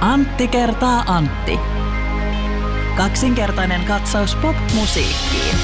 [0.00, 1.58] Antti kertaa Antti.
[2.96, 5.56] Kaksinkertainen katsaus pop-musiikkiin.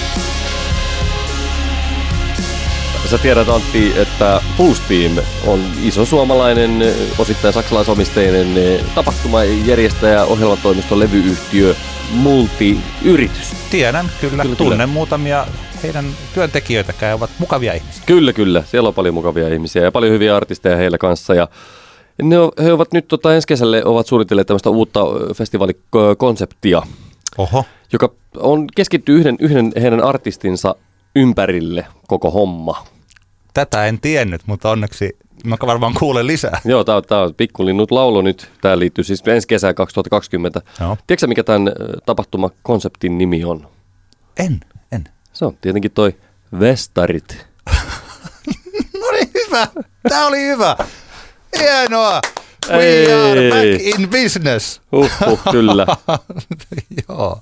[3.11, 5.13] Sä tiedät Antti, että Fullsteam
[5.47, 6.83] on iso suomalainen,
[7.19, 11.75] osittain saksalaisomisteinen tapahtumajärjestäjä, ohjelmatoimisto, levyyhtiö,
[12.11, 13.53] multiyritys.
[13.71, 14.43] Tiedän, kyllä.
[14.43, 14.87] Kyllä, Tunnen kyllä.
[14.87, 15.47] muutamia
[15.83, 18.03] heidän työntekijöitäkään, ovat mukavia ihmisiä.
[18.07, 18.63] Kyllä, kyllä.
[18.67, 21.35] Siellä on paljon mukavia ihmisiä ja paljon hyviä artisteja heillä kanssa.
[21.35, 21.49] Ja
[22.23, 25.01] ne, o- he ovat nyt tota, ensi kesälle ovat suunnitelleet tämmöistä uutta
[25.35, 26.83] festivaalikonseptia,
[27.39, 27.65] Oho.
[27.93, 30.75] joka on keskittyy yhden, yhden heidän artistinsa
[31.17, 32.85] ympärille koko homma.
[33.55, 36.61] Tätä en tiennyt, mutta onneksi mä varmaan kuulen lisää.
[36.65, 38.51] Joo, tämä on, tää on pikkulinnut laulu nyt.
[38.61, 40.61] Tämä liittyy siis ensi kesään 2020.
[40.81, 40.97] Joo.
[41.07, 41.73] Tiedätkö mikä tämän
[42.07, 43.69] tapahtumakonseptin nimi on?
[44.37, 44.61] En,
[44.93, 45.05] en.
[45.33, 46.15] Se on tietenkin toi
[46.61, 47.47] Vestarit.
[49.01, 49.67] No niin, hyvä.
[50.09, 50.77] Tämä oli hyvä.
[51.59, 52.21] Hienoa.
[52.71, 53.13] We Ei.
[53.13, 54.81] are back in business.
[54.93, 55.87] Huhhuh, kyllä.
[57.09, 57.41] Joo.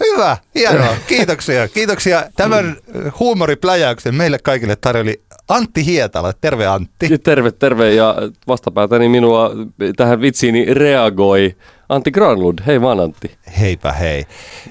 [0.00, 0.96] Hyvä, hienoa.
[1.06, 1.68] Kiitoksia.
[1.68, 2.24] Kiitoksia.
[2.36, 2.76] Tämän
[3.20, 6.32] huumoripläjäyksen meille kaikille tarjoli Antti Hietala.
[6.40, 7.18] Terve Antti.
[7.18, 8.14] Terve, terve ja
[8.48, 9.50] vastapäätäni minua
[9.96, 11.56] tähän vitsiini reagoi
[11.90, 12.58] Antti Granlund.
[12.66, 13.30] Hei vaan Antti.
[13.60, 14.24] Heipä hei.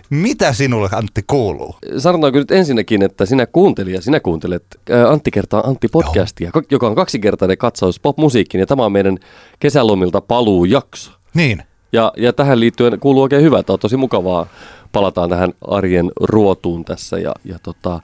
[0.09, 1.75] Mitä sinulle Antti kuuluu?
[1.97, 6.63] Sanotaanko nyt ensinnäkin, että sinä kuuntelija, sinä kuuntelet ää, Antti kertaa Antti podcastia, Joo.
[6.71, 9.17] joka on kaksinkertainen katsaus popmusiikkiin ja tämä on meidän
[9.59, 11.11] kesälomilta paluujakso.
[11.33, 11.63] Niin.
[11.93, 14.47] Ja, ja tähän liittyen kuuluu oikein hyvä, että on tosi mukavaa.
[14.91, 17.99] Palataan tähän arjen ruotuun tässä ja, ja tota,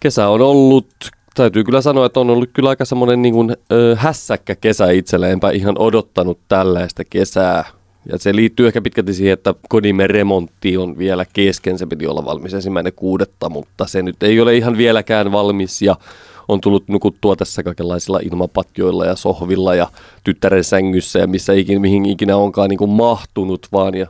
[0.00, 0.88] kesä on ollut,
[1.34, 5.32] täytyy kyllä sanoa, että on ollut kyllä aika semmoinen niin kuin, ö, hässäkkä kesä itselle.
[5.32, 7.64] Enpä ihan odottanut tällaista kesää.
[8.12, 11.78] Ja se liittyy ehkä pitkälti siihen, että kodimme remontti on vielä kesken.
[11.78, 15.96] Se piti olla valmis ensimmäinen kuudetta, mutta se nyt ei ole ihan vieläkään valmis ja
[16.48, 19.88] on tullut nukuttua tässä kaikenlaisilla ilmapatjoilla ja sohvilla ja
[20.24, 23.94] tyttären sängyssä ja missä ikin, mihin ikinä onkaan niin kuin mahtunut vaan.
[23.94, 24.06] Ja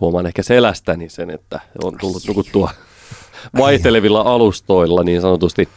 [0.00, 2.70] huomaan ehkä selästäni sen, että on tullut nukuttua
[3.58, 5.68] vaihtelevilla alustoilla niin sanotusti.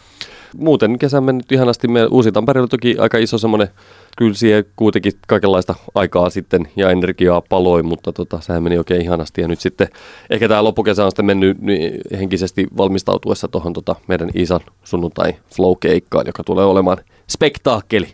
[0.57, 1.87] Muuten kesä on mennyt ihanasti.
[1.87, 3.67] Me Uusi Tampere oli toki aika iso semmoinen,
[4.15, 9.41] kyllä siihen kuitenkin kaikenlaista aikaa sitten ja energiaa paloi, mutta tota, sehän meni oikein ihanasti.
[9.41, 9.87] Ja nyt sitten
[10.29, 16.27] ehkä tämä loppukesä on sitten mennyt niin henkisesti valmistautuessa tuohon tota, meidän Iisan sunnuntai flow-keikkaan,
[16.27, 18.07] joka tulee olemaan spektaakkeli.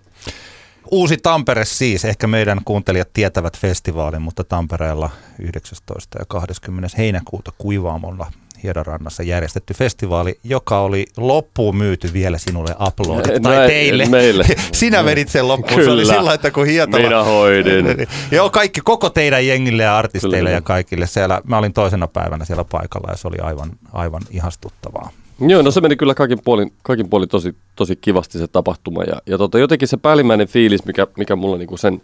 [0.91, 5.09] Uusi Tampere siis, ehkä meidän kuuntelijat tietävät festivaalin, mutta Tampereella
[5.40, 6.19] 19.
[6.19, 6.90] ja 20.
[6.97, 8.31] heinäkuuta Kuivaamolla
[8.63, 14.05] Hiedonrannassa järjestetty festivaali, joka oli loppuun myyty vielä sinulle uploadit, tai Näin- teille.
[14.05, 14.45] meille.
[14.72, 16.13] Sinä vedit sen loppuun, se oli Kyllä.
[16.13, 17.03] sillä, että kun Hietala...
[17.03, 17.85] Minä hoidin.
[18.31, 20.49] Joo, kaikki, koko teidän jengille ja artisteille Kyllä.
[20.49, 21.07] ja kaikille.
[21.07, 25.09] Siellä, mä olin toisena päivänä siellä paikalla ja se oli aivan, aivan ihastuttavaa.
[25.47, 29.03] Joo, no se meni kyllä kaikin puolin, kaikin puolin tosi, tosi kivasti se tapahtuma.
[29.03, 32.01] Ja, ja tota, jotenkin se päällimmäinen fiilis, mikä, mikä mulla niinku sen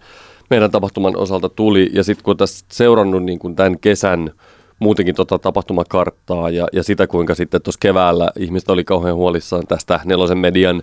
[0.50, 4.32] meidän tapahtuman osalta tuli, ja sitten kun tässä seurannut niinku tämän kesän
[4.80, 10.00] muutenkin tota tapahtumakarttaa ja, ja sitä, kuinka sitten tuossa keväällä ihmiset oli kauhean huolissaan tästä
[10.06, 10.82] nelosen median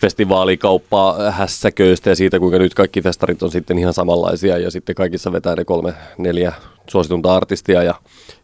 [0.00, 5.32] festivaalikauppaa hässäköistä ja siitä, kuinka nyt kaikki festarit on sitten ihan samanlaisia ja sitten kaikissa
[5.32, 6.52] vetää ne kolme, neljä
[6.90, 7.94] suositunta artistia ja,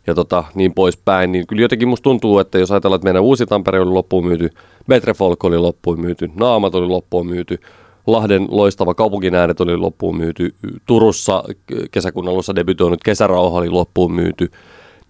[0.07, 3.47] ja tota, niin poispäin, niin kyllä jotenkin musta tuntuu, että jos ajatellaan, että meidän Uusi
[3.47, 4.51] Tampere oli loppuun myyty,
[4.87, 7.59] Metrefolk oli loppuun myyty, Naamat oli loppuun myyty,
[8.07, 10.55] Lahden loistava kaupunkin äänet oli loppuun myyty,
[10.87, 11.45] Turussa
[11.91, 14.51] kesäkuun alussa debytoinut Kesärauha oli loppuun myyty,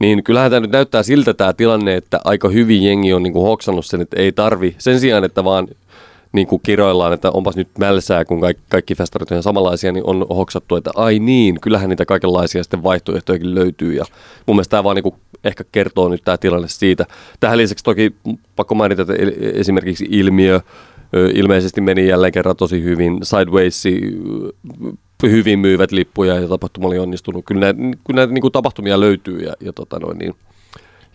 [0.03, 3.47] niin kyllähän tämä nyt näyttää siltä tämä tilanne, että aika hyvin jengi on niin kuin
[3.47, 5.69] hoksannut sen, että ei tarvi sen sijaan, että vaan
[6.33, 10.27] niin kuin kiroillaan, että onpas nyt mälsää, kun kaikki, kaikki festarit on samanlaisia, niin on
[10.29, 13.95] hoksattu, että ai niin, kyllähän niitä kaikenlaisia sitten vaihtoehtojakin löytyy.
[13.95, 14.05] Ja
[14.47, 15.15] mun mielestä tämä vaan niin kuin
[15.45, 17.07] ehkä kertoo nyt tämä tilanne siitä.
[17.41, 18.15] Tähän lisäksi toki
[18.57, 20.61] pakko mainita, että el- esimerkiksi ilmiö
[21.35, 23.19] ilmeisesti meni jälleen kerran tosi hyvin.
[23.23, 23.83] Sideways
[25.31, 27.45] hyvin myyvät lippuja ja tapahtuma oli onnistunut.
[27.45, 30.35] Kyllä näitä, kyllä näitä niin kuin tapahtumia löytyy ja, ja tota noin, niin,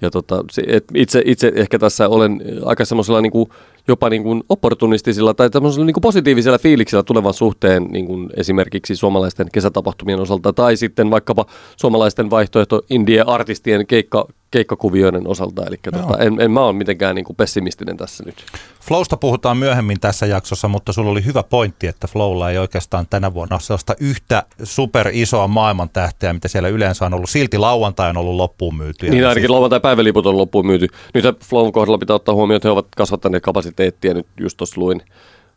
[0.02, 3.50] ja tota, se, et itse, itse ehkä tässä olen aika semmoisella niin kuin,
[3.88, 5.50] jopa niin kuin opportunistisilla tai
[5.86, 11.46] niin kuin positiivisella fiiliksellä tulevan suhteen niin kuin esimerkiksi suomalaisten kesätapahtumien osalta tai sitten vaikkapa
[11.78, 15.66] suomalaisten vaihtoehto indie-artistien keikka, keikkakuvioiden osalta.
[15.66, 18.36] Eli tota, en, en mä ole mitenkään niin kuin pessimistinen tässä nyt.
[18.82, 23.34] Flowsta puhutaan myöhemmin tässä jaksossa, mutta sulla oli hyvä pointti, että Flowlla ei oikeastaan tänä
[23.34, 27.30] vuonna ole sellaista yhtä super isoa maailman tähteä, mitä siellä yleensä on ollut.
[27.30, 29.10] Silti lauantai on ollut loppuun myyty.
[29.10, 30.88] Niin ainakin lauantai päiväliput on loppuun myyty.
[31.14, 33.77] Nyt Flown kohdalla pitää ottaa huomioon, että he ovat kasvattaneet kapasiteettia.
[34.14, 35.02] Nyt just tuossa luin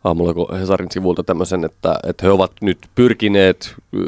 [0.05, 4.01] aamulla kun Hesarin sivulta tämmöisen, että, että he ovat nyt pyrkineet äh,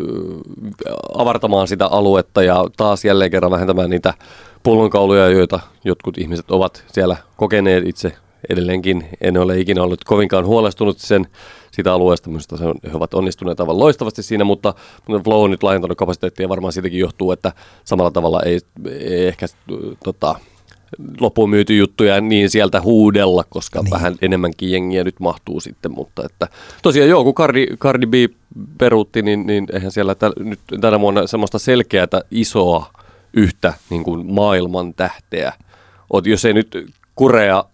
[1.18, 4.14] avartamaan sitä aluetta ja taas jälleen kerran vähentämään niitä
[4.62, 8.12] pullonkauluja, joita jotkut ihmiset ovat siellä kokeneet itse
[8.48, 11.26] edelleenkin en ole ikinä ollut kovinkaan huolestunut sen
[11.72, 12.30] siitä alueesta.
[12.30, 14.74] Minusta se on, he ovat onnistuneet aivan loistavasti siinä, mutta,
[15.24, 17.52] Flow on nyt laajentanut kapasiteettia varmaan siitäkin johtuu, että
[17.84, 18.60] samalla tavalla ei,
[19.00, 19.46] ei ehkä
[20.04, 20.34] tota,
[21.20, 23.90] loppuun myyty juttuja niin sieltä huudella, koska niin.
[23.90, 26.48] vähän enemmänkin jengiä nyt mahtuu sitten, mutta että
[26.82, 28.14] tosiaan joo, kun Cardi, Cardi B
[28.78, 32.90] peruutti, niin, niin eihän siellä tä, nyt tänä vuonna semmoista selkeää isoa
[33.32, 35.52] yhtä niin kuin maailman tähteä.
[36.12, 37.64] Oot, jos ei nyt kurea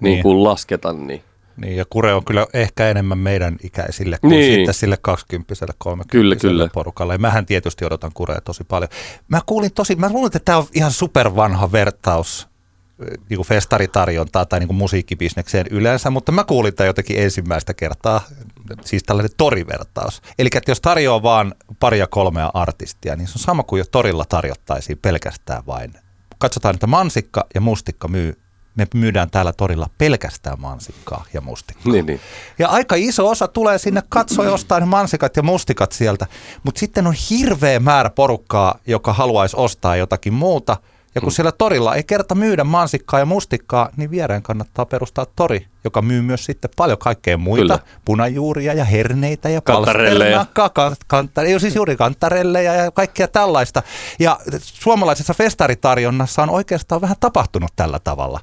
[0.00, 0.22] niin, niin.
[0.22, 1.22] kuin lasketa, niin
[1.58, 4.54] niin, ja Kure on kyllä ehkä enemmän meidän ikäisille kuin niin.
[4.54, 6.68] sitten sille 20 30 kyllä, kyllä.
[6.72, 7.14] porukalle.
[7.14, 8.88] Ja mähän tietysti odotan Kurea tosi paljon.
[9.28, 12.48] Mä kuulin tosi, mä luulen, että tämä on ihan supervanha vertaus
[12.98, 18.20] niin kuin festaritarjontaa tai niin kuin musiikkibisnekseen yleensä, mutta mä kuulin tämän jotenkin ensimmäistä kertaa,
[18.84, 20.22] siis tällainen torivertaus.
[20.38, 24.24] Eli että jos tarjoaa vaan paria kolmea artistia, niin se on sama kuin jos torilla
[24.24, 25.92] tarjottaisiin pelkästään vain.
[26.38, 28.38] Katsotaan, että mansikka ja mustikka myy
[28.78, 31.92] me myydään täällä torilla pelkästään mansikkaa ja mustikkaa.
[31.92, 32.20] Niin, niin.
[32.58, 36.26] Ja aika iso osa tulee sinne katsoa ja ostaa ne mansikat ja mustikat sieltä,
[36.62, 40.76] mutta sitten on hirveä määrä porukkaa, joka haluaisi ostaa jotakin muuta–
[41.14, 41.32] ja kun mm.
[41.32, 46.22] siellä torilla ei kerta myydä mansikkaa ja mustikkaa, niin viereen kannattaa perustaa tori, joka myy
[46.22, 47.78] myös sitten paljon kaikkea muita, Kyllä.
[48.04, 50.46] punajuuria ja herneitä ja kantarelleja.
[51.06, 53.82] Kanta, ei siis juuri kantarelleja ja kaikkea tällaista.
[54.18, 58.40] Ja suomalaisessa festaritarjonnassa on oikeastaan vähän tapahtunut tällä tavalla.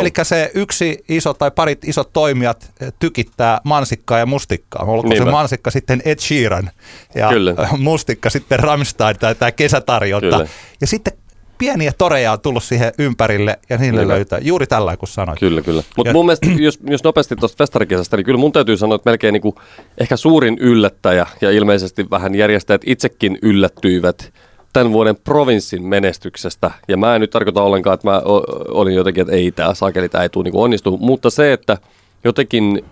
[0.00, 4.84] Eli se yksi iso tai parit isot toimijat eh, tykittää mansikkaa ja mustikkaa.
[4.84, 5.24] Olkoon Niinpä.
[5.24, 6.70] se mansikka sitten Ed Sheeran
[7.14, 7.68] ja Kyllä.
[7.78, 10.36] mustikka sitten Rammstein tai tämä kesätarjonta.
[10.36, 10.48] Kyllä.
[10.80, 11.12] Ja sitten
[11.58, 14.14] pieniä toreja on tullut siihen ympärille ja niille kyllä.
[14.14, 15.40] löytää juuri tällä kun sanoit.
[15.40, 15.82] Kyllä, kyllä.
[15.96, 19.32] Mutta mun mielestä, jos, jos nopeasti tuosta festarikesästä, niin kyllä mun täytyy sanoa, että melkein
[19.32, 19.54] niin kuin
[19.98, 24.32] ehkä suurin yllättäjä ja ilmeisesti vähän järjestäjät itsekin yllättyivät
[24.72, 26.70] tämän vuoden provinssin menestyksestä.
[26.88, 28.22] Ja mä en nyt tarkoita ollenkaan, että mä
[28.68, 30.98] olin jotenkin, että ei tämä sakeli, tämä ei tule niin onnistu.
[31.00, 31.78] Mutta se, että
[32.24, 32.84] jotenkin,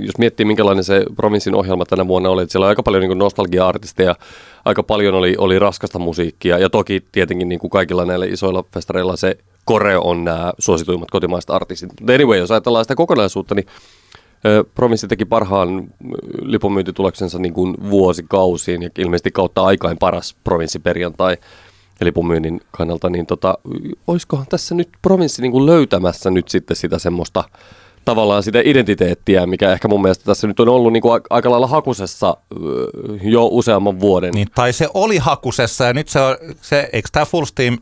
[0.00, 3.18] jos miettii minkälainen se provinssin ohjelma tänä vuonna oli, että siellä oli aika paljon niin
[3.18, 4.14] nostalgia-artisteja,
[4.64, 9.16] aika paljon oli, oli raskasta musiikkia ja toki tietenkin niin kuin kaikilla näillä isoilla festareilla
[9.16, 11.90] se koreo on nämä suosituimmat kotimaiset artistit.
[12.00, 13.66] Mutta anyway, jos ajatellaan sitä kokonaisuutta, niin
[14.74, 15.88] Provinssi teki parhaan
[16.42, 21.36] lipunmyyntituloksensa niin kuin vuosikausiin ja ilmeisesti kautta aikain paras provinssiperjantai
[22.00, 23.58] lipunmyynnin kannalta, niin tota,
[24.06, 27.44] olisikohan tässä nyt provinssi niin kuin löytämässä nyt sitten sitä semmoista
[28.06, 31.66] tavallaan sitä identiteettiä, mikä ehkä mun mielestä tässä nyt on ollut niin kuin aika lailla
[31.66, 32.36] hakusessa
[33.22, 34.34] jo useamman vuoden.
[34.34, 37.78] Niin, tai se oli hakusessa ja nyt se on, se, eikö tämä Full Steam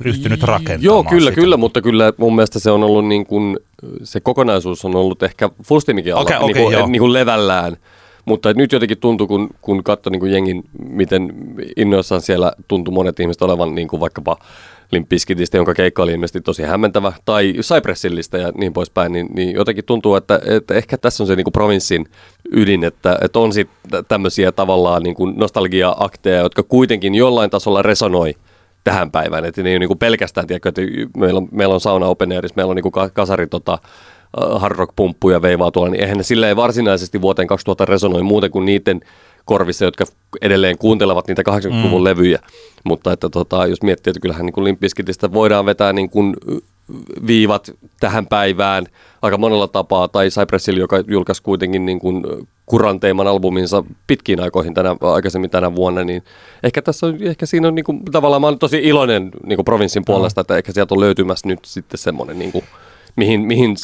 [0.00, 1.40] ryhtynyt rakentamaan Joo, kyllä, sitä?
[1.40, 3.58] kyllä, mutta kyllä mun mielestä se on ollut niin kuin,
[4.02, 7.76] se kokonaisuus on ollut ehkä Full Steamikin alla okay, okay, niin, kuin, niin kuin levällään.
[8.24, 11.32] Mutta nyt jotenkin tuntuu, kun, kun katsoi niin jengin, miten
[11.76, 14.36] innoissaan siellä tuntui monet ihmiset olevan niin kuin vaikkapa
[14.92, 19.84] Limpiskitistä, jonka keikka oli ilmeisesti tosi hämmentävä, tai Cypressillistä ja niin poispäin, niin, niin jotenkin
[19.84, 22.06] tuntuu, että, että ehkä tässä on se niin kuin provinssin
[22.52, 28.34] ydin, että, että on sitten tämmöisiä tavallaan niin kuin nostalgia-akteja, jotka kuitenkin jollain tasolla resonoi
[28.84, 30.82] tähän päivään, että ne ei ole niin kuin pelkästään, tiedätkö, että
[31.16, 33.78] meillä on, meillä on sauna open meillä on niin kuin kasari tota,
[34.36, 38.50] hard rock pumppuja veivaa tuolla, niin eihän ne sillä ei varsinaisesti vuoteen 2000 resonoi muuten
[38.50, 39.00] kuin niiden
[39.44, 40.04] korvissa, jotka
[40.42, 42.04] edelleen kuuntelevat niitä 80-luvun mm.
[42.04, 42.38] levyjä.
[42.84, 46.36] Mutta että tota, jos miettii, että kyllähän niin Limpiskitistä voidaan vetää niin kuin
[47.26, 47.70] viivat
[48.00, 48.86] tähän päivään
[49.22, 52.22] aika monella tapaa, tai Cypress Hill, joka julkaisi kuitenkin niin kuin
[52.66, 56.22] kuranteiman albuminsa pitkiin aikoihin tänä, aikaisemmin tänä vuonna, niin
[56.62, 59.64] ehkä tässä on, ehkä siinä on niin kuin, tavallaan, mä olen tosi iloinen niin kuin
[59.64, 60.42] provinssin puolesta, no.
[60.42, 62.64] että ehkä sieltä on löytymässä nyt sitten semmoinen niin kuin,
[63.16, 63.76] mihin, mihin,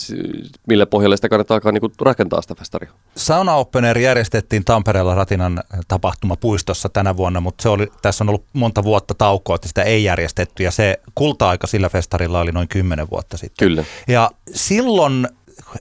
[0.66, 2.90] mille pohjalle sitä kannattaa alkaa niin rakentaa sitä festaria.
[3.16, 8.44] Sauna Open Air järjestettiin Tampereella Ratinan tapahtumapuistossa tänä vuonna, mutta se oli, tässä on ollut
[8.52, 13.10] monta vuotta taukoa, että sitä ei järjestetty ja se kulta-aika sillä festarilla oli noin kymmenen
[13.10, 13.68] vuotta sitten.
[13.68, 13.84] Kyllä.
[14.08, 15.28] Ja silloin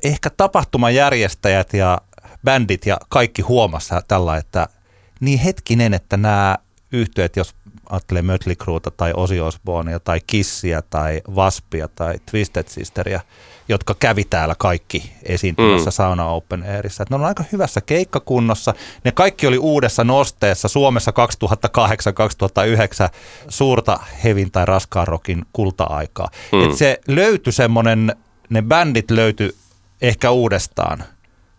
[0.04, 2.02] ehkä tapahtumajärjestäjät ja
[2.46, 4.68] bändit ja kaikki huomassa tällä, että
[5.20, 6.58] niin hetkinen, että nämä
[6.92, 7.56] yhtiöt, jos
[7.90, 13.22] ajattelee Mötley Crewta tai Ozzy Osbournea tai Kissia tai Waspia tai Twisted Sisteria,
[13.70, 15.92] jotka kävi täällä kaikki esiintymässä mm.
[15.92, 17.06] Sauna Open Airissa.
[17.10, 18.74] ne on aika hyvässä keikkakunnossa.
[19.04, 21.14] Ne kaikki oli uudessa nosteessa Suomessa 2008-2009
[23.50, 26.30] suurta hevin tai raskaan rokin kulta-aikaa.
[26.52, 26.64] Mm.
[26.64, 28.16] Et se löytyi semmoinen,
[28.50, 29.56] ne bändit löytyi
[30.02, 31.04] ehkä uudestaan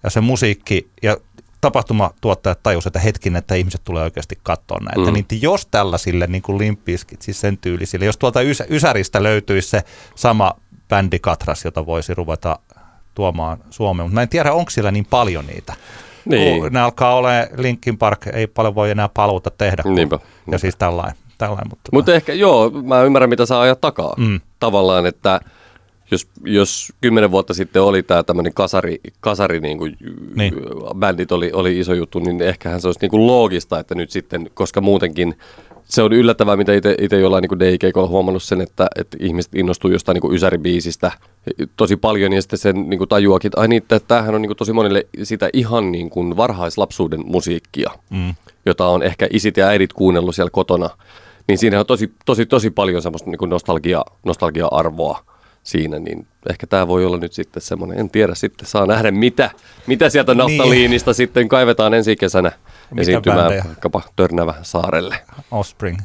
[0.03, 1.17] ja se musiikki ja
[1.61, 5.11] tapahtumatuottajat tajusivat, että hetkin, että ihmiset tulee oikeasti katsoa näitä.
[5.11, 5.13] Mm.
[5.13, 9.83] Niin jos tällaisille niin kuin limpiskit, siis sen tyylisille, jos tuolta ys- Ysäristä löytyisi se
[10.15, 10.53] sama
[10.89, 12.59] bändikatras, jota voisi ruveta
[13.15, 15.75] tuomaan Suomeen, mutta mä en tiedä, onko siellä niin paljon niitä.
[16.25, 16.73] Niin.
[16.73, 19.83] Ne alkaa olla Linkin Park, ei paljon voi enää paluuta tehdä.
[19.87, 20.19] Niinpä.
[20.51, 21.17] Ja siis tällainen.
[21.39, 24.15] tällainen mutta mutta ehkä, joo, mä ymmärrän, mitä saa ajaa takaa.
[24.17, 24.41] Mm.
[24.61, 25.41] Tavallaan, että
[26.11, 29.97] jos, jos kymmenen vuotta sitten oli tämä tämmöinen kasari, kasari niin kuin,
[30.35, 30.55] Niin.
[30.97, 34.51] bändit oli, oli iso juttu, niin ehkähän se olisi niin kuin loogista, että nyt sitten,
[34.55, 35.35] koska muutenkin
[35.85, 39.91] se on yllättävää, mitä itse jollain niin DIK on huomannut sen, että, että ihmiset innostuu
[39.91, 41.13] jostain niin kuin ysäribiisistä
[41.77, 44.49] tosi paljon ja sitten sen niin kuin tajuakin, että ai niin, että tämähän on niin
[44.49, 48.35] kuin tosi monille sitä ihan niin kuin varhaislapsuuden musiikkia, mm.
[48.67, 50.91] jota on ehkä isit ja äidit kuunnellut siellä kotona.
[51.49, 55.25] Niin siinä on tosi, tosi, tosi paljon semmoista niin kuin nostalgia, nostalgia-arvoa
[55.63, 59.51] siinä, niin ehkä tämä voi olla nyt sitten semmoinen, en tiedä, sitten saa nähdä mitä,
[59.87, 61.17] mitä sieltä naftaliinista niin.
[61.17, 62.53] sitten kaivetaan ensi kesänä
[62.91, 63.65] Mitä esiintymään bändejä?
[63.67, 65.17] vaikkapa Törnävä saarelle.
[65.51, 65.99] Offspring.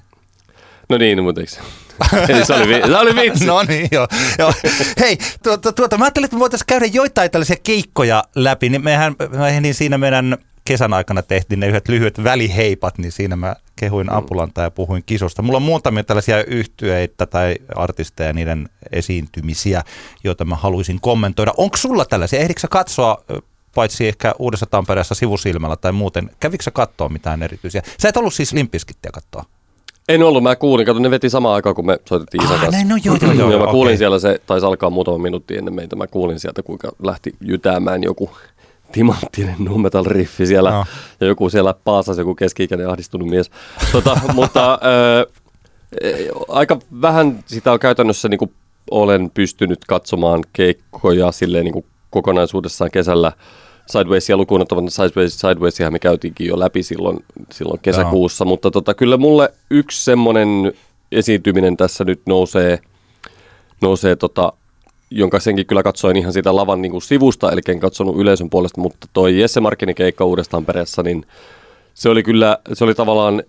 [0.89, 1.61] No niin, mutta eikö se?
[2.33, 3.45] Eli se oli, vi- se oli vitsi.
[3.45, 4.07] No niin, joo.
[4.39, 4.53] joo.
[4.99, 8.69] Hei, tuota, tuota, mä ajattelin, että me voitaisiin käydä joitain tällaisia keikkoja läpi.
[8.69, 13.35] Niin mehän, me, niin siinä meidän kesän aikana tehtiin ne yhdet lyhyet väliheipat, niin siinä
[13.35, 15.41] mä kehuin Apulanta ja puhuin kisosta.
[15.41, 19.83] Mulla on muutamia tällaisia yhtyeitä tai artisteja, niiden esiintymisiä,
[20.23, 21.53] joita mä haluaisin kommentoida.
[21.57, 22.39] Onko sulla tällaisia?
[22.39, 23.17] Ehdikö sä katsoa
[23.75, 27.81] paitsi ehkä Uudessa Tampereessa sivusilmällä tai muuten, kävikö katsoa mitään erityisiä?
[27.99, 29.43] Sä et ollut siis Limpiskittiä katsoa?
[30.09, 32.77] En ollut, mä kuulin, kato ne veti samaan aikaan, kun me soitettiin Isan Ah, kanssa.
[32.77, 35.73] näin, no joo, joo, joo, ja mä kuulin siellä, se taisi alkaa muutama minuutti ennen
[35.73, 38.29] meitä, mä kuulin sieltä, kuinka lähti jytäämään joku
[38.95, 40.85] timanttinen nu metal riffi siellä, No.
[41.21, 43.51] ja joku siellä paasasi, joku keski-ikäinen ahdistunut mies.
[43.91, 44.79] Tota, mutta
[45.19, 45.27] ö,
[46.01, 46.13] e,
[46.47, 48.53] aika vähän sitä on käytännössä niin kuin
[48.91, 53.31] olen pystynyt katsomaan keikkoja silleen niin kuin kokonaisuudessaan kesällä.
[53.87, 59.17] Sidewaysia lukuun ottamatta Sideways, Sidewaysia me käytiinkin jo läpi silloin, silloin kesäkuussa, mutta tota, kyllä
[59.17, 60.73] mulle yksi semmoinen
[61.11, 62.79] esiintyminen tässä nyt nousee,
[63.81, 64.53] nousee tota,
[65.17, 68.81] jonka senkin kyllä katsoin ihan siitä lavan niin kuin sivusta, eli en katsonut yleisön puolesta,
[68.81, 71.25] mutta toi Jesse Markkinen keikka uudestaan perässä, niin
[71.93, 73.43] se oli kyllä, se oli tavallaan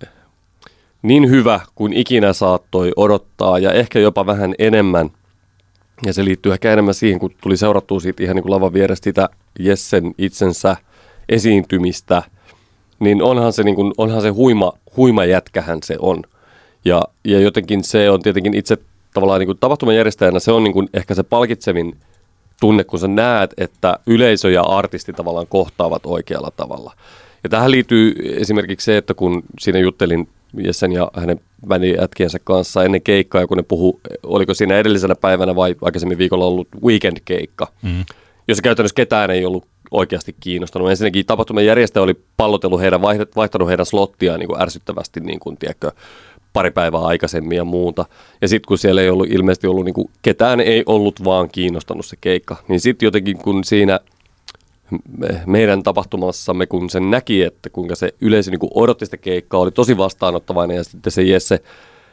[1.03, 5.11] niin hyvä kuin ikinä saattoi odottaa ja ehkä jopa vähän enemmän.
[6.03, 9.05] Ja se liittyy ehkä enemmän siihen, kun tuli seurattua siitä ihan niin kuin lavan vierestä
[9.05, 10.77] sitä Jessen itsensä
[11.29, 12.23] esiintymistä,
[12.99, 16.23] niin onhan se, niin kuin, onhan se huima, huima jätkähän se on.
[16.85, 18.79] Ja, ja jotenkin se on tietenkin itse
[19.17, 21.97] tavallaan niin kuin tapahtuman järjestäjänä, se on niin kuin ehkä se palkitsevin
[22.61, 26.93] tunne, kun sä näet, että yleisö ja artisti tavallaan kohtaavat oikealla tavalla.
[27.45, 32.85] Ja tähän liittyy esimerkiksi se, että kun siinä juttelin Jessen ja hänen bändin jätkiensä kanssa
[32.85, 37.67] ennen keikkaa, ja kun ne puhu, oliko siinä edellisenä päivänä vai aikaisemmin viikolla ollut weekend-keikka,
[37.83, 38.05] mm.
[38.49, 40.91] jossa käytännössä ketään ei ollut oikeasti kiinnostanut.
[40.91, 43.03] Ensinnäkin tapahtuman järjestäjä oli pallotellut heidän,
[43.37, 45.93] vaihtanut heidän slottiaan niin kuin ärsyttävästi, niin kuin, tiedätkö,
[46.57, 48.05] pari päivää aikaisemmin ja muuta.
[48.43, 52.07] Ja sitten kun siellä ei ollut ilmeisesti ollut, niin kuin, ketään ei ollut vaan kiinnostanut
[52.07, 54.01] se keikka, niin sitten jotenkin kun siinä
[55.19, 59.61] me- meidän tapahtumassamme, kun sen näki, että kuinka se yleisö niin kuin odotti sitä keikkaa,
[59.61, 61.61] oli tosi vastaanottavainen ja sitten se Jesse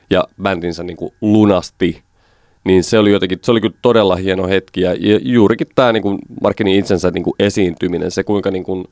[0.10, 2.02] ja bändinsä niin kuin lunasti,
[2.64, 6.20] niin se oli jotenkin, se oli kyllä todella hieno hetki ja juurikin tämä niin kuin
[6.42, 8.86] Markkinin itsensä niin kuin esiintyminen, se kuinka niin kuin,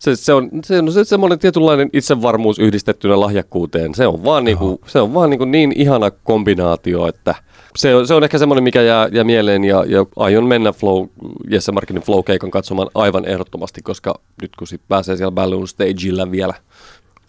[0.00, 3.94] se, se, on, se on se, semmoinen tietynlainen itsevarmuus yhdistettynä lahjakkuuteen.
[3.94, 7.34] Se on vaan, niin, kuin, se on vaan niin, kuin niin ihana kombinaatio, että
[7.76, 11.06] se on, se on ehkä semmoinen, mikä jää, jää mieleen ja, ja aion mennä Flow,
[11.50, 16.54] Jesse Markkinin Flow-keikan katsomaan aivan ehdottomasti, koska nyt kun sit pääsee siellä Balloon Stageillä vielä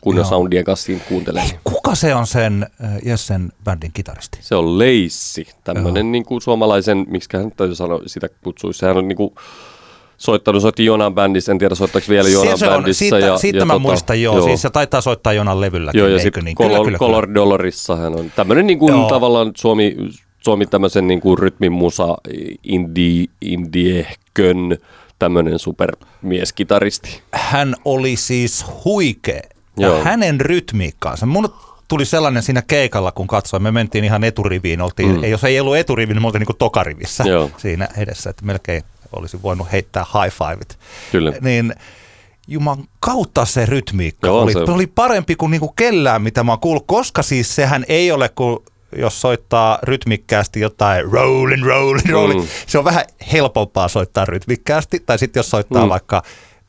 [0.03, 1.43] kunnon soundien kanssa siinä kuuntelee.
[1.43, 4.37] niin Kuka se on sen äh, Jessen bändin kitaristi?
[4.41, 8.79] Se on Leissi, tämmöinen niin kuin suomalaisen, miksi hän täytyy sanoa, sitä kutsuisi.
[8.79, 9.33] Sehän on niin kuin
[10.21, 12.99] soittanut, soitti Jonan bändissä, en tiedä soittaako vielä Jonan Se- on, bändissä.
[12.99, 16.07] siitä, ja, siitä ja mä tota, muistan, joo, Siis se taitaa soittaa Jonan levylläkin, Joo,
[16.07, 16.55] ja eikö niin?
[16.57, 19.09] Color, Color Dollarissa hän on tämmöinen niin kuin Joo.
[19.09, 19.97] tavallaan Suomi,
[20.39, 22.17] Suomi tämmöisen niin kuin rytmin musa,
[22.63, 24.77] indie, indiehkön,
[25.19, 27.21] tämmöinen supermieskitaristi.
[27.31, 29.41] Hän oli siis huikea.
[29.77, 30.03] Ja Joo.
[30.03, 31.25] hänen rytmiikkaansa.
[31.25, 31.49] Mun
[31.87, 33.63] tuli sellainen siinä keikalla, kun katsoin.
[33.63, 34.81] Me mentiin ihan eturiviin.
[34.81, 35.23] Oltiin, mm.
[35.23, 37.51] Jos ei ollut eturivi, niin me oltiin niin tokarivissä Joo.
[37.57, 38.29] siinä edessä.
[38.29, 40.79] Että melkein olisi voinut heittää high fiveit.
[41.11, 41.33] Kyllä.
[41.41, 41.73] Niin
[42.47, 44.59] Juman kautta se rytmiikka Joo, oli, se.
[44.59, 48.57] oli parempi kuin niinku kellään, mitä mä oon kuullut, koska siis sehän ei ole kuin
[48.97, 52.43] jos soittaa rytmikkäästi jotain rollin, rollin, rollin, Mm.
[52.43, 52.47] mm.
[52.67, 54.99] se on vähän helpompaa soittaa rytmikkäästi.
[54.99, 55.85] Tai sitten jos soittaa Mm.
[55.85, 55.89] mm.
[55.89, 56.23] vaikka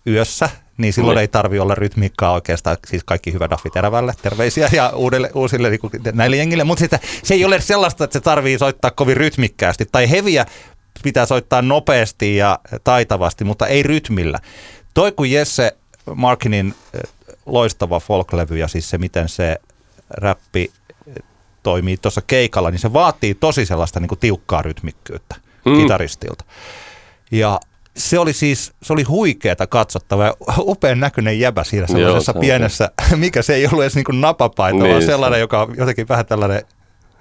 [0.06, 1.20] yössä, niin silloin Niin.
[1.20, 2.76] ei tarvi olla rytmiikkaa oikeastaan.
[2.86, 6.64] Siis kaikki hyvä Daffi Terävälle, terveisiä ja uudelle, uusille niin kuin näille jengille.
[6.64, 9.86] Mutta se ei ole sellaista, että se tarvii soittaa kovin rytmikkäästi.
[9.92, 10.46] Tai heviä
[11.02, 14.38] pitää soittaa nopeasti ja taitavasti, mutta ei rytmillä.
[14.94, 15.76] Toi kun Jesse
[16.14, 17.00] Markinin eh,
[17.46, 19.56] loistava folklevy ja siis se miten se
[20.10, 20.72] räppi
[21.06, 21.14] eh,
[21.62, 25.34] toimii tuossa keikalla, niin se vaatii tosi sellaista niin kuin tiukkaa rytmikkyyttä
[25.64, 25.76] Mm.
[25.82, 26.44] kitaristilta.
[27.30, 27.60] Ja
[27.96, 32.40] se oli siis, se oli huikeeta katsottava ja upean näköinen jäbä siinä sellaisessa se on
[32.40, 35.74] pienessä, mikä se ei ollut edes niin kuin napapaita, Niin, vaan se- sellainen, joka on
[35.76, 36.62] jotenkin vähän tällainen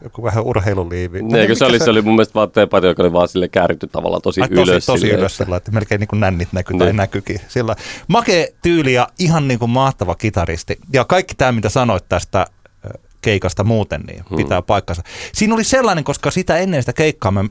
[0.04, 1.22] joku vähän urheiluliivi.
[1.22, 3.88] Ne, eikö se, oli, se oli mun mielestä vaan teepaita, joka oli vaan sille kääritty
[3.88, 4.66] tavallaan tosi Ai, ylös.
[4.68, 6.96] Tosi, tosi silleen, ylös että- sillä, että melkein niin kuin nännit näkyy tai Niin.
[6.96, 7.40] näkyykin.
[7.48, 7.76] Sillä
[8.08, 10.78] make tyyli ja ihan niin kuin mahtava kitaristi.
[10.94, 12.46] Ja kaikki tämä, mitä sanoit tästä
[13.22, 14.38] keikasta muuten, niin Hmm.
[14.38, 15.02] pitää paikkansa.
[15.34, 17.44] Siinä oli sellainen, koska sitä ennen sitä keikkaa mä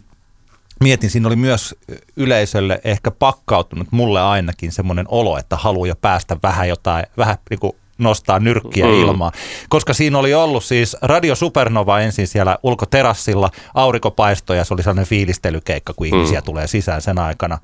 [0.85, 1.75] mietin, siinä oli myös
[2.17, 7.61] yleisölle ehkä pakkautunut, mulle ainakin semmoinen olo, että haluaa jo päästä vähän jotain, vähän niin
[7.61, 9.01] kuin nostaa nyrkkiä Mm.
[9.01, 9.33] ilmaan.
[9.69, 15.07] Koska siinä oli ollut siis Radio Supernova ensin siellä ulkoterassilla, aurinkopaisto ja se oli sellainen
[15.07, 17.59] fiilistelykeikka, kun ihmisiä tulee sisään sen aikana.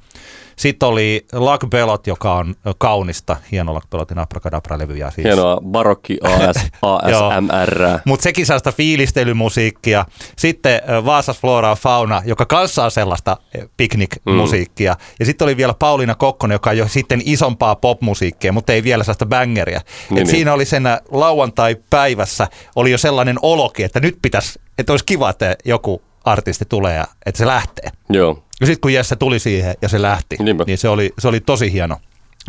[0.56, 5.10] Sitten oli Luck Bellot, joka on kaunista, hieno Luck Bellotin Abracadabra-levyjä.
[5.10, 5.25] Siis.
[5.25, 7.80] Hienoa barokki AS, ASMR.
[8.04, 10.06] Mutta sekin sitä fiilistelymusiikkia.
[10.38, 14.96] Sitten ö, Vaasas Flora Fauna, joka kanssa on sellaista ö, piknikmusiikkia.
[15.20, 19.04] Ja sitten oli vielä Pauliina Kokkonen, joka on jo sitten isompaa popmusiikkia, mutta ei vielä
[19.04, 19.80] sellaista bängeria.
[20.10, 20.26] Niin, Et niin.
[20.26, 25.56] siinä oli sen lauantai-päivässä oli jo sellainen oloki, että nyt pitäisi, että olisi kiva, että
[25.64, 27.90] joku artisti tulee ja että se lähtee.
[28.09, 28.42] Joo.
[28.61, 30.64] Ja sitten kun Jesse tuli siihen ja se lähti, Niinpä.
[30.66, 31.97] niin se oli, se oli tosi hieno.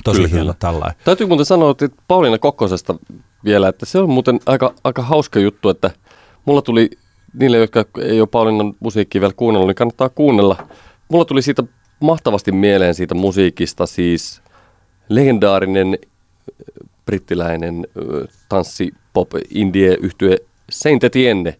[0.03, 1.01] Tosi Kyllä, hieno tällainen.
[1.03, 2.95] Täytyy muuten sanoa, että Pauliina Kokkosesta
[3.45, 5.91] vielä, että se on muuten aika, aika hauska juttu, että
[6.45, 6.89] mulla tuli,
[7.33, 10.67] niille, jotka ei ole Pauliinan musiikkia vielä kuunnellut, niin kannattaa kuunnella.
[11.09, 11.63] Mulla tuli siitä
[11.99, 14.41] mahtavasti mieleen siitä musiikista siis
[15.09, 15.97] legendaarinen
[17.05, 17.87] brittiläinen
[18.49, 20.37] tanssi pop indie yhtye
[20.71, 21.57] Saint Etienne.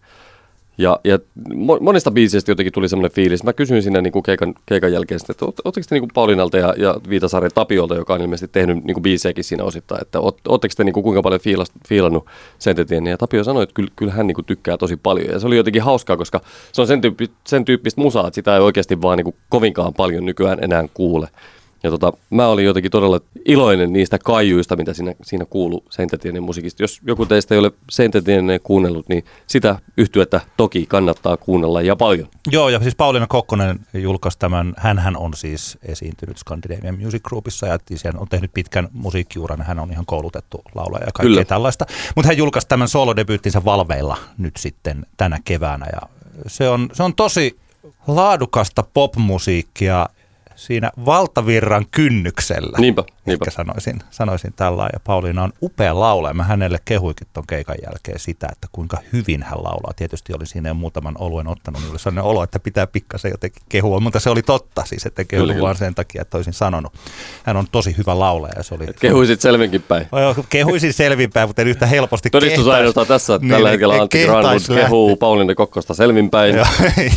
[0.78, 1.18] Ja, ja
[1.50, 3.44] mo- monista biiseistä jotenkin tuli semmoinen fiilis.
[3.44, 6.74] Mä kysyin siinä niin kuin keikan, keikan jälkeen, että ootteko te niin kuin Paulinalta ja,
[6.76, 10.74] ja Viitasaaren Tapiolta, joka on ilmeisesti tehnyt niin kuin biisejäkin siinä osittain, että oot- ootteko
[10.76, 12.26] te niin kuin kuinka paljon fiilast, fiilannut
[12.58, 13.10] Saint Etienne?
[13.10, 15.28] Ja Tapio sanoi, että kyllä, kyllä hän niin kuin tykkää tosi paljon.
[15.32, 16.40] Ja se oli jotenkin hauskaa, koska
[16.72, 19.94] se on sen, tyyppi, sen tyyppistä musaa, että sitä ei oikeasti vaan niin kuin kovinkaan
[19.94, 21.28] paljon nykyään enää kuule.
[21.82, 26.40] Ja tota, mä olin jotenkin todella iloinen niistä kaijuista, mitä siinä, siinä kuuluu Saint Etienne
[26.40, 26.82] musiikista.
[26.82, 31.96] Jos joku teistä ei ole Saint Etienne kuunnellut, niin sitä yhtyettä toki kannattaa kuunnella ja
[31.96, 32.28] paljon.
[32.50, 37.78] Joo, ja siis Pauliina Kokkonen julkaisi tämän, hän on siis esiintynyt Scandinavian Music Groupissa ja
[38.04, 41.44] hän on tehnyt pitkän musiikkiuran, hän on ihan koulutettu laulaja ja kaikkea Kyllä.
[41.44, 41.86] tällaista.
[42.16, 46.00] Mutta hän julkaisi tämän solodebyyttinsä Valveilla nyt sitten tänä keväänä ja
[46.46, 47.56] se on, se on tosi
[48.06, 50.08] laadukasta popmusiikkia
[50.58, 52.78] siinä valtavirran kynnyksellä.
[52.78, 53.50] Niinpä, niinpä.
[53.50, 56.34] Sanoisin, sanoisin tällä ja Pauliina on upea laulaja.
[56.34, 59.92] Mä hänelle kehuikin ton keikan jälkeen sitä, että kuinka hyvin hän laulaa.
[59.96, 63.62] Tietysti oli siinä jo muutaman oluen ottanut, niin oli sellainen olo, että pitää pikkasen jotenkin
[63.68, 65.62] kehua, mutta se oli totta siis, että kehu kyllä.
[65.62, 66.92] vaan sen takia, että olisin sanonut.
[67.42, 68.86] Hän on tosi hyvä laulaja ja se oli...
[69.00, 70.06] Kehuisit selvinkin päin.
[70.48, 73.94] Kehuisin selvinpäin, mutta en yhtä helposti Todistus kehtais- ainoastaan tässä, että Niin, tällä en hetkellä
[73.94, 76.54] Antti Granlund kehuu Pauliina Kokkosta selvinpäin.
[76.56, 76.66] Joo,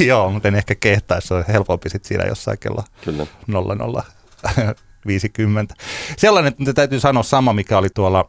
[0.06, 1.28] Joo, mutta en ehkä kehtaisi.
[1.28, 3.26] Se on helpompi sitten siinä jossain kello Kyllä.
[3.48, 4.04] 00
[5.08, 5.76] 50.
[6.18, 8.26] Sellainen, että täytyy sanoa sama, mikä oli tuolla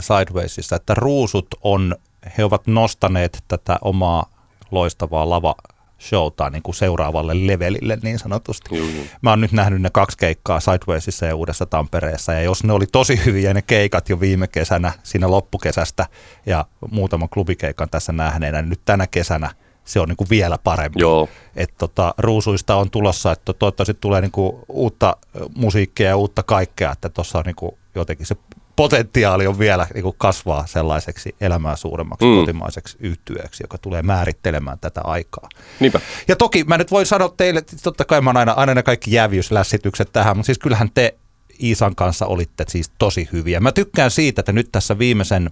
[0.00, 1.96] Sidewaysissa, että ruusut on,
[2.38, 4.30] he ovat nostaneet tätä omaa
[4.70, 5.54] loistavaa lava
[6.00, 8.76] showta niin kuin seuraavalle levelille niin sanotusti.
[8.76, 9.06] Juu.
[9.22, 12.86] Mä oon nyt nähnyt ne kaksi keikkaa Sidewaysissa ja Uudessa Tampereessa, ja jos ne oli
[12.92, 16.06] tosi hyviä ne keikat jo viime kesänä, siinä loppukesästä,
[16.46, 19.50] ja muutaman klubikeikan tässä nähneenä, niin nyt tänä kesänä
[19.90, 21.28] se on niin kuin vielä parempi Joo.
[21.56, 26.92] että tota, ruusuista on tulossa, että toivottavasti tulee niinku uutta ö, musiikkia ja uutta kaikkea,
[26.92, 28.36] että tuossa on niinku jotenkin se
[28.76, 32.32] potentiaali on vielä niinku kasvaa sellaiseksi elämää suuremmaksi Mm.
[32.32, 32.40] mm.
[32.40, 35.48] kotimaiseksi yhtyeeksi, joka tulee määrittelemään tätä aikaa.
[35.80, 36.00] Niinpä.
[36.28, 38.82] Ja toki mä nyt voin sanoa teille, että totta kai mä oon aina, aina ne
[38.82, 41.14] kaikki jääviyslässitykset tähän, mutta siis kyllähän te
[41.62, 43.60] Iisan kanssa olitte siis tosi hyviä.
[43.60, 45.50] Mä tykkään siitä, että nyt tässä viimeisen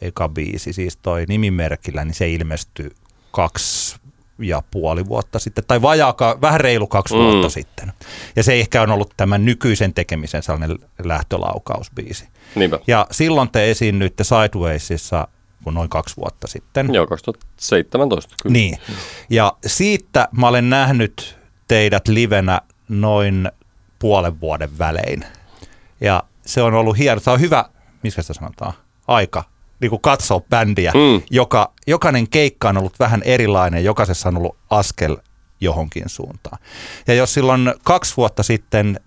[0.00, 2.90] eka biisi, siis toi nimimerkillä, niin se ilmestyi
[3.30, 3.96] kaksi
[4.38, 7.20] ja puoli vuotta sitten, tai vajaa, vähän reilu kaksi Mm.
[7.20, 7.92] vuotta sitten.
[8.36, 12.28] Ja se ehkä on ollut tämän nykyisen tekemisen sellainen lähtölaukausbiisi.
[12.54, 12.78] Niinpä.
[12.86, 15.28] Ja silloin te esiinnyitte Sidewaysissa
[15.70, 16.94] noin kaksi vuotta sitten.
[16.94, 18.34] Joo, 2017.
[18.42, 18.52] Kyllä.
[18.52, 18.78] Niin.
[19.30, 23.50] Ja siitä mä olen nähnyt teidät livenä noin
[23.98, 25.24] puolen vuoden välein.
[26.00, 27.20] Ja se on ollut hieno.
[27.20, 27.64] Se on hyvä,
[28.02, 28.72] mistä sitä sanotaan,
[29.08, 29.44] aika
[29.80, 31.22] niin kuin katsoa bändiä, Mm.
[31.30, 35.16] joka, jokainen keikka on ollut vähän erilainen, jokaisessa on ollut askel
[35.60, 36.58] johonkin suuntaan.
[37.06, 39.00] Ja jos silloin kaksi vuotta sitten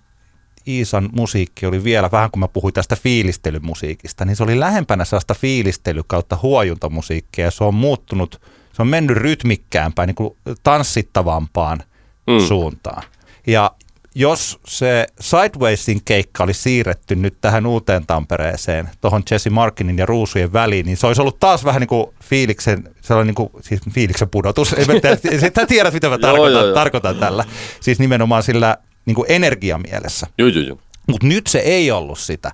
[0.68, 5.34] Iisan musiikki oli vielä, vähän kun mä puhuin tästä fiilistelymusiikista, niin se oli lähempänä sellaista
[5.34, 8.42] fiilistely kautta huojuntamusiikkia ja se on muuttunut,
[8.74, 11.80] se on mennyt rytmikkäämpään, niin kuin tanssittavampaan
[12.28, 12.48] mm.
[12.48, 13.04] suuntaan.
[13.48, 13.72] Ja
[14.16, 20.54] jos se Sidewaysin keikka olisi siirretty nyt tähän uuteen Tampereeseen, tuohon Jesse Markinin ja Ruusujen
[20.54, 24.30] väliin, niin se olisi ollut taas vähän niin kuin fiiliksen, sellainen niin kuin, siis fiiliksen
[24.30, 24.74] pudotus.
[24.74, 25.18] Ei tiedä,
[25.56, 26.76] sä tiedät, mitä mä tarkoitan, joo, joo.
[26.76, 27.46] tarkoitan tällä.
[27.80, 30.28] Siis nimenomaan sillä niin kuin energiamielessä.
[30.38, 30.78] Joo, joo, joo.
[31.08, 32.52] Mutta nyt se ei ollut sitä.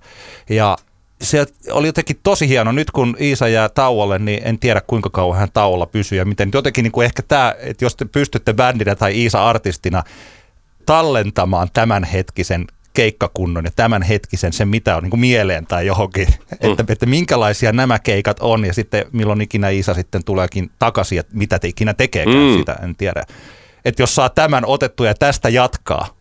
[0.50, 0.78] Ja
[1.22, 2.72] se oli jotenkin tosi hieno.
[2.72, 6.50] Nyt kun Iisa jää tauolle, niin en tiedä kuinka kauan hän tauolla pysyy ja miten.
[6.54, 10.04] Jotenkin niin kuin ehkä tämä, että jos te pystytte bändinä tai Iisa artistina
[10.88, 16.58] tallentamaan tämänhetkisen keikkakunnon ja tämänhetkisen sen, mitä on niin kuin mieleen tai johonkin, mm.
[16.72, 21.38] että, että minkälaisia nämä keikat on ja sitten milloin ikinä Iisa sitten tuleekin takaisin, että
[21.38, 22.58] mitä te ikinä tekeekään mm.
[22.58, 23.24] sitä, en tiedä.
[23.86, 26.17] Että jos saa tämän otettua ja tästä jatkaa,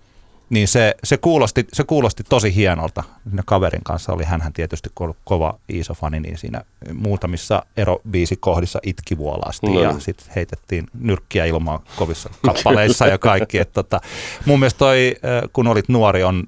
[0.50, 3.02] niin se, se, kuulosti, se kuulosti tosi hienolta.
[3.28, 6.60] Siinä kaverin kanssa oli hän tietysti ollut kova Iiso-fani, niin siinä
[6.94, 9.82] muutamissa erobiisikohdissa itki vuolaasti no.
[9.82, 13.58] ja sitten heitettiin nyrkkiä ilmaan kovissa kappaleissa ja kaikki.
[13.58, 14.00] Et tota,
[14.46, 15.16] mun mielestä toi,
[15.52, 16.44] kun olit nuori, on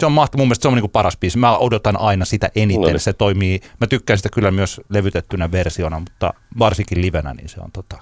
[0.00, 0.40] se on mahtavaa.
[0.40, 1.38] Mun mielestä se on niin kuin paras biisi.
[1.38, 2.82] Mä odotan aina sitä eniten.
[2.82, 3.00] No niin.
[3.00, 7.72] Se toimii, mä tykkään sitä kyllä myös levytettynä versiona, mutta varsinkin livenä, niin se on
[7.72, 7.98] tota,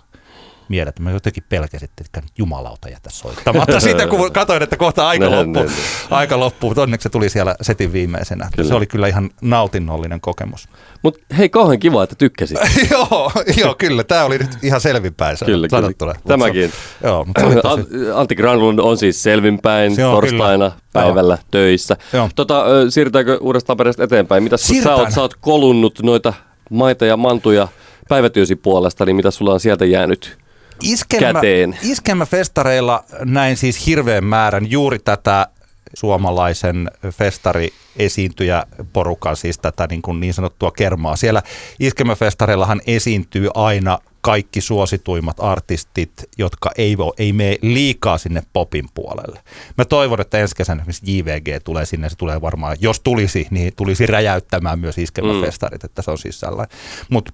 [0.70, 1.04] mieletön.
[1.04, 5.70] Mä jotenkin pelkäsin, että jumalauta jätä soittamatta sitä, kun katsoin, että kohta aika loppuu.
[6.10, 6.74] Aika loppuu.
[6.76, 8.48] Onneksi se tuli siellä setin viimeisenä.
[8.56, 8.68] Kyllä.
[8.68, 10.68] Se oli kyllä ihan nautinnollinen kokemus.
[11.02, 12.58] Mutta hei, kauhean kiva, että tykkäsit.
[12.90, 14.04] joo, joo, kyllä.
[14.04, 16.14] Tämä oli nyt ihan selvinpäin kyllä, kyllä.
[16.28, 16.70] Tämäkin.
[16.70, 17.82] Se, joo, mutta tosi...
[18.14, 20.82] Antti Granlund on siis selvinpäin on, torstaina kyllä.
[20.92, 21.44] päivällä joo.
[21.50, 21.96] töissä.
[22.12, 22.28] Joo.
[22.34, 24.42] Tota, siirrytäänkö uudestaan Tampereesta eteenpäin?
[24.42, 26.32] Mitä sä oot, sä oot kolunnut noita
[26.70, 27.68] maita ja mantuja
[28.08, 30.38] päivätyösi puolesta, niin mitä sulla on sieltä jäänyt
[30.82, 31.78] iskelmä, käteen.
[31.82, 35.46] Iskelmäfestareilla näin siis hirveän määrän juuri tätä
[35.94, 41.16] suomalaisen festari esiintyjä porukan, siis tätä niin, kuin niin sanottua kermaa.
[41.16, 41.42] Siellä
[41.80, 49.40] iskelmäfestareillahan esiintyy aina kaikki suosituimmat artistit, jotka ei, voi, ei mene liikaa sinne popin puolelle.
[49.78, 53.72] Mä toivon, että ensi kesänä esimerkiksi JVG tulee sinne, se tulee varmaan, jos tulisi, niin
[53.76, 55.86] tulisi räjäyttämään myös iskelmäfestarit, mm.
[55.86, 56.76] että se on siis sellainen.
[57.10, 57.32] Mutta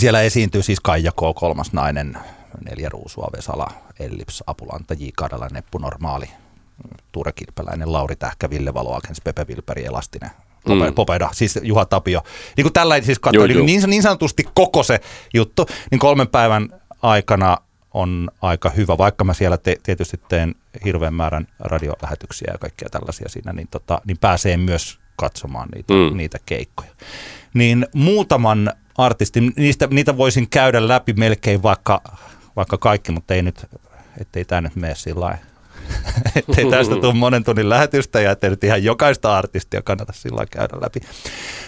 [0.00, 1.20] siellä esiintyy siis Kaija K.
[1.34, 2.18] kolmas nainen,
[2.64, 5.04] neljä ruusua, Vesala, Ellips, Apulanta, J.
[5.16, 6.30] Kadala, Neppu Normaali,
[7.12, 10.30] Ture Kilpeläinen, Lauri Tähkä, Ville Valoakens, Pepe Vilperi, Elastinen,
[10.68, 10.94] mm.
[10.94, 12.22] Popeda, siis Juha Tapio.
[12.56, 15.00] Niin kuin tällä siis katsoin, niin, niin, niin sanotusti koko se
[15.34, 16.68] juttu, niin kolmen päivän
[17.02, 17.56] aikana
[17.94, 23.28] on aika hyvä, vaikka mä siellä te, tietysti teen hirveän määrän radiolähetyksiä ja kaikkea tällaisia
[23.28, 26.16] siinä, niin, tota, niin pääsee myös katsomaan niitä, mm.
[26.16, 26.90] niitä keikkoja.
[27.54, 32.02] Niin muutaman artistin, niistä, niitä voisin käydä läpi melkein vaikka
[32.56, 33.66] vaikka kaikki, mutta ei nyt,
[34.20, 35.44] ettei tämä nyt mene sillä lailla.
[36.36, 40.78] ettei tästä tule monen tunnin lähetystä ja ettei nyt ihan jokaista artistia kannata sillä käydä
[40.80, 41.00] läpi.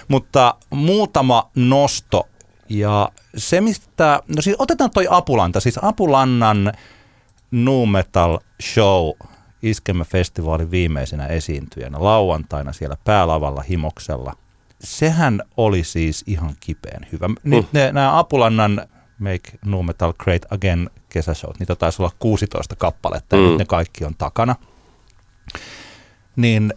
[0.09, 2.29] Mutta muutama nosto
[2.69, 6.73] ja se mistä, no siis otetaan toi Apulanta, siis Apulannan
[7.51, 9.11] Nu Metal Show
[9.63, 14.37] Iskemme-festivaalin viimeisenä esiintyjänä lauantaina siellä päälavalla Himoksella.
[14.81, 17.29] Sehän oli siis ihan kipeän hyvä.
[17.45, 17.79] Nyt mm.
[17.79, 23.43] ne, nämä Apulannan Make Nu Metal Great Again kesäshowt, niitä taisi olla 16 kappaletta ja
[23.43, 23.49] mm.
[23.49, 24.57] nyt ne kaikki on takana.
[26.37, 26.75] Niin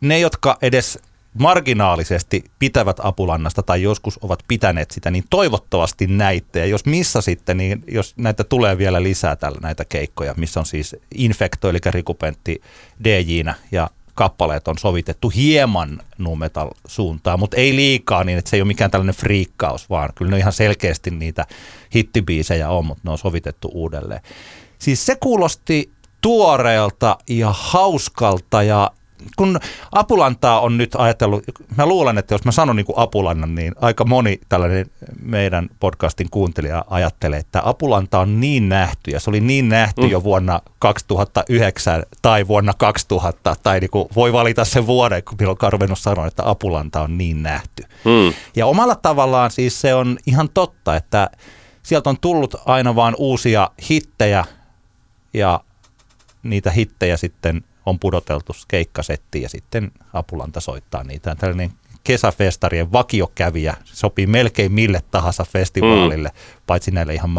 [0.00, 0.98] ne, jotka edes
[1.38, 6.58] marginaalisesti pitävät apulannasta tai joskus ovat pitäneet sitä, niin toivottavasti näitte.
[6.58, 10.66] Ja jos missä sitten, niin jos näitä tulee vielä lisää tällä näitä keikkoja, missä on
[10.66, 12.62] siis Infecto, eli Rikupentti
[13.04, 13.40] dj
[13.72, 18.60] ja kappaleet on sovitettu hieman nu metal suuntaan, mutta ei liikaa niin, että se ei
[18.60, 21.46] ole mikään tällainen friikkaus, vaan kyllä ne ihan selkeästi niitä
[21.94, 24.20] hittibiisejä on, mutta ne on sovitettu uudelleen.
[24.78, 28.90] Siis se kuulosti tuoreelta ja hauskalta ja
[29.36, 29.60] kun
[29.92, 31.44] Apulantaa on nyt ajatellut,
[31.76, 34.86] mä luulen, että jos mä sanon niin kuin Apulannan, niin aika moni tällainen
[35.22, 40.08] meidän podcastin kuuntelija ajattelee, että Apulanta on niin nähty ja se oli niin nähty mm.
[40.08, 45.58] jo vuonna 2009 tai vuonna 2000 tai niin kuin voi valita sen vuoden, kun milloin
[45.58, 47.82] Karvenus sanoi, että Apulanta on niin nähty.
[48.04, 48.32] Mm.
[48.56, 51.30] Ja omalla tavallaan siis se on ihan totta, että
[51.82, 54.44] sieltä on tullut aina vaan uusia hittejä
[55.34, 55.60] ja
[56.42, 61.34] niitä hittejä sitten– on pudoteltu keikkasettiin ja sitten Apulanta soittaa niitä.
[61.34, 61.72] Tällainen
[62.04, 66.62] kesäfestarien vakiokävijä sopii melkein mille tahansa festivaalille, mm.
[66.66, 67.30] paitsi näille ihan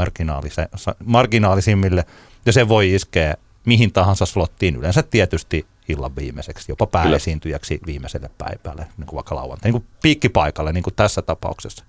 [1.05, 2.05] marginaalisimmille.
[2.45, 8.87] Ja se voi iskeä mihin tahansa slottiin, yleensä tietysti illan viimeiseksi, jopa pääesiintyjäksi viimeiselle päivälle,
[8.97, 11.83] niin kuin vaikka lauantai, niin kuin piikkipaikalle, niin kuin tässä tapauksessa.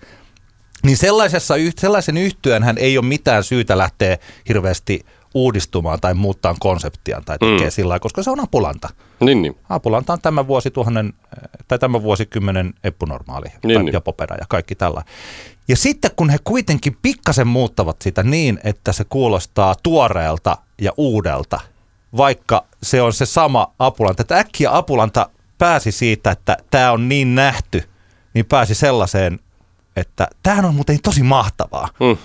[0.83, 4.18] Niin sellaisessa, sellaisen yhtyön ei ole mitään syytä lähteä
[4.49, 7.71] hirveästi uudistumaan tai muuttaa konseptia tai tekee mm.
[7.71, 8.88] sillä lailla, koska se on apulanta.
[9.21, 9.57] Niin, niin.
[9.69, 11.12] Apulanta on tämän vuosituhannen
[11.69, 13.93] tai tämän vuosikymmenen eppunormaali niin, niin.
[13.93, 15.03] ja popera ja kaikki tällä.
[15.69, 21.61] Ja sitten kun he kuitenkin pikkasen muuttavat sitä niin, että se kuulostaa tuoreelta ja uudelta,
[22.17, 27.35] vaikka se on se sama apulanta, että äkkiä apulanta pääsi siitä, että tämä on niin
[27.35, 27.88] nähty,
[28.35, 29.38] niin pääsi sellaiseen,
[29.97, 31.88] että tämähän on muuten tosi mahtavaa.
[32.01, 32.17] Mm.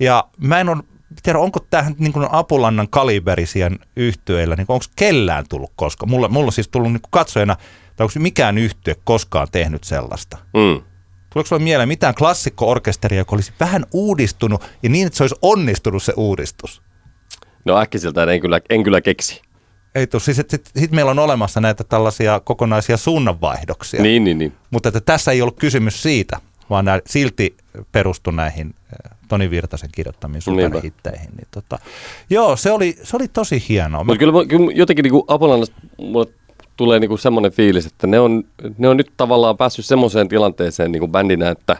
[0.00, 0.82] Ja mä en ole
[1.22, 6.06] tiedä, onko tähän niin kuin Apulannan kaliberisien yhtyeillä, niin onko kellään tullut koska?
[6.06, 7.56] Mulla, mulla on siis tullut niin katsojana
[7.96, 10.36] tai onko mikään yhtiö koskaan tehnyt sellaista?
[10.36, 10.82] Mm.
[11.32, 16.02] Tuleeko sinulle mieleen mitään klassikko-orkesteria, joka olisi vähän uudistunut ja niin, että se olisi onnistunut
[16.02, 16.82] se uudistus?
[17.64, 19.42] No äkkiseltä en kyllä, en kyllä keksi.
[19.94, 20.20] Ei tuu.
[20.20, 24.02] Siis sitten sit meillä on olemassa näitä tällaisia kokonaisia suunnanvaihdoksia.
[24.02, 24.52] Niin, niin, niin.
[24.70, 26.40] Mutta että tässä ei ollut kysymys siitä,
[26.70, 27.56] vaan nämä silti
[27.92, 28.74] perustu näihin
[29.28, 31.30] Toni Virtasen kirjoittamiin superhitteihin.
[31.36, 31.78] Niin tota,
[32.30, 34.04] joo, se oli, se oli tosi hienoa.
[34.04, 36.26] Mutta kyllä, kyllä jotenkin niin Apolannasta mulle
[36.76, 38.44] tulee niin semmoinen fiilis, että ne on,
[38.78, 41.76] ne on nyt tavallaan päässyt semmoiseen tilanteeseen niin bändinä, että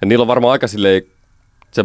[0.00, 1.02] ja niillä on varmaan aika silleen,
[1.70, 1.84] se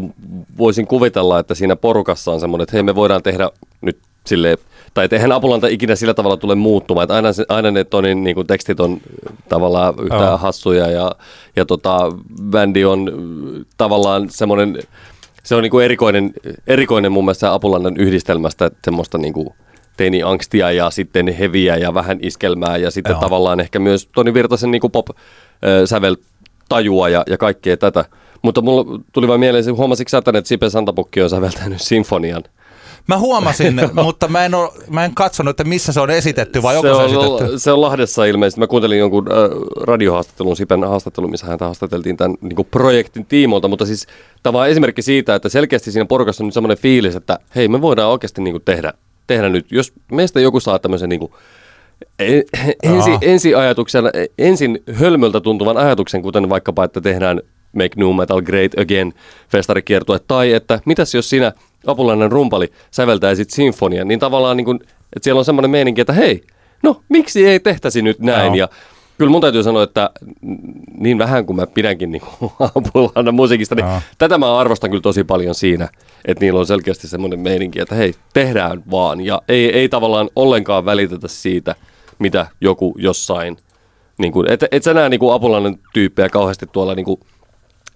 [0.57, 3.49] voisin kuvitella, että siinä porukassa on semmoinen, että hei me voidaan tehdä
[3.81, 4.57] nyt silleen
[4.93, 8.35] tai et eihän Apulanta ikinä sillä tavalla tule muuttumaan, että aina, aina ne Tonin niin
[8.35, 9.01] kuin tekstit on
[9.49, 10.39] tavallaan yhtä oh.
[10.39, 11.11] hassuja ja,
[11.55, 12.11] ja tota,
[12.51, 13.11] bändi on
[13.77, 14.79] tavallaan semmoinen,
[15.43, 16.33] se on niin kuin erikoinen,
[16.67, 19.49] erikoinen mun mielestä Apulannan yhdistelmästä, että semmoista niin kuin
[19.97, 23.21] teini-angstia ja sitten heviä ja vähän iskelmää ja sitten Joo.
[23.21, 26.15] tavallaan ehkä myös Toni Virtasen niin pop-sävel
[26.69, 28.05] tajua ja, ja kaikkea tätä.
[28.41, 32.43] Mutta mulla tuli vain mieleen, huomasitko sä, että Sipe Santapukki on säveltänyt sinfonian?
[33.07, 36.77] Mä huomasin, mutta mä en, ole, mä en katsonut, että missä se on esitetty vai
[36.77, 37.59] onko se, se on, esitetty?
[37.59, 38.59] Se on Lahdessa ilmeisesti.
[38.59, 39.37] Mä kuuntelin jonkun äh,
[39.81, 44.07] radiohaastattelun, Sipen haastattelun, missä häntä haastateltiin tämän niin kuin projektin tiimoilta, mutta siis
[44.43, 47.81] tämä on esimerkki siitä, että selkeästi siinä porukassa on nyt semmoinen fiilis, että hei, me
[47.81, 48.93] voidaan oikeasti niin kuin tehdä,
[49.27, 49.71] tehdä nyt.
[49.71, 51.31] Jos meistä joku saa tämmöisen niin kuin,
[52.19, 52.41] e,
[52.83, 54.03] ensi, ensi, ajatuksen,
[54.37, 57.41] ensin hölmöltä tuntuvan ajatuksen, kuten vaikkapa, että tehdään
[57.73, 59.13] Make New Metal Great Again
[59.49, 61.53] festarikiertue, tai että mitäs jos sinä
[61.87, 66.41] apulainen rumpali säveltäisit sinfonian, niin tavallaan niin kuin, että siellä on semmoinen meininki, että hei,
[66.83, 68.55] no miksi ei tehtäisi nyt näin, no.
[68.55, 68.69] ja
[69.19, 70.09] Kyllä mun täytyy sanoa, että
[70.97, 72.21] niin vähän kuin mä pidänkin niin
[72.75, 74.01] apulainen musiikista, niin no.
[74.17, 75.89] tätä mä arvostan kyllä tosi paljon siinä,
[76.25, 79.21] että niillä on selkeästi semmoinen meininki, että hei, tehdään vaan.
[79.21, 81.75] Ja ei, ei tavallaan ollenkaan välitetä siitä,
[82.19, 83.57] mitä joku jossain,
[84.17, 87.19] niin kuin, et, et sä näe niin kuin apulainen tyyppejä kauheasti tuolla niin kuin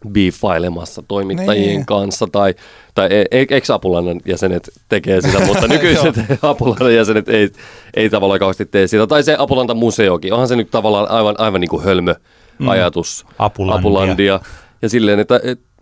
[0.10, 1.86] biifailemassa toimittajien niin.
[1.86, 2.56] kanssa, tai,
[2.96, 7.50] tai e, e, ex-apulainen jäsenet tekee sitä, mutta nykyiset apulainen jäsenet ei,
[7.94, 9.08] ei tavallaan kauheasti tee sitä.
[9.08, 12.16] Tai se Apulanta museokin, onhan se nyt tavallaan aivan, aivan niin kuin hölmö
[12.60, 12.68] mm.
[12.68, 13.26] ajatus.
[13.39, 13.80] Apulandia.
[13.80, 14.39] Apulandia.
[14.82, 15.74] Ja silleen, että, että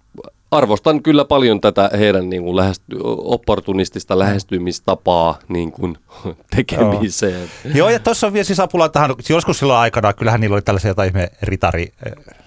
[0.51, 5.97] arvostan kyllä paljon tätä heidän niin kuin lähesty, opportunistista lähestymistapaa niin kuin,
[6.55, 7.49] tekemiseen.
[7.65, 7.73] Joo.
[7.75, 11.07] Joo, ja tuossa on vielä siis Apulantahan, joskus silloin aikana, kyllähän niillä oli tällaisia jotain
[11.07, 11.91] ihme ritari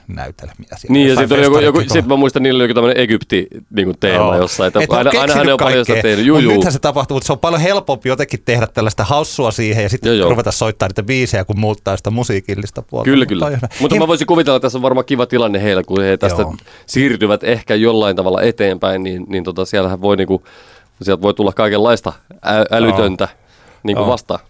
[0.08, 0.68] näytelmiä.
[0.88, 4.24] Niin, ja sitten joku, joku, sit mä muistan, niillä oli joku tämmöinen Egypti niin teema
[4.24, 4.36] Joo.
[4.36, 4.68] jossain.
[4.68, 6.26] Että Et aina, aina ne on paljon sitä tehnyt.
[6.26, 9.88] Juu, nythän se tapahtuu, mutta se on paljon helpompi jotenkin tehdä tällaista haussua siihen ja
[9.88, 13.04] sitten joo, ruveta soittaa niitä biisejä, kun muuttaa sitä musiikillista puolta.
[13.04, 13.50] Kyllä, kyllä.
[13.50, 16.42] Mutta, mutta mä voisin kuvitella, että tässä on varmaan kiva tilanne heillä, kun he tästä
[16.42, 16.56] joo.
[16.86, 20.42] siirtyvät ehkä jollain tavalla eteenpäin, niin, niin tota, siellähän voi, niin kuin,
[21.02, 22.12] sieltä voi tulla kaikenlaista
[22.46, 23.28] ä- älytöntä
[23.82, 24.40] niin kuin vastaan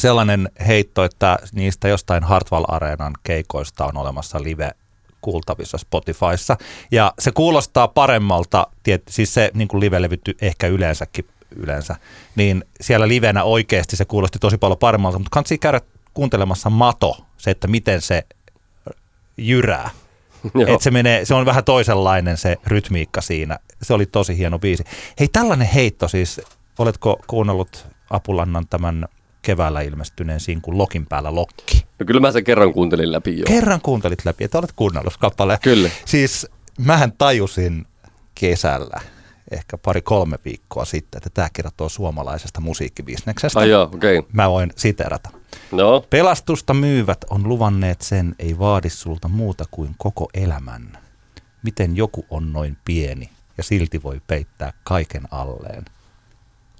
[0.00, 4.70] sellainen heitto, että niistä jostain Hartwall Areenan keikoista on olemassa live
[5.22, 6.56] kuultavissa Spotifyssa.
[6.90, 11.96] Ja se kuulostaa paremmalta, tiet, siis se niin kuin live-levytty ehkä yleensäkin yleensä,
[12.36, 15.80] niin siellä livenä oikeasti se kuulosti tosi paljon paremmalta, mutta kannattaa käydä
[16.14, 18.22] kuuntelemassa Mato, se, että miten se
[19.36, 19.90] jyrää.
[20.66, 23.58] Et se, menee, se on vähän toisenlainen se rytmiikka siinä.
[23.82, 24.84] Se oli tosi hieno biisi.
[25.20, 26.40] Hei, tällainen heitto siis,
[26.78, 29.08] oletko kuunnellut Apulannan tämän
[29.42, 31.84] keväällä ilmestyneen sinkun Lokin päällä Lokki.
[31.98, 33.44] No kyllä mä sen kerran kuuntelin läpi jo.
[33.46, 35.58] Kerran kuuntelit läpi, että olet kuunnellut kappaleen.
[35.62, 35.90] Kyllä.
[36.04, 36.46] Siis
[36.78, 37.86] mähän tajusin
[38.34, 39.00] kesällä,
[39.50, 43.60] ehkä pari-kolme viikkoa sitten, että tämä kertoo suomalaisesta musiikkibisneksestä.
[43.60, 44.18] Ai joo, okei.
[44.18, 44.30] Okay.
[44.32, 45.30] Mä voin siterata.
[45.72, 46.04] No.
[46.10, 50.98] Pelastusta myyvät on luvanneet sen, ei vaadi sulta muuta kuin koko elämän.
[51.62, 55.84] Miten joku on noin pieni ja silti voi peittää kaiken alleen.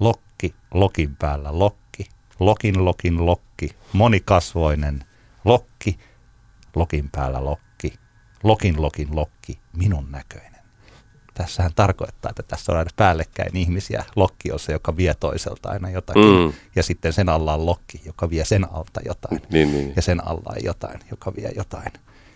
[0.00, 1.81] Lokki, lokin päällä lokki
[2.44, 5.04] lokin lokin lokki, monikasvoinen
[5.44, 5.98] lokki,
[6.76, 7.94] lokin päällä lokki,
[8.42, 10.62] lokin lokin lokki, minun näköinen.
[11.34, 14.04] Tässähän tarkoittaa, että tässä on aina päällekkäin ihmisiä.
[14.16, 16.22] Lokki on se, joka vie toiselta aina jotakin.
[16.24, 16.52] Mm.
[16.76, 19.42] Ja sitten sen alla on lokki, joka vie sen alta jotain.
[19.50, 19.92] Niin, niin.
[19.96, 21.92] Ja sen alla on jotain, joka vie jotain.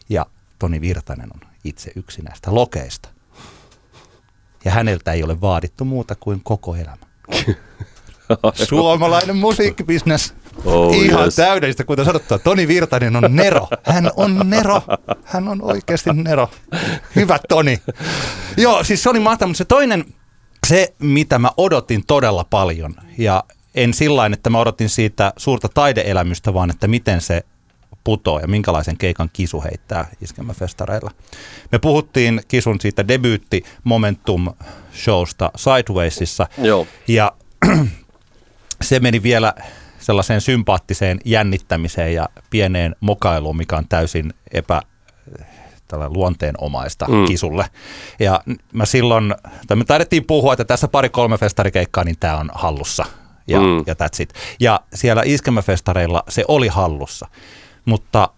[0.08, 0.26] Ja
[0.58, 3.08] Toni Virtanen on itse yksi näistä lokeista.
[4.64, 7.06] Ja häneltä ei ole vaadittu muuta kuin koko elämä.
[8.54, 10.34] Suomalainen musiikkibisnes.
[10.64, 11.36] Oh, Ihan yes.
[11.36, 12.38] täydellistä, kuten sanottua.
[12.38, 13.68] Toni Virtanen on Nero.
[13.82, 14.82] Hän on Nero.
[15.24, 16.50] Hän on oikeasti Nero.
[17.16, 17.78] Hyvä Toni.
[18.56, 19.48] Joo, siis se oli mahtavaa.
[19.48, 20.04] Mutta se toinen,
[20.66, 26.54] se mitä mä odotin todella paljon, ja en sillä että mä odotin siitä suurta taideelämystä,
[26.54, 27.42] vaan että miten se
[28.04, 31.10] putoo ja minkälaisen keikan Kisu heittää iskelmäfestareilla.
[31.72, 34.46] Me puhuttiin Kisun siitä debyytti Momentum
[35.04, 36.46] showsta Sidewaysissa.
[36.58, 36.86] Joo.
[37.08, 37.32] Ja
[38.82, 39.54] se meni vielä
[39.98, 44.82] sellaiseen sympaattiseen jännittämiseen ja pieneen mokailuun, mikä on täysin epä
[45.88, 47.24] tällä luonteenomaista mm.
[47.24, 47.66] kisulle.
[48.18, 48.40] Ja
[48.72, 49.34] mä silloin,
[49.66, 53.04] tai me taidettiin puhua, että tässä pari-kolme festarikeikkaa, niin tämä on hallussa.
[53.46, 53.78] Ja, mm.
[53.86, 54.32] ja that's it.
[54.60, 57.28] Ja siellä iskemäfestareilla se oli hallussa.
[57.84, 58.28] Mutta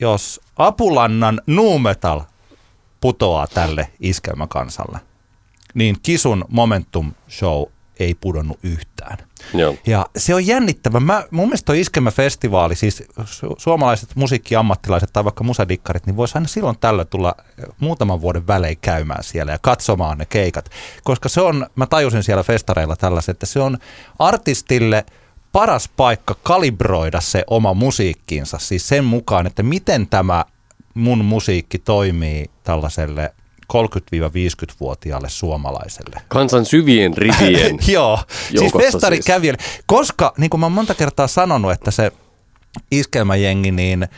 [0.00, 2.20] jos Apulannan nu metal
[3.00, 4.98] putoaa tälle iskelmäkansalle,
[5.74, 7.62] niin Kisun Momentum Show
[8.02, 9.18] ei pudonnut yhtään.
[9.54, 9.74] Joo.
[9.86, 11.00] Ja se on jännittävä.
[11.00, 16.48] Mä, mun mielestä toi Iskemä-festivaali, siis su- suomalaiset musiikkiammattilaiset tai vaikka musadikkarit, niin voisi aina
[16.48, 17.34] silloin tällä tulla
[17.80, 20.70] muutaman vuoden välein käymään siellä ja katsomaan ne keikat.
[21.04, 23.78] Koska se on, mä tajusin siellä festareilla tällaiset, että se on
[24.18, 25.04] artistille
[25.52, 30.44] paras paikka kalibroida se oma musiikkiinsa, siis sen mukaan, että miten tämä
[30.94, 33.34] mun musiikki toimii tällaiselle
[33.74, 36.22] 30-50-vuotiaalle suomalaiselle.
[36.28, 39.62] Kansan syvien rivien Joo, siis joukossa festarikävijälle.
[39.86, 42.12] Koska, niin kuin mä oon monta kertaa sanonut, että se
[42.90, 44.08] iskelmäjengi, niin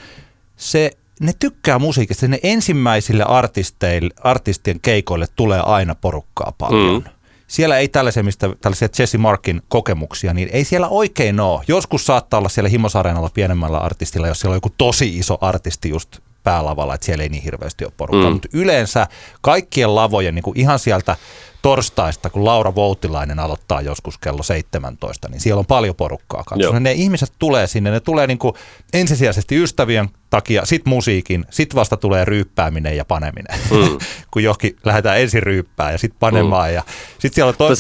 [0.57, 0.91] se,
[1.21, 2.29] ne tykkää musiikista.
[2.29, 7.03] Ne ensimmäisille artisteille, artistien keikoille tulee aina porukkaa paljon.
[7.03, 7.11] Mm.
[7.47, 11.63] Siellä ei tällaisia, mistä, tällaisia Jesse Markin kokemuksia, niin ei siellä oikein ole.
[11.69, 16.19] Joskus saattaa olla siellä Himosareenalla pienemmällä artistilla, jos siellä on joku tosi iso artisti just
[16.45, 18.31] päälavalla, että siellä ei niin hirveästi ole porukkaa.
[18.31, 18.33] Mm.
[18.33, 19.07] Mutta yleensä
[19.41, 21.17] kaikkien lavojen, niin kuin ihan sieltä
[21.65, 26.81] torstaista, kun Laura Voutilainen aloittaa joskus kello 17, niin siellä on paljon porukkaa katsoa.
[26.81, 28.55] Ne ihmiset tulee sinne, ne tulee niin kuin
[28.93, 33.59] ensisijaisesti ystävien takia, sit musiikin, sit vasta tulee ryyppääminen ja paneminen.
[33.71, 33.99] Mm.
[34.33, 36.69] kun johonkin lähdetään ensin ryyppää ja sitten panemaan.
[36.69, 36.75] Mm.
[36.75, 36.83] Ja
[37.19, 37.77] sit siellä on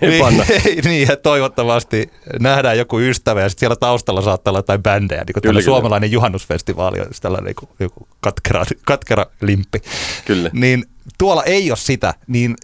[0.00, 0.44] ei niin, panna.
[0.84, 5.24] niin, ja toivottavasti nähdään joku ystävä ja sitten siellä taustalla saattaa olla jotain bändejä.
[5.24, 9.78] Niin kuin suomalainen juhannusfestivaali on tällainen niin kuin, joku katkera, katkera limppi.
[10.24, 10.50] Kyllä.
[10.52, 10.84] Niin
[11.18, 12.56] tuolla ei ole sitä, niin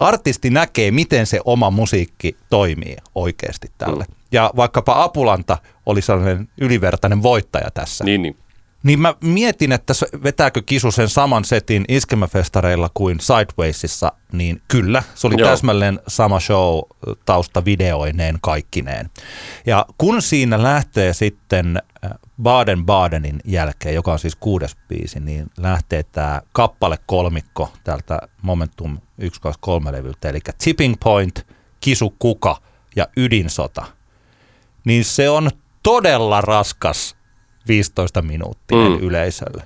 [0.00, 4.04] artisti näkee, miten se oma musiikki toimii oikeasti tälle.
[4.08, 4.14] Mm.
[4.32, 8.04] Ja vaikkapa Apulanta oli sellainen ylivertainen voittaja tässä.
[8.04, 8.36] Niin, niin.
[8.82, 15.26] Niin mä mietin, että vetääkö Kisu sen saman setin iskemäfestareilla kuin Sidewaysissa, niin kyllä, se
[15.26, 15.50] oli Joo.
[15.50, 16.80] täsmälleen sama show
[17.24, 19.10] tausta videoineen kaikkineen.
[19.66, 22.10] Ja kun siinä lähtee sitten äh,
[22.42, 30.28] Baden-Badenin jälkeen, joka on siis kuudes biisi, niin lähtee tämä kappale kolmikko tältä Momentum 123-levyltä,
[30.28, 31.46] eli Tipping Point,
[31.80, 32.56] Kisu Kuka
[32.96, 33.84] ja Ydinsota.
[34.84, 35.50] Niin se on
[35.82, 37.16] todella raskas
[37.68, 38.98] 15 minuuttinen Mm.
[38.98, 39.62] yleisölle.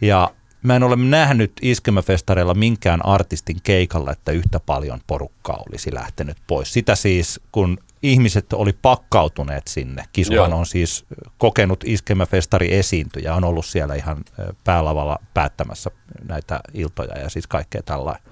[0.00, 0.30] Ja
[0.62, 6.72] mä en ole nähnyt iskemäfestareilla minkään artistin keikalla, että yhtä paljon porukkaa olisi lähtenyt pois.
[6.72, 10.04] Sitä siis, kun ihmiset oli pakkautuneet sinne.
[10.12, 10.58] Kisuhan Joo.
[10.58, 11.04] on siis
[11.38, 14.24] kokenut iskemäfestari esiintyjä, on ollut siellä ihan
[14.64, 15.90] päälavalla päättämässä
[16.28, 18.22] näitä iltoja ja siis kaikkea tällainen.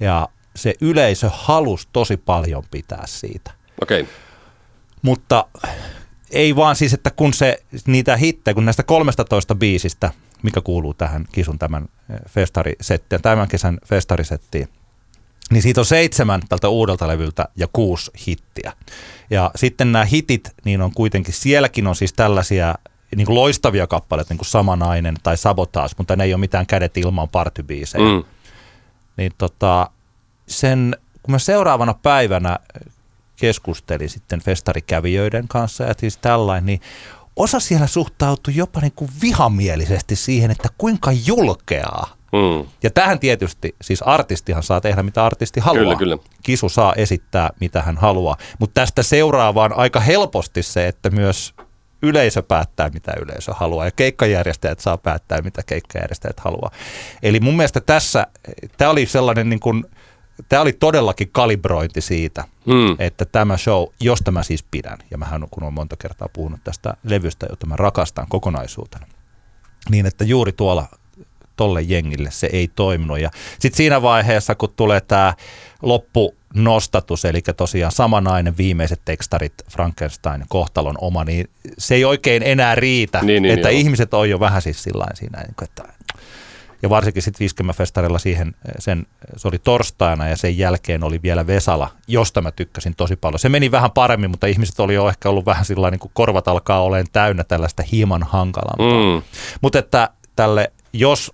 [0.00, 3.50] Ja se yleisö halusi tosi paljon pitää siitä.
[3.82, 4.00] Okei.
[4.00, 4.14] Okay.
[5.02, 5.44] Mutta
[6.30, 10.10] ei vaan siis, että kun se niitä hittejä, kun näistä 13 biisistä,
[10.42, 14.68] mikä kuuluu tähän Kisun tämän eh, festarisettiin, tämän kesän festarisettiin,
[15.50, 18.72] niin siitä on seitsemän tältä uudelta levyltä ja kuusi hittiä.
[19.30, 22.74] Ja sitten nämä hitit, niin on kuitenkin, sielläkin on siis tällaisia
[23.16, 26.96] niin kuin loistavia kappaleita, niin kuin Samanainen tai Sabotage, mutta ne ei ole mitään kädet
[26.96, 28.24] ilman partybiisejä Mm.
[29.16, 29.90] niin tota,
[30.46, 32.58] sen, kun mä seuraavana päivänä
[33.40, 36.80] keskustelin sitten festarikävijöiden kanssa ja siis tällainen, niin
[37.36, 42.20] osa siellä suhtautui jopa niin kuin vihamielisesti siihen, että kuinka julkeaa.
[42.32, 42.68] Mm.
[42.82, 45.82] Ja tähän tietysti, siis artistihan saa tehdä mitä artisti haluaa.
[45.82, 46.18] Kyllä, kyllä.
[46.42, 48.36] Kisu saa esittää mitä hän haluaa.
[48.58, 51.54] Mutta tästä seuraa vaan aika helposti se, että myös
[52.02, 56.70] yleisö päättää mitä yleisö haluaa ja keikkajärjestäjät saa päättää mitä keikkajärjestäjät haluaa.
[57.22, 58.26] Eli mun mielestä tässä,
[58.76, 59.84] tämä oli sellainen niin kuin,
[60.48, 62.96] tämä oli todellakin kalibrointi siitä, Mm.
[62.98, 66.94] että tämä show, josta mä siis pidän, ja mähän kun olen monta kertaa puhunut tästä
[67.04, 69.06] levystä, jota mä rakastan kokonaisuutena,
[69.90, 70.88] niin että juuri tuolla
[71.56, 73.20] tolle jengille se ei toiminut.
[73.20, 75.34] Ja sitten siinä vaiheessa, kun tulee tämä
[75.82, 83.20] loppunostatus, eli tosiaan samanainen viimeiset tekstarit Frankenstein kohtalon oma, niin se ei oikein enää riitä,
[83.22, 83.78] Niin, niin, että joo.
[83.78, 85.84] ihmiset on jo vähän siis sillä siinä, niin että
[86.82, 91.90] ja varsinkin sitten Viskemäfestarilla siihen, sen, se oli torstaina ja sen jälkeen oli vielä Vesala,
[92.08, 93.38] josta mä tykkäsin tosi paljon.
[93.38, 96.48] Se meni vähän paremmin, mutta ihmiset oli jo ehkä ollut vähän sillä niin kuin korvat
[96.48, 99.20] alkaa olemaan täynnä tällaista hieman hankalampaa.
[99.20, 99.22] Mm.
[99.60, 101.32] Mutta että tälle, jos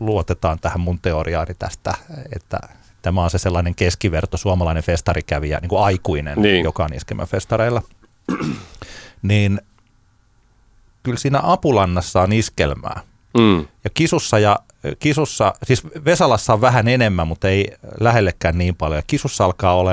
[0.00, 1.94] luotetaan tähän mun teoriaani tästä,
[2.36, 2.58] että
[3.02, 6.52] tämä on se sellainen keskiverto suomalainen festarikävijä, niin kuin aikuinen, Niin.
[6.52, 6.64] niin.
[6.64, 7.82] joka on iskelmäfestareilla,
[9.22, 9.60] niin
[11.02, 13.00] kyllä siinä Apulannassa on iskelmää.
[13.38, 13.66] Mm.
[13.84, 14.58] Ja kisussa, ja,
[14.98, 18.98] kisussa, siis Vesalassa on vähän enemmän, mutta ei lähellekään niin paljon.
[18.98, 19.90] Ja kisussa alkaa olla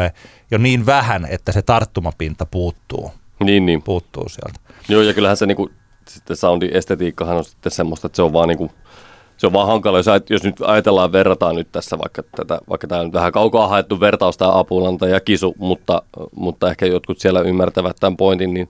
[0.51, 3.11] jo niin vähän, että se tarttumapinta puuttuu.
[3.39, 3.81] Niin, niin.
[3.81, 4.59] puuttuu sieltä.
[4.89, 5.69] Joo, ja kyllähän se niinku,
[6.07, 8.71] sitten soundin estetiikkahan on sitten semmoista, että se on vaan niinku,
[9.37, 13.01] se on vaan hankala, jos, jos nyt ajatellaan, verrataan nyt tässä vaikka tätä, vaikka tämä
[13.01, 16.01] on vähän kaukaa haettu vertaus tämä Apulanta ja Kisu, mutta,
[16.35, 18.69] mutta ehkä jotkut siellä ymmärtävät tämän pointin, niin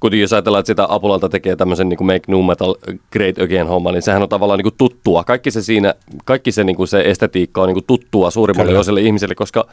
[0.00, 2.74] kuitenkin jos ajatellaan, että sitä Apulanta tekee tämmöisen niin kuin Make New Metal
[3.12, 5.24] Great Again homma, niin sehän on tavallaan niin kuin tuttua.
[5.24, 5.94] Kaikki se siinä,
[6.24, 9.64] kaikki se, niin kuin se estetiikka on niin kuin tuttua suurimmalle osalle ihmisille, koska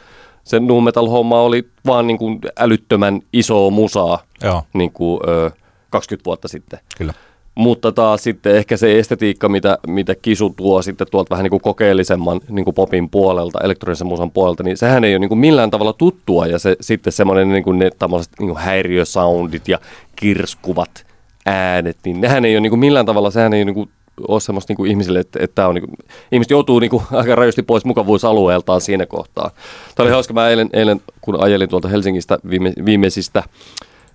[0.44, 5.50] se Nu Metal homma oli vaan niin kuin älyttömän iso musaa Joo, niin kuin, ö,
[5.90, 6.78] 20 vuotta sitten.
[6.98, 7.12] kyllä.
[7.56, 11.60] Mutta taas sitten ehkä se estetiikka, mitä, mitä Kisu tuo sitten tuolta vähän niin kuin
[11.60, 15.70] kokeellisemman niin kuin popin puolelta, elektronisen musan puolelta, niin sehän ei ole niin kuin millään
[15.70, 16.46] tavalla tuttua.
[16.46, 19.78] Ja se, sitten semmoinen niin kuin ne tämmöiset niin kuin häiriösoundit ja
[20.16, 21.06] kirskuvat
[21.46, 23.90] äänet, niin nehän ei ole niin kuin millään tavalla, sehän ei niin kuin
[24.28, 25.96] ole semmoista niin kuin ihmisille, että, että on niin kuin,
[26.32, 29.50] ihmiset joutuu niin kuin aika rajusti pois mukavuusalueeltaan siinä kohtaa.
[29.94, 33.42] Tämä oli hauska, mä eilen, eilen kun ajelin tuolta Helsingistä viime, viimeisistä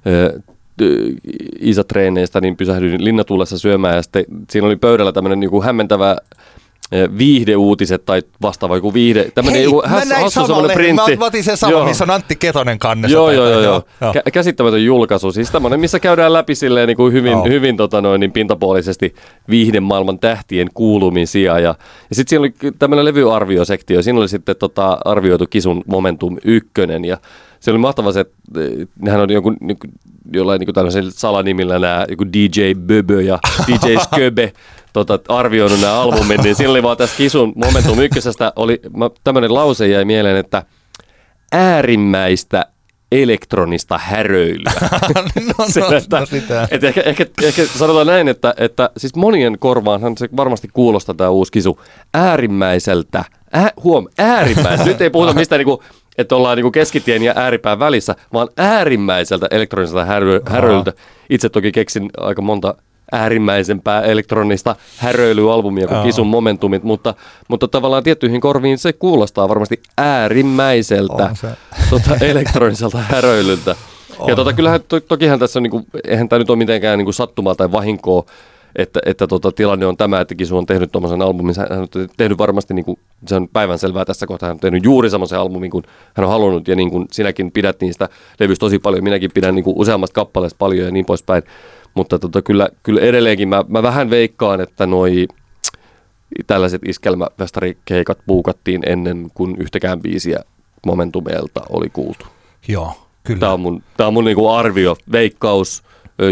[0.07, 0.39] ö,
[1.59, 6.17] isätreeneistä, niin pysähdyin linnatuulessa syömään ja sitten siinä oli pöydällä tämmöinen niin hämmentävä
[7.17, 9.31] viihdeuutiset tai vastaava joku viihde.
[9.35, 11.15] Tämmöinen Hei, joku mä häs- näin hassu semmoinen printti.
[11.15, 11.85] Mä otin sen saman, Joo.
[11.85, 13.13] missä on Antti Ketonen kannessa.
[13.17, 13.83] Joo, joo, joo, joo.
[14.03, 15.31] Kä- käsittämätön julkaisu.
[15.31, 17.45] Siis tämmöinen, missä käydään läpi silleen niin kuin hyvin, Joo.
[17.45, 19.15] hyvin tota noin, niin pintapuolisesti
[19.49, 21.59] viihdemaailman tähtien kuulumisia.
[21.59, 21.75] Ja,
[22.09, 24.01] ja sitten siinä oli tämmöinen levyarviosektio.
[24.01, 26.69] Siinä oli sitten tota, arvioitu Kisun Momentum 1.
[27.07, 27.17] Ja
[27.59, 29.87] se oli mahtava se, että eh, nehän on joku, joku
[30.33, 34.53] jollain niin tämmöisellä salanimillä nämä joku DJ Böbö ja DJ Sköbe
[34.93, 38.81] tota, arvioinut nämä albumin, niin oli vaan tässä Kisun Momentum ykkösestä oli,
[39.23, 40.63] tämmöinen lause jäi mieleen, että
[41.51, 42.65] äärimmäistä
[43.11, 44.71] elektronista häröilyä.
[45.57, 46.67] no, Se, no, että, no, sitä.
[46.71, 51.29] että ehkä, ehkä, ehkä sanotaan näin, että, että siis monien korvaanhan se varmasti kuulostaa tämä
[51.29, 51.79] uusi kisu
[52.13, 55.83] äärimmäiseltä, ää, huom, äärimmäiseltä, nyt ei puhuta mistään niinku,
[56.17, 60.93] että ollaan niinku keskitien ja ääripään välissä, vaan äärimmäiseltä elektroniselta härö, häröilyltä.
[61.29, 62.75] Itse toki keksin aika monta
[63.11, 66.03] äärimmäisempää elektronista häröilyalbumia kuin.
[66.03, 67.13] Kisun Momentumit, mutta,
[67.47, 71.35] mutta tavallaan tiettyihin korviin se kuulostaa varmasti äärimmäiseltä
[71.89, 73.75] tota, elektroniselta häröilyltä.
[74.27, 77.55] Ja tota, kyllähän to, tokihan tässä on, niinku, eihän tämä nyt ole mitenkään niinku sattumaa
[77.55, 78.25] tai vahinkoa,
[78.75, 81.55] että, että tota, tilanne on tämä, että Kisu on tehnyt tuommoisen albumin.
[81.69, 81.87] Hän on
[82.17, 85.83] tehnyt varmasti, niinku, se on päivänselvää tässä kohtaa, hän on tehnyt juuri semmoisen albumin kuin
[86.13, 86.67] hän on halunnut.
[86.67, 88.09] Ja niin kuin sinäkin pidät niistä
[88.39, 91.43] levyistä tosi paljon, minäkin pidän niinku useammasta kappaleesta paljon ja niin poispäin.
[91.93, 95.27] Mutta tota, kyllä, kyllä edelleenkin mä, mä vähän veikkaan, että noi
[96.47, 100.39] tällaiset iskelmäfestarikeikat buukattiin ennen kuin yhtäkään biisiä
[100.85, 102.25] Momentumeelta oli kuultu.
[102.67, 103.39] Joo, kyllä.
[103.39, 105.83] Tämä on mun, tää on mun niinku arvio, veikkaus.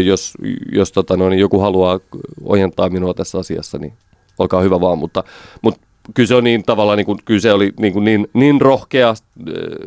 [0.04, 0.34] Jos,
[0.72, 2.00] jos tota, no, niin joku haluaa
[2.44, 3.92] ojentaa minua tässä asiassa, niin
[4.38, 4.98] olkaa hyvä vaan.
[4.98, 5.24] Mutta,
[5.62, 5.80] mutta
[6.14, 9.14] kyllä se on niin tavallaan, niin kuin, kyllä se oli niin, kuin niin, niin rohkea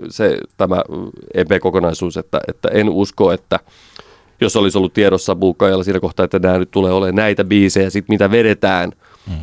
[0.10, 0.82] se, tämä
[1.34, 3.60] EP-kokonaisuus, että, että en usko, että
[4.44, 8.10] jos olisi ollut tiedossa buukkaajalla siinä kohtaa, että nämä nyt tulee olemaan näitä biisejä, sit
[8.10, 8.92] mitä vedetään,
[9.30, 9.36] mm.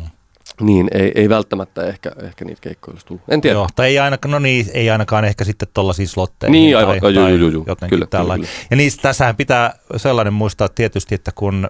[0.61, 3.23] niin ei, ei välttämättä ehkä, ehkä niitä keikkoja olisi tullut.
[3.29, 3.53] En tiedä.
[3.53, 6.51] Joo, tai ei ainakaan, no niin, ei ainakaan ehkä sitten tuollaisiin slotteihin.
[6.51, 6.99] Niin, aivan.
[6.99, 8.33] Tai, Joo, joo, joo, Kyllä, tällä.
[8.35, 11.67] kyllä, Ja niistä, tässähän pitää sellainen muistaa tietysti, että kun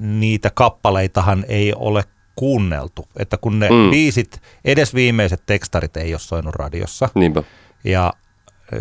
[0.00, 2.04] niitä kappaleitahan ei ole
[2.36, 3.90] kuunneltu, että kun ne Mm.
[3.90, 7.42] biisit, edes viimeiset tekstarit ei ole soinut radiossa, Niinpä.
[7.84, 8.12] ja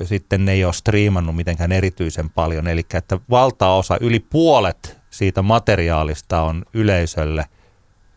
[0.03, 6.41] sitten ne ei ole striimannut mitenkään erityisen paljon, eli että valtaosa, yli puolet siitä materiaalista
[6.41, 7.45] on yleisölle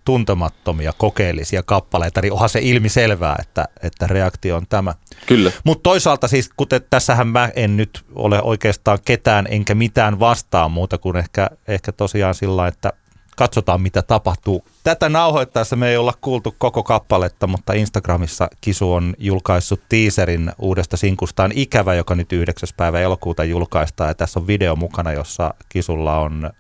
[0.05, 4.95] tuntemattomia, kokeellisia kappaleita, niin onhan se ilmiselvää, että, että reaktio on tämä.
[5.27, 5.53] Kyllä.
[5.65, 10.99] Mutta toisaalta siis, kuten tässähän mä en nyt ole oikeastaan ketään enkä mitään vastaan muuta
[10.99, 12.93] kuin ehkä, ehkä tosiaan sillä, että
[13.39, 14.65] katsotaan mitä tapahtuu.
[14.85, 20.97] Tätä nauhoittaessa me ei olla kuultu koko kappaletta, mutta Instagramissa Kisu on julkaissut teaserin uudesta
[20.97, 22.69] sinkustaan Ikävä, joka nyt 9.
[22.77, 24.11] päivä elokuuta julkaistaan.
[24.11, 26.51] Ja tässä on video mukana, jossa Kisulla on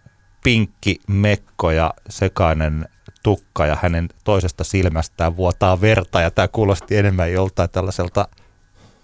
[0.44, 2.88] pinkki mekko ja sekainen
[3.22, 8.28] tukka ja hänen toisesta silmästään vuotaa verta ja tämä kuulosti enemmän joltain tällaiselta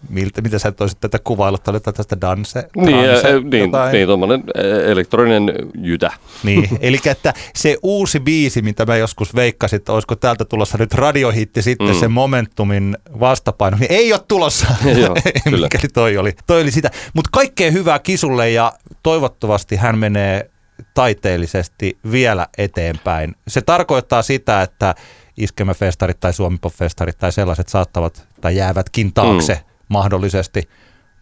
[0.09, 3.93] miltä, mitä sä toisit tätä kuvailla, oli tästä danse, Niin, transe, äh, niin, jotain.
[3.93, 6.11] niin tuommoinen äh, elektroninen jytä.
[6.43, 10.95] Niin, eli että se uusi biisi, mitä mä joskus veikkasin, että olisiko täältä tulossa nyt
[10.95, 11.93] radiohitti sitten Mm.
[11.95, 12.01] mm.
[12.01, 14.67] se Momentumin vastapaino, niin ei ole tulossa.
[15.01, 15.17] Joo,
[15.51, 15.67] kyllä.
[15.67, 16.91] Mikäli toi oli, toi oli sitä.
[17.15, 20.51] Mutta kaikkea hyvää Kisulle ja toivottavasti hän menee
[20.95, 23.35] taiteellisesti vielä eteenpäin.
[23.49, 24.95] Se tarkoittaa sitä, että
[25.37, 29.74] iskemäfestarit tai suomipop-festarit tai sellaiset saattavat tai jäävätkin taakse mm.
[29.89, 30.63] Mahdollisesti,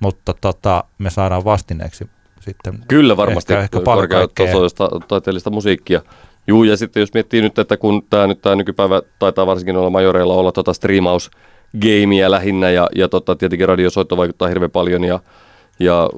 [0.00, 2.10] mutta tota, me saadaan vastineeksi
[2.40, 6.02] sitten Kyllä varmasti ehkä, ehkä korkeatasoista taiteellista musiikkia.
[6.46, 9.90] Juu, ja sitten jos miettii nyt, että kun tämä nyt tämä nykypäivä taitaa varsinkin olla
[9.90, 11.30] majoreilla olla tota striimaus
[11.82, 15.20] gameia lähinnä ja, ja tota, tietenkin radiosoitto vaikuttaa hirveän paljon ja,
[15.84, 16.10] ja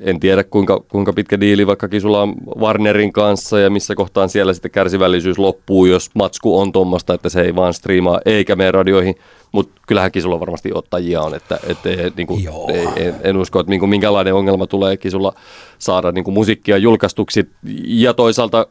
[0.00, 4.52] en tiedä kuinka, kuinka pitkä diili vaikka sulla on Warnerin kanssa ja missä kohtaan siellä
[4.52, 9.14] sitten kärsivällisyys loppuu, jos matsku on tuommoista, että se ei vaan striimaa eikä mene radioihin.
[9.52, 13.70] Mutta kyllähän sulla varmasti ottajia on, että, että niin kuin, ei, en, en, usko, että
[13.70, 15.32] niin kuin minkälainen ongelma tulee kisulla
[15.78, 17.50] saada niin kuin musiikkia julkaistuksi.
[17.84, 18.66] Ja toisaalta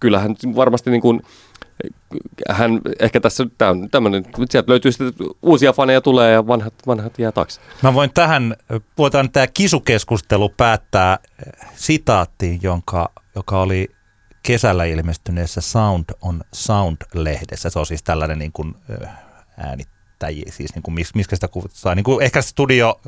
[0.00, 1.22] kyllähän varmasti niin kuin,
[2.50, 5.12] hän ehkä tässä tämä on tämmöinen, sieltä löytyy sitten
[5.42, 7.60] uusia faneja tulee ja vanhat, vanhat jää taakse.
[7.82, 8.56] Mä voin tähän,
[8.98, 11.18] voidaan tämä kisukeskustelu päättää
[11.74, 13.88] sitaattiin, jonka, joka oli
[14.42, 17.70] kesällä ilmestyneessä Sound on Sound-lehdessä.
[17.70, 18.74] Se on siis tällainen niin kuin,
[19.56, 23.00] äänittäjiä, siis niin kuin, mis, miskä sitä kuvittaa, niin kuin ehkä studio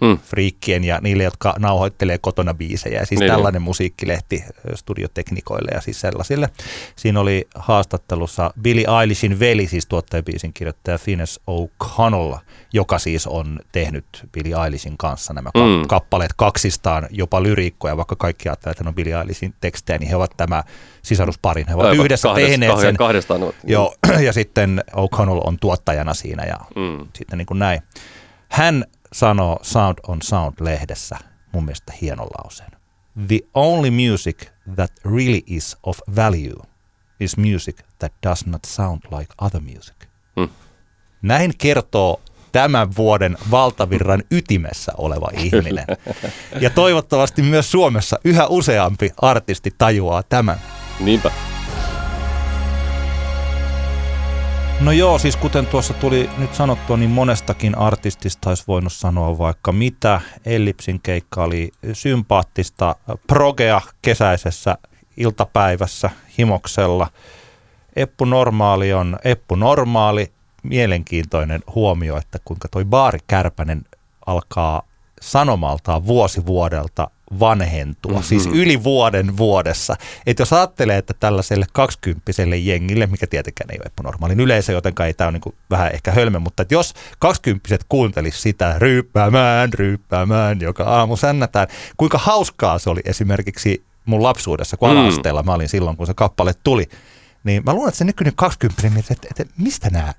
[0.00, 0.18] mm.
[0.18, 3.04] friikkien ja niille, jotka nauhoittelee kotona biisejä.
[3.04, 3.62] Siis niin, tällainen niin.
[3.62, 4.44] musiikkilehti
[4.74, 6.48] studioteknikoille ja siis sellaisille.
[6.96, 12.38] Siinä oli haastattelussa Billy Eilishin veli, siis tuottajabiisin kirjoittaja Finnes O'Connell,
[12.72, 15.86] joka siis on tehnyt Billy Eilishin kanssa nämä mm.
[15.88, 20.16] kappaleet kaksistaan, jopa lyriikkoja, vaikka kaikki ajattelee, että ne on Billy Eilishin tekstejä, niin he
[20.16, 20.64] ovat tämä
[21.02, 21.68] sisarusparin.
[21.68, 22.96] He ovat Aivan, yhdessä kahdesta, tehneet sen.
[22.96, 23.40] Kahdestaan.
[23.64, 23.94] Joo,
[24.26, 27.06] ja sitten O'Connell on tuottajana siinä ja mm.
[27.14, 27.80] sitten niin kuin näin.
[28.48, 28.84] Hän
[29.16, 31.18] sanoo Sound on Sound-lehdessä
[31.52, 32.70] mun mielestä hienon lauseen.
[33.28, 36.62] The only music that really is of value
[37.20, 39.96] is music that does not sound like other music.
[40.36, 40.48] Mm.
[41.22, 42.20] Näin kertoo
[42.52, 45.86] tämän vuoden valtavirran ytimessä oleva ihminen.
[46.60, 50.60] Ja toivottavasti myös Suomessa yhä useampi artisti tajuaa tämän.
[51.00, 51.30] Niinpä.
[54.80, 59.72] No joo, siis kuten tuossa tuli nyt sanottua, niin monestakin artistista olisi voinut sanoa vaikka
[59.72, 60.20] mitä.
[60.44, 62.96] Ellipsin keikka oli sympaattista
[63.26, 64.78] progea kesäisessä
[65.16, 67.08] iltapäivässä himoksella.
[67.96, 70.32] Eppu Normaali on Eppu Normaali.
[70.62, 73.84] Mielenkiintoinen huomio, että kuinka toi Baari Kärpänen
[74.26, 74.82] alkaa
[75.20, 77.10] sanomaltaan vuosi vuodelta
[77.40, 78.24] vanhentua, mm-hmm.
[78.24, 79.96] siis yli vuoden vuodessa.
[80.26, 85.14] Että jos ajattelee, että tällaiselle kaksikymppiselle jengille, mikä tietenkään ei ole epänormaalin yleisö, joten ei
[85.14, 90.84] tämä on niin vähän ehkä hölmö, mutta että jos kaksikymppiset kuuntelisi sitä ryyppäämään, ryyppäämään, joka
[90.84, 95.30] aamu sännätään, kuinka hauskaa se oli esimerkiksi mun lapsuudessa, kun mm.
[95.30, 96.88] ala mä olin silloin, kun se kappale tuli,
[97.44, 100.14] niin mä luulen, että se nykyinen 20 että, että, että mistä nämä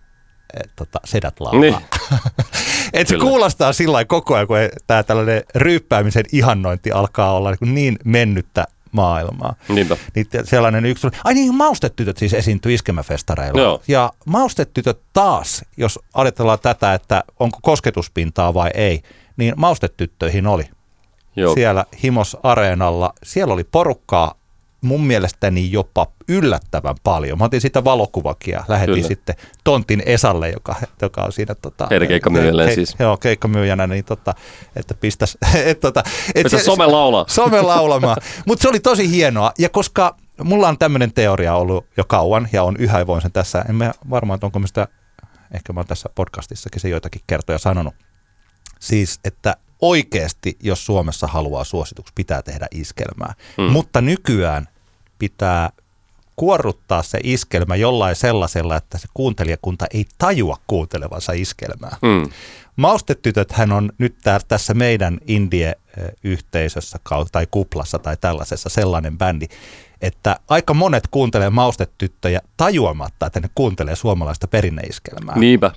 [0.76, 1.62] tota, sedät laulaa.
[1.62, 1.76] Niin.
[2.93, 4.57] Et se kuulostaa sillä koko ajan, kun
[4.88, 9.55] tämä tällainen ryyppäämisen ihannointi alkaa olla niin, niin mennyttä maailmaa.
[9.69, 9.97] Niinpä.
[10.15, 13.61] Niin sellainen yksi, ai niin, maustetytöt siis esiintyi iskemäfestareilla.
[13.61, 13.81] Joo.
[13.88, 19.01] Ja maustetytöt taas, jos ajatellaan tätä, että onko kosketuspintaa vai ei,
[19.38, 20.63] niin maustetyttöihin oli.
[21.35, 21.53] Joo.
[21.53, 24.33] Siellä Himos Areenalla, siellä oli porukkaa
[24.82, 27.38] mun mielestäni jopa yllättävän paljon.
[27.38, 29.07] Mä otin sitä valokuvakia, lähetin Kyllä.
[29.07, 31.55] sitten Tontin Esalle, joka, joka on siinä...
[31.55, 32.19] Tota, Heidän ke,
[32.75, 32.95] siis.
[32.99, 34.34] Joo, keikkamyyjänä, niin tota,
[34.75, 35.38] että pistäs...
[35.65, 36.03] Et, tota,
[36.36, 37.25] et se, some laulaa.
[37.36, 38.17] Some laulamaan.
[38.45, 42.63] Mutta se oli tosi hienoa, ja koska mulla on tämmöinen teoria ollut jo kauan, ja
[42.63, 44.88] on yhä, ja voin sen tässä, en mä varmaan, että onko mä sitä,
[45.53, 47.93] ehkä mä oon tässä podcastissakin se joitakin kertoja sanonut,
[48.80, 53.34] siis, että oikeasti, jos Suomessa haluaa suosituksi, pitää tehdä iskelmää.
[53.57, 53.63] Mm.
[53.63, 54.67] Mutta nykyään
[55.19, 55.69] pitää
[56.36, 61.97] kuorruttaa se iskelmä jollain sellaisella, että se kuuntelijakunta ei tajua kuuntelevansa iskelmää.
[62.01, 62.32] Mm.
[62.75, 66.99] Maustetytöt hän on nyt tää, tässä meidän indie-yhteisössä
[67.32, 69.45] tai kuplassa tai tällaisessa sellainen bändi,
[70.01, 75.36] että aika monet kuuntelee maustetyttöjä tajuamatta, että ne kuuntelee suomalaista perinneiskelmää.
[75.38, 75.71] Niinpä.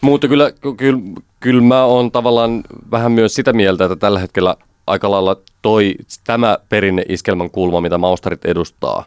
[0.00, 1.00] Mutta kyllä, kyllä,
[1.40, 5.94] kyllä mä oon tavallaan vähän myös sitä mieltä, että tällä hetkellä aika lailla toi,
[6.26, 9.04] tämä perinneiskelmän kulma, mitä maustarit edustaa,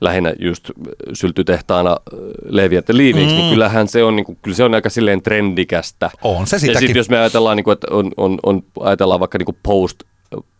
[0.00, 0.70] lähinnä just
[1.12, 3.42] syltytehtaana äh, leviät ja liiviksi, niin mm.
[3.42, 6.10] niin kyllähän se on, niin kuin, kyllä se on aika silleen trendikästä.
[6.22, 6.74] On se sitäkin.
[6.74, 9.58] Ja sitten jos me ajatellaan, niin kuin, että on, on, on, ajatellaan vaikka niin kuin
[9.62, 10.02] post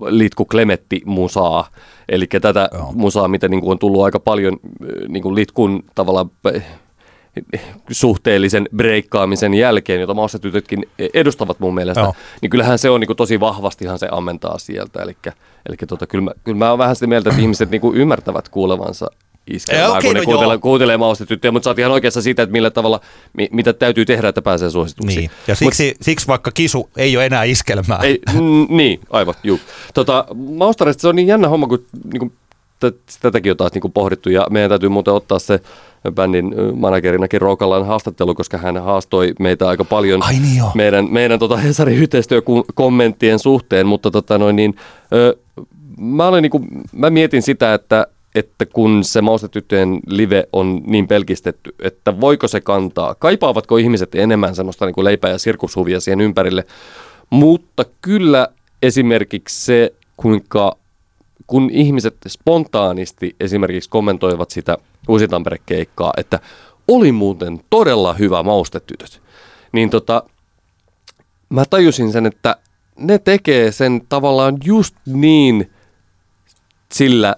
[0.07, 1.69] Litku Klemetti musaa,
[2.09, 2.93] eli tätä Joo.
[2.95, 6.31] musaa, mitä niin kuin on tullut aika paljon äh, niin kuin Litkun tavallaan
[7.91, 12.15] suhteellisen breikkaamisen jälkeen, jota maustetytötkin edustavat mun mielestä, Joo.
[12.43, 15.03] niin kyllähän se on niin kuin, tosi vahvastihan se ammentaa sieltä.
[15.03, 15.17] Eli,
[15.69, 18.49] eli tota, kyllä, mä, kyllä mä oon vähän sitä mieltä, että ihmiset niin kuin, ymmärtävät
[18.49, 19.11] kuulevansa
[19.47, 22.53] iskelmää, okay, kun ne no kuuntelee, kuuntelee maustetyttöjä, mutta sä oot ihan oikeassa siitä, että
[22.53, 23.01] millä tavalla,
[23.33, 25.19] mi, mitä täytyy tehdä, että pääsee suosituksiin.
[25.19, 25.31] Niin.
[25.47, 28.01] Ja siksi, Mut, siksi vaikka kisu ei ole enää iskelmää.
[28.03, 29.61] Ei, n, niin, aivan, juu.
[29.95, 32.33] Tota, maustarista se on niin jännä homma, kun niin kuin,
[33.21, 35.61] tätäkin on taas niin kuin pohdittu, ja meidän täytyy muuten ottaa se
[36.11, 41.57] bändin managerinakin Roukalan haastattelu, koska hän haastoi meitä aika paljon Ai niin meidän, meidän tota
[41.57, 44.75] Hesarin yhteistyökommenttien suhteen, mutta tota noin niin,
[45.13, 45.37] ö,
[45.99, 51.09] mä, olen niin kuin, mä mietin sitä, että että kun se Maustetyttöjen live on niin
[51.09, 56.21] pelkistetty, että voiko se kantaa, kaipaavatko ihmiset enemmän semmoista niin kuin leipää ja sirkushuvia siihen
[56.21, 56.65] ympärille,
[57.31, 58.49] mutta kyllä
[58.83, 60.77] esimerkiksi se, kuinka
[61.47, 64.79] kun ihmiset spontaanisti esimerkiksi kommentoivat sitä
[65.09, 66.41] Uusi Tampere-keikkaa, että
[66.89, 69.23] oli muuten todella hyvä maustetytöt,
[69.73, 70.23] niin tota,
[71.49, 72.57] mä tajusin sen, että
[72.99, 75.71] ne tekee sen tavallaan just niin
[76.93, 77.37] sillä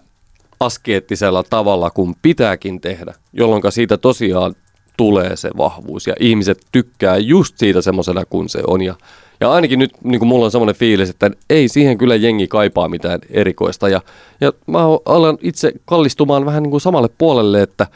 [0.61, 4.55] askeettisella tavalla, kun pitääkin tehdä, jolloin siitä tosiaan
[4.97, 8.83] tulee se vahvuus ja ihmiset tykkää just siitä semmoisena kuin se on.
[8.83, 8.95] Ja,
[9.41, 12.89] ja ainakin nyt niin kuin mulla on semmoinen fiilis, että ei siihen kyllä jengi kaipaa
[12.89, 13.89] mitään erikoista.
[13.89, 14.01] Ja,
[14.41, 17.87] ja mä alan itse kallistumaan vähän niin kuin samalle puolelle, että,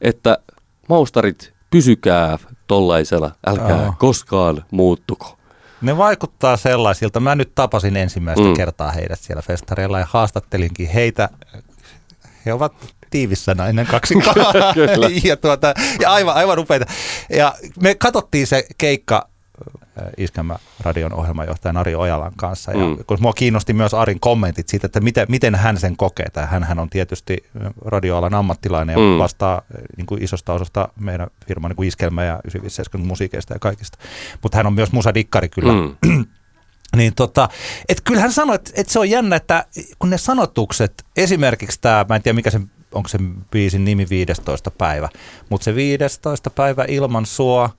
[0.00, 0.38] että
[0.88, 3.96] maustarit, pysykää tollaisena, älkää Aa.
[3.98, 5.38] koskaan muuttuko.
[5.80, 7.20] Ne vaikuttaa sellaisilta.
[7.20, 8.54] Mä nyt tapasin ensimmäistä mm.
[8.54, 11.28] kertaa heidät siellä festareilla ja haastattelinkin heitä.
[12.46, 12.72] He ovat
[13.10, 14.32] tiivissä nainen kaksikko.
[15.24, 16.86] ja, tuota, ja aivan, aivan upeita.
[17.30, 19.28] Ja me katsottiin se keikka
[20.16, 22.72] Iskelmä radion ohjelmanjohtajan Ari Ojalan kanssa.
[22.72, 22.96] Ja mm.
[23.06, 26.26] kun mua kiinnosti myös Arin kommentit siitä, että miten, miten hän sen kokee.
[26.46, 27.44] Hän, hän on tietysti
[27.84, 29.18] radioalan ammattilainen ja mm.
[29.18, 29.62] vastaa
[29.96, 33.98] niin kuin isosta osasta meidän firman niin Iskelmä ja 957 musiikeista ja kaikista.
[34.42, 35.72] Mutta hän on myös musadikkari kyllä.
[35.72, 36.24] Mm.
[36.96, 37.48] Niin tota,
[37.88, 39.64] et kyllä hän sanoi, että, että se on jännä, että
[39.98, 42.60] kun ne sanotukset, esimerkiksi tämä, mä en tiedä mikä se
[42.92, 43.18] onko se
[43.50, 44.70] biisin nimi 15.
[44.70, 45.08] päivä,
[45.48, 46.50] mutta se 15.
[46.50, 47.70] päivä ilman sua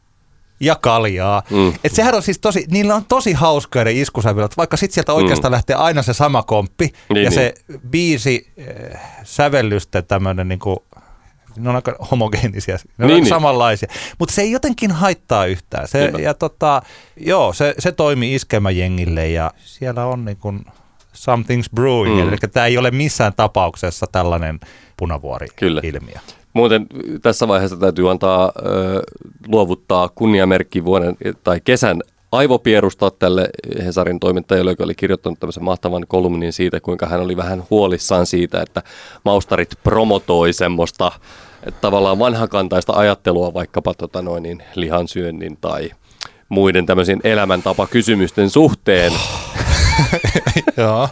[0.59, 1.43] ja kaljaa.
[1.49, 1.73] Mm.
[1.83, 5.51] Et sehän on siis tosi, niillä on tosi hauskoja ne iskusävelät, vaikka sitten sieltä oikeastaan
[5.51, 5.53] mm.
[5.53, 7.31] lähtee aina se sama komppi niin, ja niin.
[7.31, 7.53] se
[7.89, 8.47] biisi
[8.93, 10.83] äh, sävellysten tämmöinen niinku,
[11.57, 13.29] ne on aika homogeenisia, ne on niin, niin.
[13.29, 13.89] samanlaisia,
[14.19, 15.87] mutta se ei jotenkin haittaa yhtään.
[15.87, 16.81] Se, ja tota,
[17.17, 20.65] joo, se, se toimii iskemäjengille ja siellä on niin kuin
[21.19, 22.27] something's brewing, mm.
[22.27, 24.59] eli tämä ei ole missään tapauksessa tällainen
[24.97, 26.17] punavuori-ilmiö.
[26.53, 26.87] Muuten
[27.21, 29.01] tässä vaiheessa täytyy antaa ö,
[29.47, 32.01] luovuttaa kunniamerkki vuoden tai kesän
[32.31, 33.49] aivopierusta tälle
[33.85, 38.61] Hesarin toimittajalle, joka oli kirjoittanut tämmöisen mahtavan kolumnin siitä, kuinka hän oli vähän huolissaan siitä,
[38.61, 38.83] että
[39.25, 41.11] maustarit promotoi semmoista
[41.63, 45.91] että tavallaan vanhakantaista ajattelua vaikkapa tota noin, niin lihansyönnin tai
[46.49, 49.13] muiden tämmöisen elämäntapakysymysten suhteen.
[50.77, 51.09] Joo.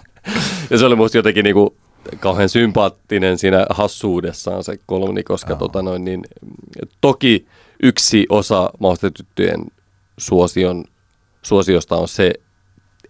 [0.70, 1.76] ja se oli musta jotenkin niinku
[2.20, 6.24] kauhean sympaattinen siinä hassuudessaan se kolumni, koska tota noin, niin,
[7.02, 7.48] toki
[7.84, 9.66] yksi osa maustetyttöjen
[10.18, 10.86] suosion,
[11.42, 12.34] suosiosta on se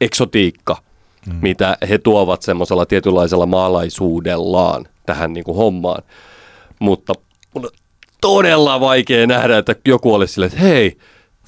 [0.01, 0.78] eksotiikka,
[1.25, 1.39] mm.
[1.41, 6.03] mitä he tuovat semmoisella tietynlaisella maalaisuudellaan tähän niin kuin hommaan.
[6.80, 7.13] Mutta
[7.55, 7.69] on
[8.21, 10.97] todella vaikea nähdä, että joku olisi silleen, että hei,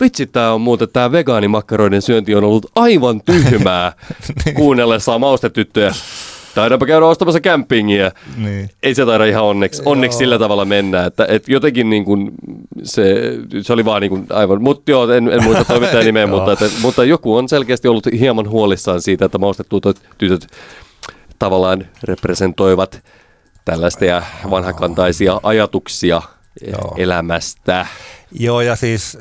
[0.02, 3.93] vitsi, tämä on muuten, tämä vegaanimakkaroiden syönti on ollut aivan tyhmää
[4.45, 4.56] niin.
[4.56, 5.93] kuunnellessaan maustetyttöjä
[6.56, 8.12] taidaanpa käydä ostamassa kämpingiä.
[8.38, 8.70] Niin.
[8.84, 12.32] Ei se taida ihan onneksi, onneksi sillä tavalla mennä, että, että jotenkin niin kuin
[12.84, 16.52] se, se oli vaan niin kuin aivan, mutta joo, en, en muista toimittajan nimeä, mutta,
[16.52, 19.86] että, mutta joku on selkeästi ollut hieman huolissaan siitä, että maustetut
[20.18, 20.47] tytöt
[21.39, 23.02] tavallaan representoivat
[23.66, 26.22] tällaista ja vanhakantaisia ajatuksia
[26.68, 26.95] Joo.
[26.97, 27.88] elämästä.
[28.32, 29.18] Joo, ja siis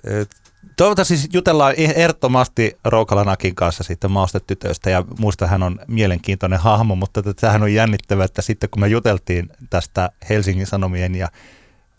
[0.78, 7.22] Toivottavasti siis jutellaan ehdottomasti Roukalanakin kanssa sitten maustetytöistä ja muista hän on mielenkiintoinen hahmo, mutta
[7.22, 11.28] tämähän on jännittävää, että sitten kun me juteltiin tästä Helsingin Sanomien ja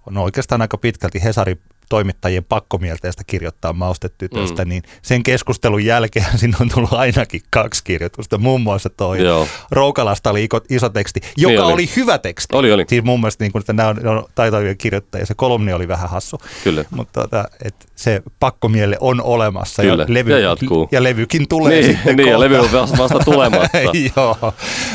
[0.09, 1.59] no oikeastaan aika pitkälti Hesari
[1.89, 4.69] toimittajien pakkomielteistä kirjoittaa maustetytöstä, mm.
[4.69, 8.37] niin sen keskustelun jälkeen siinä on tullut ainakin kaksi kirjoitusta.
[8.37, 9.47] Muun muassa toi Joo.
[9.71, 11.73] Roukalasta oli iso teksti, joka niin oli.
[11.73, 12.55] oli hyvä teksti.
[12.55, 12.85] Oli, oli.
[12.87, 15.25] Siis mun mielestä niin kun, että nämä on, on taitavia kirjoittajia.
[15.25, 16.41] Se kolumni oli vähän hassu.
[16.63, 16.85] Kyllä.
[16.91, 20.03] Mutta tota, et se pakkomielle on olemassa Kyllä.
[20.03, 20.89] ja, levy, ja, jatkuu.
[20.91, 22.31] ja levykin tulee niin, sitten Niin, kohta.
[22.31, 23.77] ja levy on vasta tulematta.
[24.15, 24.37] Joo.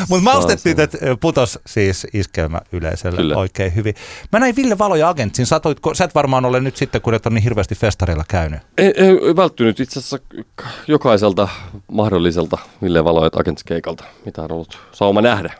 [0.08, 3.36] Mutta maustetytöt putos siis iskelmä yleisölle Kyllä.
[3.36, 3.94] oikein hyvin.
[4.32, 5.46] Mä näin Ville Valo ja Agentsin.
[5.46, 5.60] Sä,
[5.94, 8.60] sä et varmaan ole nyt sitten, kun et ole niin hirveä hirveästi festareilla käynyt?
[8.78, 10.18] Ei, ei välttynyt itse asiassa
[10.88, 11.48] jokaiselta
[11.92, 15.52] mahdolliselta Ville Valoet agentskeikalta, mitä on ollut sauma nähdä.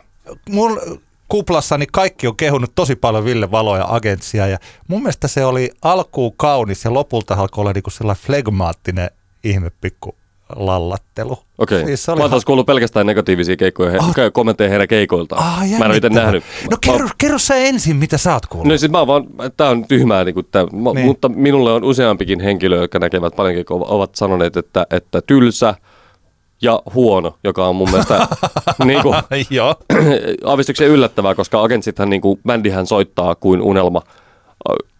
[0.49, 0.81] Mun
[1.27, 4.57] kuplassani kaikki on kehunut tosi paljon Ville Valoja agentsia ja
[4.87, 9.09] mun mielestä se oli alkuun kaunis ja lopulta alkoi olla niinku sellainen flegmaattinen
[9.43, 10.15] ihmepikku
[10.55, 11.37] lallattelu.
[11.57, 11.77] Okei.
[11.77, 11.85] Okay.
[11.85, 14.13] Siis mä oon kuullut pelkästään negatiivisia keikkoja, he, oh.
[14.33, 15.43] kommentteja heidän keikoiltaan.
[15.43, 16.43] Ah, mä en ole itse nähnyt.
[16.71, 17.13] No kerro, mä...
[17.17, 18.71] kerro sä ensin, mitä sä oot kuullut.
[18.71, 19.25] No siis mä vaan,
[19.57, 21.05] tää on tyhmää, niin kuin tää, niin.
[21.05, 25.75] mutta minulle on useampikin henkilö, jotka näkevät paljon keikkoja, ovat sanoneet, että, että tylsä
[26.61, 28.27] ja huono, joka on mun mielestä
[28.85, 29.15] niin kuin,
[30.45, 34.01] aavistuksen yllättävää, koska agentsithan niin kuin, bändihän soittaa kuin unelma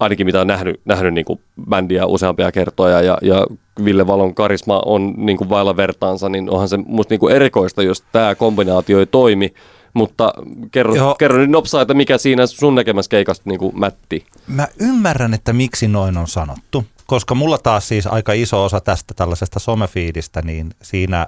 [0.00, 3.46] ainakin mitä on nähnyt, nähnyt niin kuin bändiä useampia kertoja ja, ja
[3.84, 7.82] Ville Valon karisma on niin kuin vailla vertaansa, niin onhan se musta niin kuin erikoista,
[7.82, 9.54] jos tämä kombinaatio ei toimi.
[9.94, 10.32] Mutta
[10.70, 14.26] kerro, kerro nyt nopsaa, että mikä siinä sun näkemässä keikasta niin kuin mätti.
[14.46, 19.14] Mä ymmärrän, että miksi noin on sanottu, koska mulla taas siis aika iso osa tästä
[19.14, 21.26] tällaisesta somefiidistä, niin siinä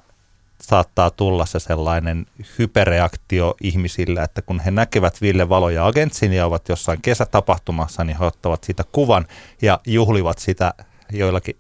[0.62, 2.26] saattaa tulla se sellainen
[2.59, 8.18] hyperreaktio ihmisillä, että kun he näkevät Ville Valo ja Agentsin ja ovat jossain kesätapahtumassa, niin
[8.18, 9.26] he ottavat siitä kuvan
[9.62, 10.74] ja juhlivat sitä
[11.12, 11.56] joillakin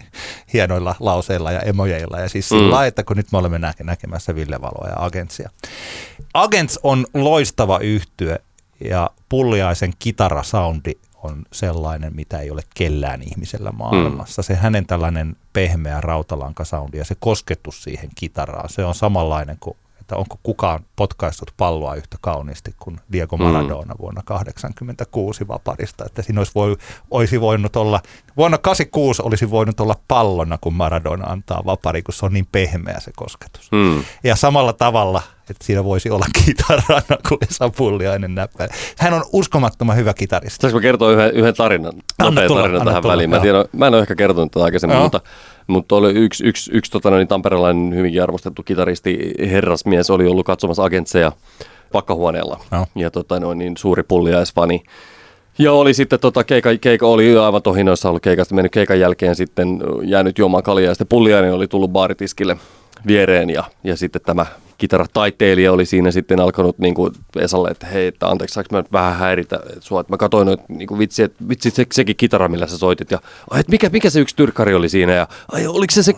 [0.52, 2.20] hienoilla lauseilla ja emojeilla.
[2.20, 2.86] Ja siis sillä mm.
[2.86, 5.50] että kun nyt me olemme näkemässä Ville Valoa ja Agentsia.
[6.34, 8.38] Agents on loistava yhtye
[8.84, 10.92] ja Pulliaisen kitarasoundi
[11.22, 14.42] on sellainen, mitä ei ole kellään ihmisellä maailmassa.
[14.42, 14.44] Mm.
[14.44, 19.76] Se hänen tällainen pehmeä rautalankasoundi ja se kosketus siihen kitaraan, se on samanlainen kuin
[20.12, 23.44] että onko kukaan potkaistut palloa yhtä kauniisti kuin Diego mm.
[23.44, 23.98] Maradona mm.
[24.00, 26.04] vuonna 1986 vaparista.
[26.06, 26.76] Että siinä olisi, voi,
[27.10, 28.00] olisi voinut olla,
[28.36, 33.00] vuonna 86 olisi voinut olla pallona, kun Maradona antaa vapari, kun se on niin pehmeä
[33.00, 33.72] se kosketus.
[33.72, 34.04] Mm.
[34.24, 38.68] Ja samalla tavalla että siinä voisi olla kitarana, kun Esa Pulliainen näppää.
[38.98, 40.62] Hän on uskomattoman hyvä kitaristi.
[40.62, 43.30] Saanko kertoa yhden, yhden tarinan, nopea tarina tähän tulla, väliin?
[43.30, 45.02] Mä, tiedän, mä en ole ehkä kertonut tätä aikaisemmin, joo.
[45.02, 45.20] mutta,
[45.72, 50.84] mutta oli yksi, yksi, yksi tota, niin tamperelainen hyvinkin arvostettu kitaristi, herrasmies, oli ollut katsomassa
[50.84, 51.32] agentseja
[51.92, 52.60] pakkahuoneella.
[52.72, 52.86] Joo.
[52.94, 54.82] Ja tota, noin, niin suuri pulliaisfani.
[55.58, 59.80] Ja oli sitten, tota, keika, keika oli aivan tohinoissa ollut keikasta, mennyt keikan jälkeen sitten
[60.02, 62.56] jäänyt juomaan kaljaa ja sitten pulliainen oli tullut baaritiskille
[63.06, 64.46] viereen ja, ja sitten tämä
[64.82, 69.16] kitarataiteilija oli siinä sitten alkanut niin kuin Esalle, että hei, että anteeksi, saanko mä vähän
[69.16, 72.66] häiritä sua, että mä katsoin, että niin kuin vitsi, että vitsi se, sekin kitara, millä
[72.66, 73.18] sä soitit, ja
[73.50, 76.12] ai, että mikä, mikä se yksi tyrkkari oli siinä, ja ai, oliko se se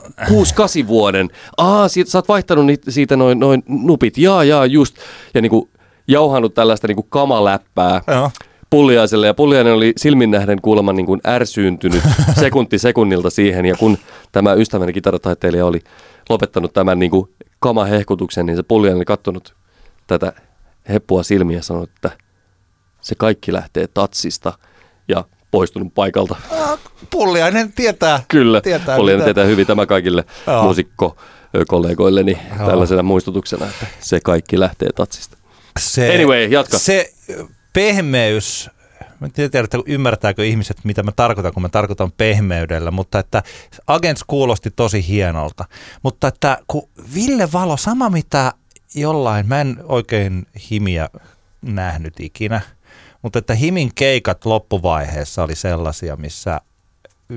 [0.84, 4.96] 6-8 vuoden, aa, siitä, sä oot vaihtanut niitä, siitä noin, noin nupit, jaa, jaa, just,
[5.34, 5.68] ja niin kuin
[6.08, 8.30] jauhannut tällaista niin kuin kamaläppää, Joo.
[8.74, 12.02] Pulliaiselle ja Pulliainen oli silmin nähden kuulemma niin kuin ärsyyntynyt
[12.40, 13.98] sekunti sekunnilta siihen ja kun
[14.32, 15.80] tämä ystäväni kitarataiteilija oli
[16.28, 19.54] lopettanut tämän niin kuin kamahehkutuksen, niin se Pulliainen oli kattonut
[20.06, 20.32] tätä
[20.88, 22.10] heppua silmiä ja sanonut, että
[23.00, 24.58] se kaikki lähtee tatsista
[25.08, 26.36] ja poistunut paikalta.
[27.10, 28.22] Pulliainen tietää.
[28.28, 29.34] Kyllä, tietää, Pulliainen mitä...
[29.34, 30.24] tietää hyvin tämä kaikille
[30.62, 31.16] muusikko
[31.66, 35.36] kollegoilleni tällaisena muistutuksena, että se kaikki lähtee tatsista.
[35.78, 36.78] Se, anyway, jatka.
[36.78, 37.12] Se
[37.74, 38.70] pehmeys
[39.20, 43.42] Mä en tiedä, että ymmärtääkö ihmiset, mitä mä tarkoitan, kun mä tarkoitan pehmeydellä, mutta että
[43.86, 45.64] Agents kuulosti tosi hienolta.
[46.02, 48.52] Mutta että kun Ville Valo, sama mitä
[48.94, 51.08] jollain, mä en oikein himiä
[51.62, 52.60] nähnyt ikinä,
[53.22, 56.60] mutta että Himin keikat loppuvaiheessa oli sellaisia, missä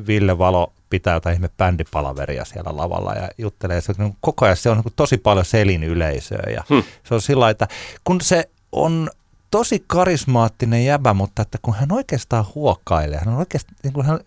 [0.07, 3.81] Ville Valo pitää jotain ihme bändipalaveria siellä lavalla ja juttelee.
[3.81, 6.83] Se on koko ajan se on tosi paljon selin yleisöä ja hmm.
[7.03, 7.67] se on sillä että
[8.03, 9.09] kun se on
[9.51, 14.19] tosi karismaattinen jäbä, mutta että kun hän oikeastaan huokkailee, hän on oikeasti, niin kuin hän,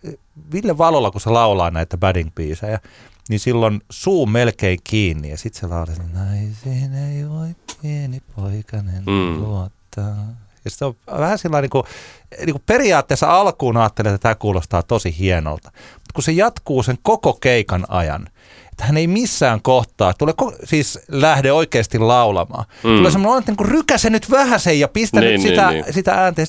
[0.53, 2.79] Ville Valolla, kun se laulaa näitä badding biisejä,
[3.29, 9.03] niin silloin suu melkein kiinni ja sitten se laulaa, että naisiin ei voi pieni poikainen
[9.05, 9.41] mm.
[9.41, 10.27] luottaa.
[10.65, 11.83] Ja se on vähän sillä niin kuin,
[12.39, 15.71] niin kuin periaatteessa alkuun ajattelee, että tämä kuulostaa tosi hienolta.
[15.73, 18.27] Mutta kun se jatkuu sen koko keikan ajan,
[18.71, 22.65] että hän ei missään kohtaa, tule siis lähde oikeasti laulamaan.
[22.83, 22.97] Mm.
[22.97, 25.93] Tulee semmoinen että niin rykäse nyt vähän sen ja pistä niin, nyt niin, sitä, niin.
[25.93, 26.41] sitä ääntä.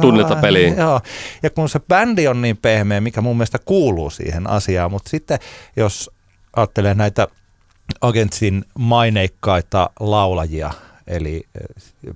[0.00, 0.76] Tunnetta peliin.
[0.76, 1.00] Joo.
[1.42, 5.38] Ja kun se bändi on niin pehmeä, mikä mun mielestä kuuluu siihen asiaan, mutta sitten
[5.76, 6.10] jos
[6.56, 7.28] ajattelee näitä
[8.00, 10.70] Agentsin maineikkaita laulajia,
[11.08, 11.46] eli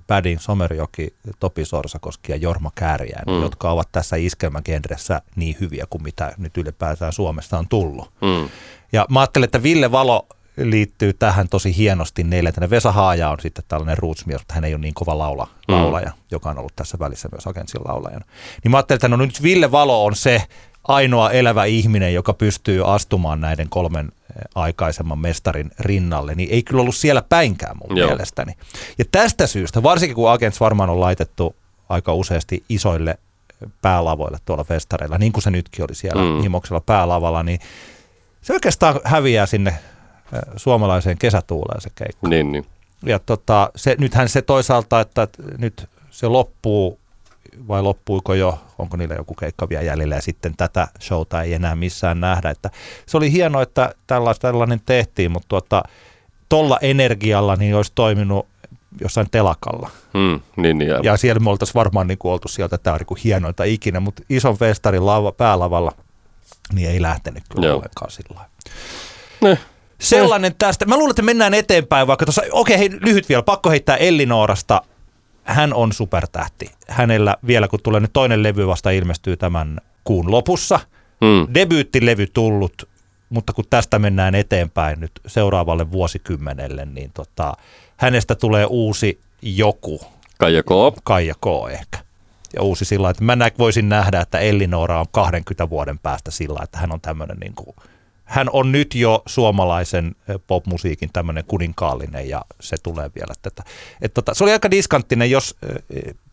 [0.07, 3.41] Badin Somerjoki, Topi Sorsakoski ja Jorma Kääriäinen, mm.
[3.41, 8.11] jotka ovat tässä iskelmägenressä niin hyviä kuin mitä nyt ylipäätään Suomesta on tullut.
[8.21, 8.49] Mm.
[8.91, 10.27] Ja mä ajattelen, että Ville Valo
[10.57, 12.69] liittyy tähän tosi hienosti neljäntenä.
[12.69, 15.73] Vesa Haaja on sitten tällainen rootsmies, mutta hän ei ole niin kova laula, mm.
[15.73, 16.21] laulaja, mm.
[16.31, 18.25] joka on ollut tässä välissä myös Agentsin laulajana.
[18.63, 20.43] Niin mä ajattelin, että no nyt Ville Valo on se
[20.87, 26.81] ainoa elävä ihminen, joka pystyy astumaan näiden kolmen eh, aikaisemman mestarin rinnalle, niin ei kyllä
[26.81, 28.07] ollut siellä päinkään mun Joo.
[28.07, 28.53] mielestäni.
[28.97, 31.55] Ja tästä syystä, varsinkin kun Agents varmaan on laitettu
[31.89, 36.41] aika useasti isoille eh, päälavoille tuolla festareilla, niin kuin se nytkin oli siellä mm.
[36.41, 37.59] Himoksella päälavalla, niin
[38.41, 39.75] se oikeastaan häviää sinne
[40.55, 42.27] suomalaiseen kesätuuleen se keikka.
[42.27, 42.65] Niin, niin.
[43.05, 45.27] Ja tota, se, nythän se toisaalta, että
[45.57, 46.99] nyt se loppuu,
[47.67, 51.75] vai loppuiko jo, onko niillä joku keikka vielä jäljellä, ja sitten tätä showta ei enää
[51.75, 52.49] missään nähdä.
[52.49, 52.69] Että
[53.05, 55.83] se oli hienoa, että tällaista, tällainen tehtiin, mutta tuota,
[56.49, 58.47] tolla energialla niin olisi toiminut
[59.01, 59.89] jossain telakalla.
[60.13, 63.63] Hmm, niin, niin, ja siellä me oltaisiin varmaan niin oltu sieltä, tämä on niin hienointa
[63.63, 65.91] ikinä, mutta ison festarin lava, päälavalla–
[66.73, 67.75] niin ei lähtenyt kyllä Joo.
[67.75, 68.41] ollenkaan sillä
[69.41, 69.57] ne.
[69.99, 70.85] Sellainen tästä.
[70.85, 74.81] Mä luulen, että mennään eteenpäin, vaikka tuossa, okei, hei, lyhyt vielä, pakko heittää Ellinoorasta.
[75.43, 76.71] Hän on supertähti.
[76.87, 80.79] Hänellä vielä, kun tulee nyt toinen levy vasta ilmestyy tämän kuun lopussa.
[81.25, 81.53] Hmm.
[81.53, 82.89] Debyyttilevy tullut,
[83.29, 87.53] mutta kun tästä mennään eteenpäin nyt seuraavalle vuosikymmenelle, niin tota,
[87.97, 90.01] hänestä tulee uusi joku.
[90.37, 90.67] Kaija K.
[91.03, 91.71] Kaija K.
[91.71, 91.97] ehkä
[92.55, 96.77] ja uusi sillä että mä voisin nähdä, että Ellinora on 20 vuoden päästä sillä että
[96.77, 97.75] hän on tämmöinen niin kuin
[98.33, 100.15] hän on nyt jo suomalaisen
[100.47, 103.63] popmusiikin tämmöinen kuninkaallinen ja se tulee vielä tätä.
[104.01, 105.55] Et tota, se oli aika diskanttinen, jos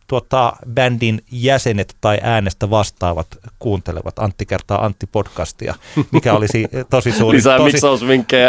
[0.07, 3.27] tuota, bändin jäsenet tai äänestä vastaavat
[3.59, 5.75] kuuntelevat Antti kertaa Antti podcastia,
[6.11, 7.79] mikä olisi tosi suuri, Lisää tosi,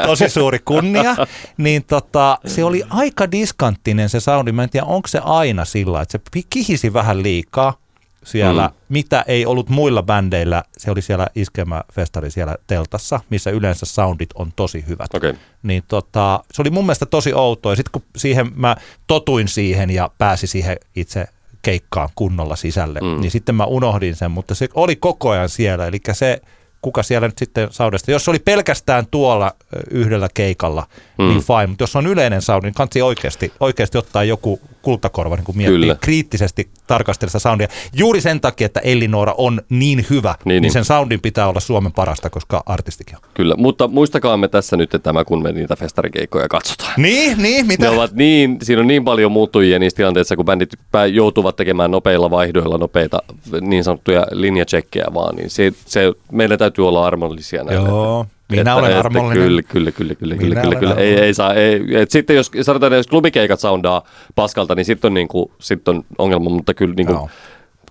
[0.05, 1.15] tosi suuri kunnia,
[1.57, 4.51] niin tota, se oli aika diskanttinen se soundi.
[4.51, 7.80] Mä en tiedä, onko se aina sillä, että se kihisi vähän liikaa
[8.23, 8.73] siellä, mm.
[8.89, 10.63] mitä ei ollut muilla bändeillä.
[10.77, 15.13] Se oli siellä Iskemä-festari siellä teltassa, missä yleensä soundit on tosi hyvät.
[15.13, 15.33] Okay.
[15.63, 17.75] Niin tota, se oli mun mielestä tosi outoa.
[17.75, 18.75] Sitten kun siihen mä
[19.07, 21.25] totuin siihen ja pääsi siihen itse
[21.61, 23.21] keikkaan kunnolla sisälle, mm.
[23.21, 25.87] niin sitten mä unohdin sen, mutta se oli koko ajan siellä.
[25.87, 26.41] Eli se,
[26.81, 29.51] kuka siellä nyt sitten saudesta, jos oli pelkästään tuolla
[29.91, 31.33] yhdellä keikalla, niin mm.
[31.33, 35.45] niin fine, mutta jos on yleinen saudi, niin kansi oikeasti, oikeasti ottaa joku kultakorva niin
[35.45, 35.95] kuin miettii Kyllä.
[36.01, 37.67] kriittisesti tarkastella sitä soundia.
[37.93, 41.59] Juuri sen takia, että Elinora on niin hyvä, niin, niin, niin sen soundin pitää olla
[41.59, 43.21] Suomen parasta, koska artistikin on.
[43.33, 46.93] Kyllä, mutta muistakaa me tässä nyt tämä, kun me niitä festarikeikkoja katsotaan.
[46.97, 47.85] Niin, niin, mitä?
[47.85, 50.73] Ne ovat niin, siinä on niin paljon muuttujia niissä tilanteissa, kun bändit
[51.11, 53.19] joutuvat tekemään nopeilla vaihdoilla nopeita
[53.61, 57.89] niin sanottuja linjatsekkejä vaan, niin se, se, meidän täytyy olla armollisia näille.
[57.89, 58.25] Joo.
[58.51, 59.43] Minä että, olen armollinen.
[59.43, 60.95] Kyllä, kyllä, kyllä, kyllä, kyllä, kyllä, kyllä.
[60.95, 64.03] Ei, ei saa, ei, et sitten jos sanotaan, että jos klubikeikat soundaa
[64.35, 67.29] paskalta, niin sitten on, niinku, sit on ongelma, mutta kyllä, niinku,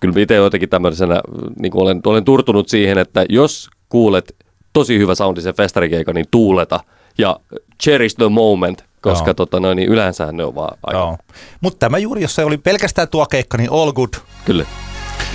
[0.00, 1.20] kyllä itse jotenkin tämmöisenä
[1.58, 4.36] niinku olen, olen turtunut siihen, että jos kuulet
[4.72, 6.80] tosi hyvä soundisen festarikeika, niin tuuleta
[7.18, 7.40] ja
[7.82, 11.16] cherish the moment, koska tota, no, niin yleensä ne on vaan aika...
[11.60, 14.14] Mutta tämä juuri, jos se oli pelkästään tuo keikka, niin all good.
[14.44, 14.64] Kyllä,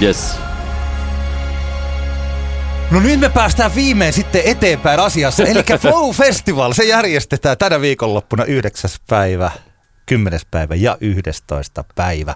[0.02, 0.40] yes.
[2.92, 5.44] No nyt me päästään viimein sitten eteenpäin asiassa.
[5.44, 8.90] Eli Flow Festival, se järjestetään tänä viikonloppuna 9.
[9.10, 9.52] päivä,
[10.06, 10.40] 10.
[10.52, 11.84] päivä ja 11.
[11.96, 12.36] päivä.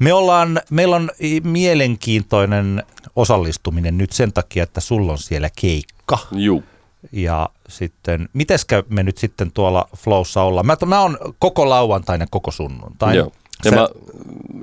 [0.00, 1.10] Me ollaan, meillä on
[1.44, 2.82] mielenkiintoinen
[3.16, 6.18] osallistuminen nyt sen takia, että sulla on siellä keikka.
[6.32, 6.64] Juu.
[7.12, 10.66] Ja sitten, miteskä me nyt sitten tuolla Flowssa ollaan?
[10.66, 13.16] Mä, mä oon koko lauantaina, koko sunnuntai.
[13.16, 13.32] Joo.
[13.64, 13.76] Ja Sä...
[13.76, 13.88] mä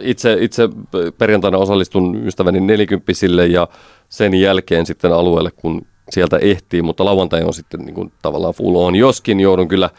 [0.02, 0.70] itse, itse
[1.18, 3.68] perjantaina osallistun ystäväni nelikymppisille ja
[4.10, 8.76] sen jälkeen sitten alueelle, kun sieltä ehtii, mutta lauantai on sitten niin kuin tavallaan full
[8.76, 8.95] on.
[8.95, 9.89] Joskin joudun kyllä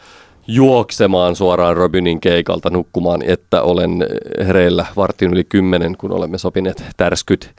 [0.47, 4.07] juoksemaan suoraan Robinin keikalta nukkumaan, että olen
[4.47, 7.51] hereillä vartin yli kymmenen, kun olemme sopineet tärskyt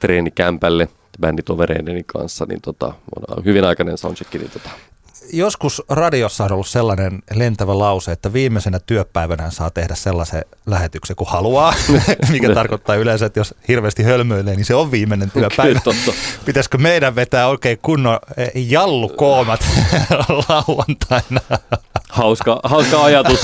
[0.00, 0.88] treenikämpälle
[1.20, 2.92] bänditovereideni kanssa, niin tota,
[3.44, 4.70] hyvin aikainen soundcheck, niin tota,
[5.32, 11.28] joskus radiossa on ollut sellainen lentävä lause, että viimeisenä työpäivänä saa tehdä sellaisen lähetyksen kuin
[11.28, 11.74] haluaa,
[12.32, 15.80] mikä tarkoittaa yleensä, että jos hirveästi hölmöilee, niin se on viimeinen työpäivä.
[16.46, 19.60] Pitäisikö meidän vetää oikein kunnon eh, jallukoomat
[20.48, 21.40] lauantaina?
[22.08, 23.40] Hauska, hauska ajatus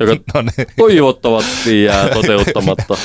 [0.00, 0.66] joka no niin.
[0.76, 2.96] toivottavasti jää toteuttamatta.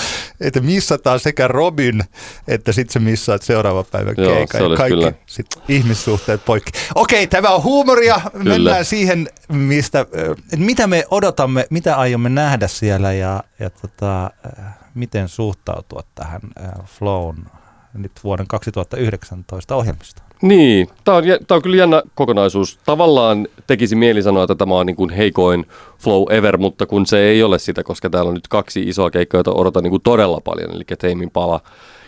[0.41, 2.03] että missataan sekä Robin,
[2.47, 4.71] että sitten se missaat seuraava päivä keikan.
[4.71, 5.13] Ja kaikki kyllä.
[5.25, 6.71] Sit ihmissuhteet poikki.
[6.95, 8.21] Okei, tämä on huumoria.
[8.31, 8.43] Kyllä.
[8.43, 10.05] Mennään siihen, mistä,
[10.57, 14.31] mitä me odotamme, mitä aiomme nähdä siellä ja, ja tota,
[14.93, 16.41] miten suhtautua tähän
[16.85, 17.45] Flown
[17.93, 20.29] nyt vuoden 2019 ohjelmistoon.
[20.41, 22.79] Niin, tämä on, tämä on kyllä jännä kokonaisuus.
[22.85, 25.65] Tavallaan tekisi mieli sanoa, että tämä on niin kuin heikoin
[25.99, 29.37] flow ever, mutta kun se ei ole sitä, koska täällä on nyt kaksi isoa keikkaa,
[29.37, 31.61] joita odotan niin kuin todella paljon, eli Teimin Pala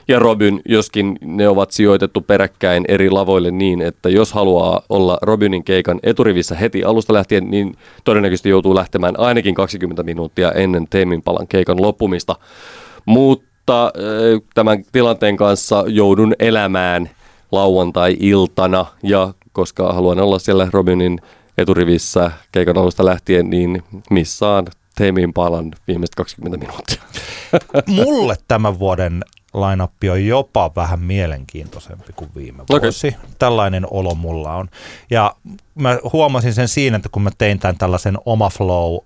[0.07, 5.63] ja Robin, joskin ne ovat sijoitettu peräkkäin eri lavoille niin, että jos haluaa olla Robinin
[5.63, 11.47] keikan eturivissä heti alusta lähtien, niin todennäköisesti joutuu lähtemään ainakin 20 minuuttia ennen Teimin Palan
[11.47, 12.35] keikan loppumista.
[13.05, 13.50] Mutta
[14.53, 17.09] tämän tilanteen kanssa joudun elämään–
[17.51, 21.19] lauantai-iltana ja koska haluan olla siellä Robinin
[21.57, 27.01] eturivissä keikan alusta lähtien, niin missaan Teemin palan viimeiset 20 minuuttia.
[28.05, 33.07] Mulle tämän vuoden lainappi on jopa vähän mielenkiintoisempi kuin viime vuosi.
[33.07, 33.19] Okay.
[33.39, 34.69] Tällainen olo mulla on.
[35.09, 35.35] Ja
[35.75, 38.97] mä huomasin sen siinä, että kun mä tein tämän tällaisen oma flow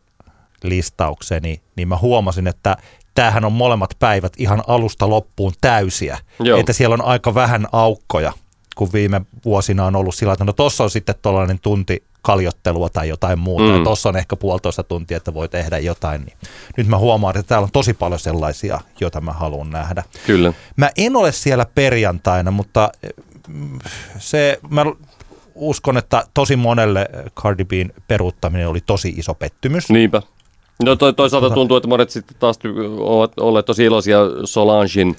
[0.63, 2.78] listaukseni, niin mä huomasin, että
[3.16, 6.18] tämähän on molemmat päivät ihan alusta loppuun täysiä.
[6.39, 6.59] Joo.
[6.59, 8.34] Että siellä on aika vähän aukkoja,
[8.76, 13.09] kun viime vuosina on ollut sillä että no tuossa on sitten tuollainen tunti kaljottelua tai
[13.09, 13.84] jotain muuta, mm.
[13.84, 16.22] tuossa on ehkä puolitoista tuntia, että voi tehdä jotain.
[16.22, 16.38] Niin
[16.78, 20.03] nyt mä huomaan, että täällä on tosi paljon sellaisia, joita mä haluan nähdä.
[20.26, 20.53] Kyllä.
[20.76, 22.91] Mä en ole siellä perjantaina, mutta
[23.47, 23.80] mm,
[24.18, 24.86] se, mä
[25.55, 29.89] uskon, että tosi monelle Cardi Bn peruuttaminen oli tosi iso pettymys.
[29.89, 30.22] Niinpä.
[30.84, 32.59] No to, toisaalta tuntuu, että monet sitten taas
[32.99, 35.15] ovat olleet tosi iloisia Solangein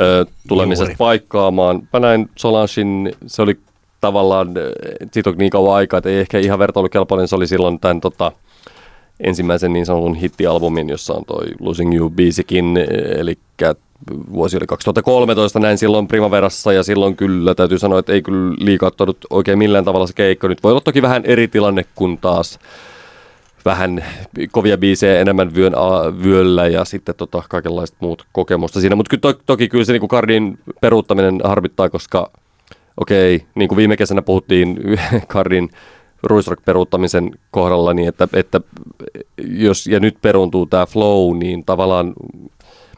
[0.00, 0.96] ö, tulemisesta Juuri.
[0.98, 1.88] paikkaamaan.
[1.92, 3.58] Mä näin Solangein, se oli
[4.00, 4.48] tavallaan,
[5.12, 8.32] siitä on niin kauan aikaa, että ei ehkä ihan vertailukelpoinen, se oli silloin tämän tota,
[9.20, 12.78] ensimmäisen niin sanotun hittialbumin, jossa on toi Losing You biisikin,
[13.18, 13.38] eli
[14.32, 19.16] vuosi oli 2013, näin silloin Primaverassa ja silloin kyllä täytyy sanoa, että ei kyllä liikauttanut
[19.30, 20.48] oikein millään tavalla se keikka.
[20.48, 22.58] Nyt voi olla toki vähän eri tilanne kuin taas
[23.64, 24.04] vähän
[24.50, 28.96] kovia biisejä enemmän vyön, a, vyöllä ja sitten tota, kaikenlaista muut kokemusta siinä.
[28.96, 32.30] Mutta to, toki kyllä se niin Kardin peruuttaminen harmittaa, koska
[32.96, 34.80] okei, okay, niin kuin viime kesänä puhuttiin
[35.28, 35.70] Kardin
[36.22, 38.60] Ruisrock peruuttamisen kohdalla, niin että, että
[39.44, 42.12] jos ja nyt peruuntuu tämä flow, niin tavallaan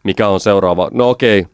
[0.03, 0.89] mikä on seuraava?
[0.93, 1.54] No okei, okay,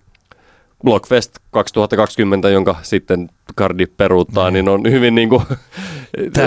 [0.85, 3.29] Blockfest 2020, jonka sitten
[3.59, 4.55] Cardi peruuttaa, mm.
[4.55, 5.43] niin on hyvin niin kuin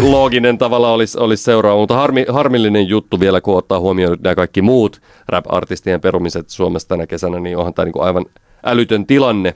[0.01, 4.61] looginen tavalla olisi, olisi seuraava, mutta harmi, harmillinen juttu vielä, kun ottaa huomioon nämä kaikki
[4.61, 8.25] muut rap-artistien perumiset Suomessa tänä kesänä, niin onhan tämä niin kuin aivan
[8.63, 9.55] älytön tilanne.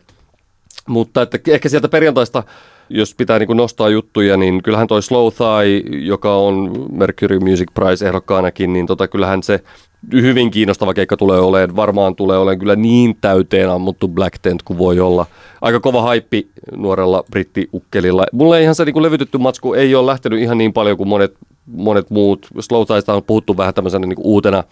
[0.87, 2.43] Mutta että ehkä sieltä perjantaista
[2.89, 8.07] jos pitää niin nostaa juttuja, niin kyllähän toi Slow Thigh, joka on Mercury Music Prize
[8.07, 9.63] ehdokkaanakin, niin tota, kyllähän se
[10.11, 11.75] hyvin kiinnostava keikka tulee olemaan.
[11.75, 15.25] Varmaan tulee olemaan kyllä niin täyteen ammuttu Black Tent kuin voi olla.
[15.61, 18.25] Aika kova haippi nuorella brittiukkelilla.
[18.31, 21.35] Mulle ihan se niin levytetty matsku ei ole lähtenyt ihan niin paljon kuin monet,
[21.65, 22.47] monet muut.
[22.59, 24.63] Slow on puhuttu vähän tämmöisenä niin uutena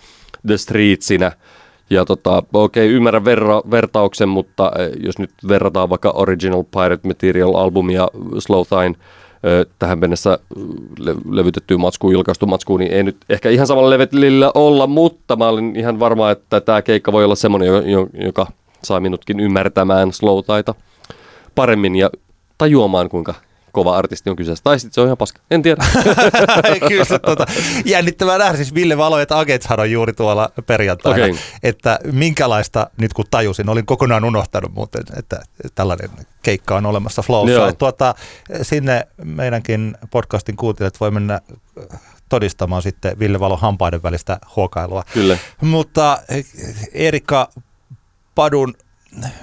[0.47, 1.31] The Streetsinä.
[1.89, 7.07] Ja tota, okei, okay, ymmärrän verra, vertauksen, mutta eh, jos nyt verrataan vaikka Original Pirate
[7.07, 8.07] Material-albumia
[8.39, 8.95] Slow Thine
[9.79, 10.39] tähän mennessä
[10.99, 15.47] le- levytettyyn matskuun, julkaistu matskuun, niin ei nyt ehkä ihan samalla levelillä olla, mutta mä
[15.47, 17.69] olin ihan varma, että tämä keikka voi olla semmoinen,
[18.25, 18.47] joka
[18.83, 20.39] saa minutkin ymmärtämään slow
[21.55, 22.09] paremmin ja
[22.57, 23.33] tajuamaan, kuinka
[23.75, 24.63] kova artisti on kyseessä.
[24.63, 25.41] Tai sitten se on ihan paska.
[25.51, 25.85] En tiedä.
[26.87, 27.45] Kyllä se tota,
[27.85, 28.55] jännittävää nähdä.
[28.55, 31.25] Siis Ville Valo ja Agetshan on juuri tuolla perjantaina.
[31.25, 31.37] Okay.
[31.63, 35.39] Että minkälaista, nyt kun tajusin, olin kokonaan unohtanut muuten, että
[35.75, 36.09] tällainen
[36.43, 37.73] keikka on olemassa Flowssa.
[37.73, 38.15] Tuota,
[38.61, 41.41] sinne meidänkin podcastin kuuntelijat voi mennä
[42.29, 45.03] todistamaan sitten Ville Valon hampaiden välistä huokailua.
[45.13, 45.37] Kyllä.
[45.61, 46.19] Mutta
[46.93, 47.49] Erika
[48.35, 48.73] Padun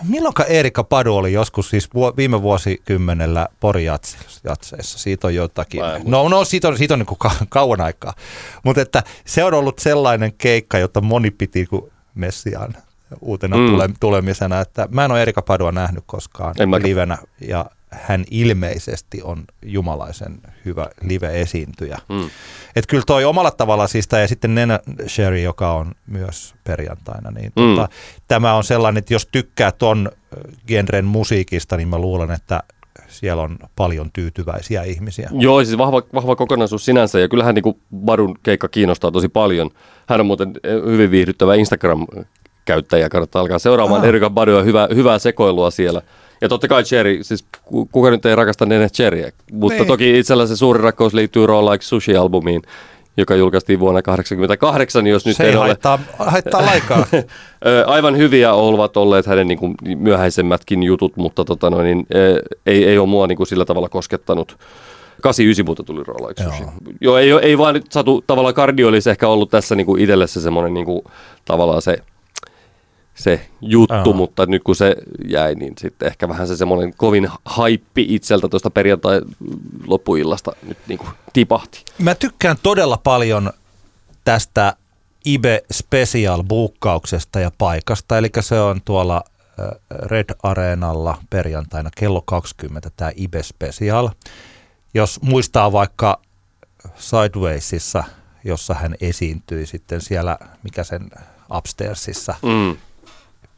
[0.08, 4.98] milloin Erika Padu oli joskus siis viime vuosikymmenellä Pori-jatseissa?
[4.98, 5.80] Siitä on jotakin.
[6.04, 7.18] No, no siitä on, siitä on niin
[7.48, 8.14] kauan aikaa.
[8.64, 12.76] Mutta että se on ollut sellainen keikka, jota moni piti kuin Messiaan
[13.20, 13.66] uutena mm.
[13.66, 14.60] tule, tulemisena.
[14.60, 17.18] Että mä en ole Erika Padua nähnyt koskaan en livenä.
[17.40, 21.98] Ja hän ilmeisesti on jumalaisen hyvä live-esiintyjä.
[22.08, 22.30] Mm.
[22.76, 27.52] Että kyllä toi omalla tavalla siis, ja sitten Nena Sherry, joka on myös perjantaina, niin
[27.56, 27.76] mm.
[27.76, 27.88] tota,
[28.28, 30.10] tämä on sellainen, että jos tykkää ton
[30.66, 32.62] genren musiikista, niin mä luulen, että
[33.08, 35.30] siellä on paljon tyytyväisiä ihmisiä.
[35.32, 39.70] Joo, siis vahva, vahva kokonaisuus sinänsä, ja kyllähän niin Badun keikka kiinnostaa tosi paljon.
[40.08, 40.52] Hän on muuten
[40.86, 46.02] hyvin viihdyttävä Instagram-käyttäjä, kannattaa alkaa seuraamaan Erika Badua, hyvää, hyvää sekoilua siellä.
[46.42, 47.44] Ja totta kai Cherry, siis
[47.92, 49.86] kuka nyt ei rakasta Nene Cherryä, mutta niin.
[49.86, 52.62] toki itsellä se suuri rakkaus liittyy Raw Like Sushi-albumiin,
[53.16, 56.30] joka julkaistiin vuonna 1988, jos nyt se ei haittaa, ole...
[56.30, 57.06] haittaa laikaa.
[57.86, 62.06] Aivan hyviä ovat olleet hänen niin kuin myöhäisemmätkin jutut, mutta tota noin, niin,
[62.66, 64.56] ei, ei ole mua niin kuin sillä tavalla koskettanut.
[65.20, 66.62] 89 muuta tuli Raw Like Sushi.
[67.00, 70.02] Joo, Joo ei, ei vaan nyt satu, tavallaan kardio olisi ehkä ollut tässä niin kuin
[70.02, 71.02] itselle se semmoinen niin kuin,
[71.44, 71.98] tavallaan se
[73.14, 74.12] se juttu, Aha.
[74.12, 74.96] mutta nyt kun se
[75.28, 79.20] jäi, niin sitten ehkä vähän se semmoinen kovin haippi itseltä tuosta perjantai
[79.86, 81.84] loppuillasta nyt niin kuin tipahti.
[81.98, 83.52] Mä tykkään todella paljon
[84.24, 84.76] tästä
[85.24, 89.24] Ibe Special buukkauksesta ja paikasta, eli se on tuolla
[89.90, 94.08] Red Areenalla perjantaina kello 20 tämä Ibe Special.
[94.94, 96.20] Jos muistaa vaikka
[96.96, 98.04] Sidewaysissa,
[98.44, 101.10] jossa hän esiintyi sitten siellä, mikä sen
[101.56, 102.76] upstairsissa, mm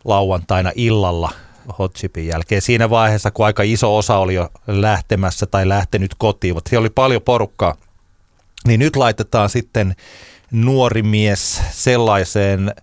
[0.05, 1.31] lauantaina illalla
[1.79, 2.63] Hot Chipin jälkeen.
[2.63, 6.91] Siinä vaiheessa, kun aika iso osa oli jo lähtemässä tai lähtenyt kotiin, mutta siellä oli
[6.91, 7.77] paljon porukkaa,
[8.67, 9.97] niin nyt laitetaan sitten
[10.51, 12.75] nuori mies sellaiseen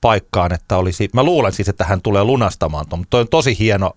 [0.00, 3.92] paikkaan, että olisi, mä luulen siis, että hän tulee lunastamaan tuon, toi on tosi hieno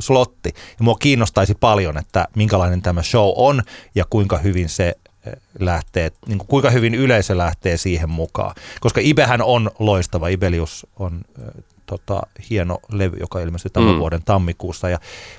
[0.00, 0.52] slotti.
[0.54, 3.62] Ja mua kiinnostaisi paljon, että minkälainen tämä show on
[3.94, 4.94] ja kuinka hyvin se
[5.26, 8.54] eh, lähtee, niin kuin kuinka hyvin yleisö lähtee siihen mukaan.
[8.80, 12.20] Koska Ibehän on loistava, Ibelius on eh, tota,
[12.50, 13.98] hieno levy, joka ilmestyi tämän mm.
[13.98, 14.88] vuoden tammikuussa.
[14.88, 14.98] Ja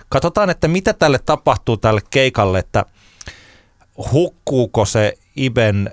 [0.09, 2.85] katsotaan, että mitä tälle tapahtuu tälle keikalle, että
[4.11, 5.91] hukkuuko se Iben,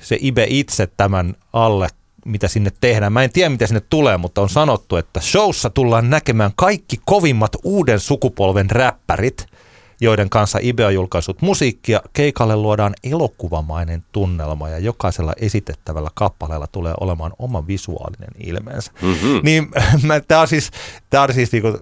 [0.00, 1.88] se Ibe itse tämän alle,
[2.24, 3.12] mitä sinne tehdään.
[3.12, 7.56] Mä en tiedä, mitä sinne tulee, mutta on sanottu, että showssa tullaan näkemään kaikki kovimmat
[7.64, 9.46] uuden sukupolven räppärit–
[10.00, 12.00] joiden kanssa Ibe on julkaissut musiikkia.
[12.12, 18.92] Keikalle luodaan elokuvamainen tunnelma ja jokaisella esitettävällä kappaleella tulee olemaan oma visuaalinen ilmeensä.
[19.02, 19.40] Mm-hmm.
[19.42, 19.68] Niin
[20.28, 20.70] tämä on siis,
[21.10, 21.78] tää on siis niinku,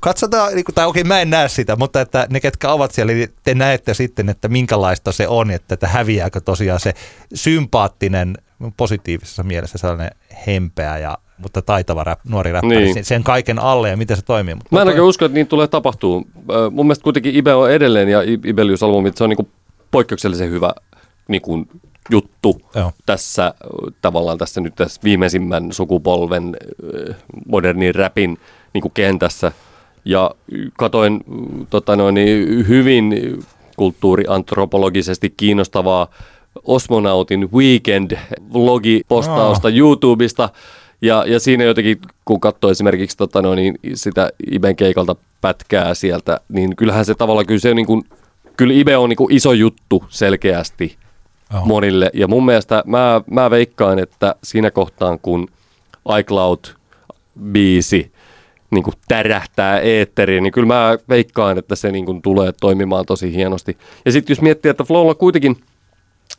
[0.00, 3.34] katsotaan, niin tai okei mä en näe sitä, mutta että ne ketkä ovat siellä, niin
[3.42, 6.94] te näette sitten, että minkälaista se on, että, että häviääkö tosiaan se
[7.34, 8.38] sympaattinen,
[8.76, 10.10] positiivisessa mielessä sellainen
[10.46, 12.94] hempeä ja mutta taitava rap, nuori räppäri Niin.
[12.94, 14.54] sen, sen kaiken alle ja miten se toimii.
[14.54, 16.24] Mutta Mä en oikein usko, että niin tulee tapahtuu.
[16.70, 19.48] Mun mielestä kuitenkin Ibe on edelleen ja Ibelius-albumit, se on niinku
[19.90, 20.72] poikkeuksellisen hyvä
[21.28, 21.66] niinku
[22.10, 22.92] juttu Joo.
[23.06, 23.54] tässä
[24.02, 26.56] tavallaan tässä nyt tässä viimeisimmän sukupolven
[27.46, 28.38] modernin räpin
[28.74, 29.52] niinku kentässä.
[30.04, 30.30] Ja
[30.78, 31.20] katoin
[31.70, 33.14] tota noin, niin hyvin
[33.76, 36.06] kulttuuriantropologisesti kiinnostavaa
[36.64, 40.48] Osmonautin Weekend-vlogipostausta YouTubesta.
[41.02, 46.40] Ja, ja siinä jotenkin, kun katsoo esimerkiksi tota noin, niin sitä Iben keikalta pätkää sieltä,
[46.48, 48.04] niin kyllähän se tavallaan kyllä se on niin kuin,
[48.56, 50.96] kyllä Ibe on niin kuin iso juttu selkeästi
[51.52, 51.64] Joo.
[51.64, 52.10] monille.
[52.14, 55.48] Ja mun mielestä mä, mä veikkaan, että siinä kohtaan, kun
[56.20, 58.12] iCloud-biisi
[58.70, 63.34] niin kuin tärähtää eetteriin, niin kyllä mä veikkaan, että se niin kuin tulee toimimaan tosi
[63.34, 63.78] hienosti.
[64.04, 65.56] Ja sitten jos miettii, että Flowlla kuitenkin,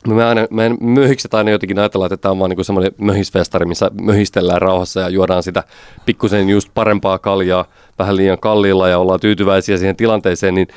[0.08, 3.90] me aina, meidän möhikset aina jotenkin ajatellaan, että tämä on vaan niin semmoinen möhisfestari, missä
[4.02, 5.64] möhistellään rauhassa ja juodaan sitä
[6.06, 7.64] pikkusen just parempaa kaljaa
[7.98, 10.68] vähän liian kalliilla ja ollaan tyytyväisiä siihen tilanteeseen, niin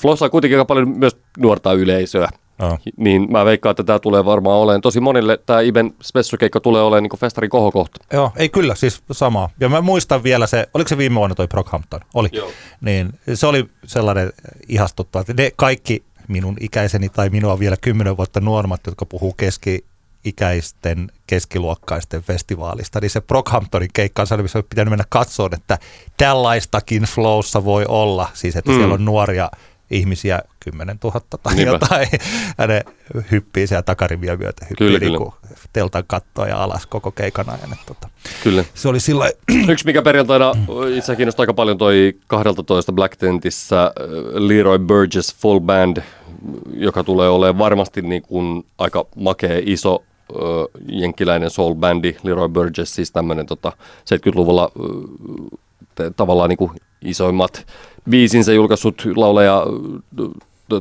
[0.00, 2.28] Flossa on kuitenkin aika paljon myös nuorta yleisöä.
[2.60, 2.78] Joo.
[2.96, 7.02] Niin mä veikkaan, että tämä tulee varmaan olemaan tosi monille, tämä Iben spessukeikka tulee olemaan
[7.02, 8.04] niin festarin kohokohta.
[8.12, 9.50] Joo, ei kyllä, siis sama.
[9.60, 12.00] Ja mä muistan vielä se, oliko se viime vuonna toi Brockhampton?
[12.14, 12.28] Oli.
[12.32, 12.50] Joo.
[12.80, 14.32] Niin se oli sellainen
[14.68, 21.10] ihastuttava, että ne kaikki minun ikäiseni tai minua vielä kymmenen vuotta nuoremmat, jotka puhuu keski-ikäisten,
[21.26, 25.78] keskiluokkaisten festivaalista, niin se Brockhamptonin keikka on missä olisi pitänyt mennä katsomaan, että
[26.16, 28.28] tällaistakin flowssa voi olla.
[28.34, 28.76] Siis, että Mm.
[28.76, 29.50] siellä on nuoria
[29.90, 31.72] ihmisiä, 10 000 tai Niinpä.
[31.72, 32.08] jotain,
[32.58, 32.84] ja ne
[33.30, 35.18] hyppii siellä takariviä myötä, hyppii Kyllä, niin kyllä.
[35.18, 35.34] kuin
[35.72, 37.72] teltan kattoa ja alas koko keikan ajan.
[37.72, 38.08] Että, tota,
[38.42, 38.64] Kyllä.
[38.74, 39.30] se oli sillä
[39.68, 40.52] Yksi, mikä perjantaina
[40.96, 43.90] itse kiinnostaa aika paljon, toi 12 Black Tentissä äh,
[44.34, 45.96] Leroy Burgess Full Band,
[46.74, 50.34] joka tulee olemaan varmasti niin kuin aika makea iso ö,
[50.88, 54.82] jenkkiläinen soul-bändi, Leroy Burgess, siis tämmöinen tota, 70-luvulla ö,
[55.94, 56.70] te- tavallaan niin kuin
[57.02, 57.66] isoimmat
[58.10, 59.66] biisinsä julkaissut laulaja,
[60.20, 60.28] ö,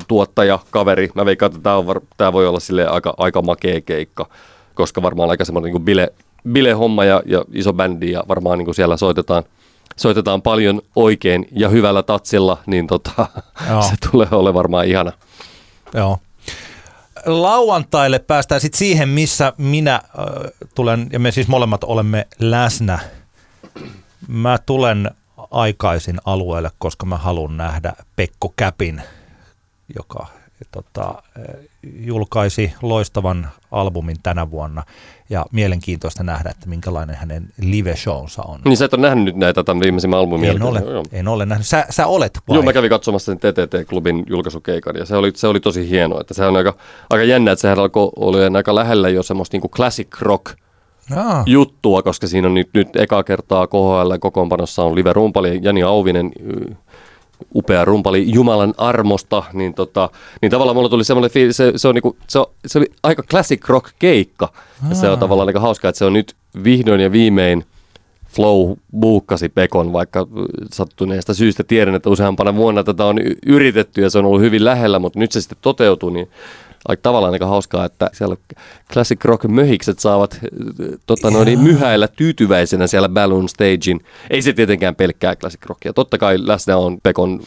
[0.08, 1.10] tuottaja, kaveri.
[1.16, 4.30] Mä veikkaan, että tämä, on tää voi olla sille aika, aika makea keikka,
[4.74, 6.14] koska varmaan aika semmoinen niin bile,
[6.52, 9.44] bile-homma ja, ja iso bändi ja varmaan niin kuin siellä soitetaan,
[9.96, 13.28] soitetaan paljon oikein ja hyvällä tatsilla, niin tota,
[13.70, 13.82] Joo.
[13.82, 15.12] se tulee olemaan varmaan ihana.
[15.94, 16.20] Joo.
[17.26, 20.02] Lauantaille päästään sitten siihen, missä minä äh,
[20.76, 23.00] tulen, ja me siis molemmat olemme läsnä.
[24.28, 25.12] Mä tulen
[25.52, 29.02] aikaisin alueelle, koska mä haluan nähdä Pekko Käpin,
[29.96, 30.28] joka
[30.72, 31.24] tota,
[31.84, 34.84] julkaisi loistavan albumin tänä vuonna.
[35.30, 38.60] Ja mielenkiintoista nähdä, että minkälainen hänen live-shownsa on.
[38.66, 41.46] Niin sä et ole nähnyt nyt näitä tämän viimeisimmän albumin En ole, Joo, en ole
[41.46, 41.68] nähnyt.
[41.68, 42.58] Sä, sä olet vai?
[42.58, 46.22] Joo, mä kävin katsomassa sen TTT-klubin julkaisukeikan ja se oli, se oli tosi hienoa.
[46.22, 46.76] Että sehän on aika,
[47.10, 50.56] aika jännä, että sehän alkoi olla aika lähellä jo semmoista niinku classic rock
[51.16, 56.32] Aa, juttua, koska siinä on nyt, nyt eka kertaa KHL kokoonpanossa on live-rumpali Jani Auvinen,
[57.56, 60.10] upea rumpali Jumalan armosta, niin, tota,
[60.42, 63.24] niin tavallaan mulla tuli semmoinen fiilis, se, se, on niinku, se, on, se oli aika
[63.24, 64.54] classic rock keikka.
[64.90, 67.66] Ja se on tavallaan aika hauskaa, että se on nyt vihdoin ja viimein
[68.28, 70.28] Flow buukkasi Pekon, vaikka
[70.74, 75.00] sattuneesta syystä tiedän, että useampana vuonna tätä on yritetty ja se on ollut hyvin lähellä,
[75.00, 76.30] mutta nyt se sitten toteutuu, niin
[76.88, 78.36] aika tavallaan aika hauskaa, että siellä
[78.94, 80.40] Classic Rock möhikset saavat
[80.80, 84.00] ö, tota, noin, niin myhäillä tyytyväisenä siellä Balloon Stagein.
[84.30, 85.94] Ei se tietenkään pelkkää Classic Rockia.
[85.94, 87.40] Totta kai läsnä on Pekon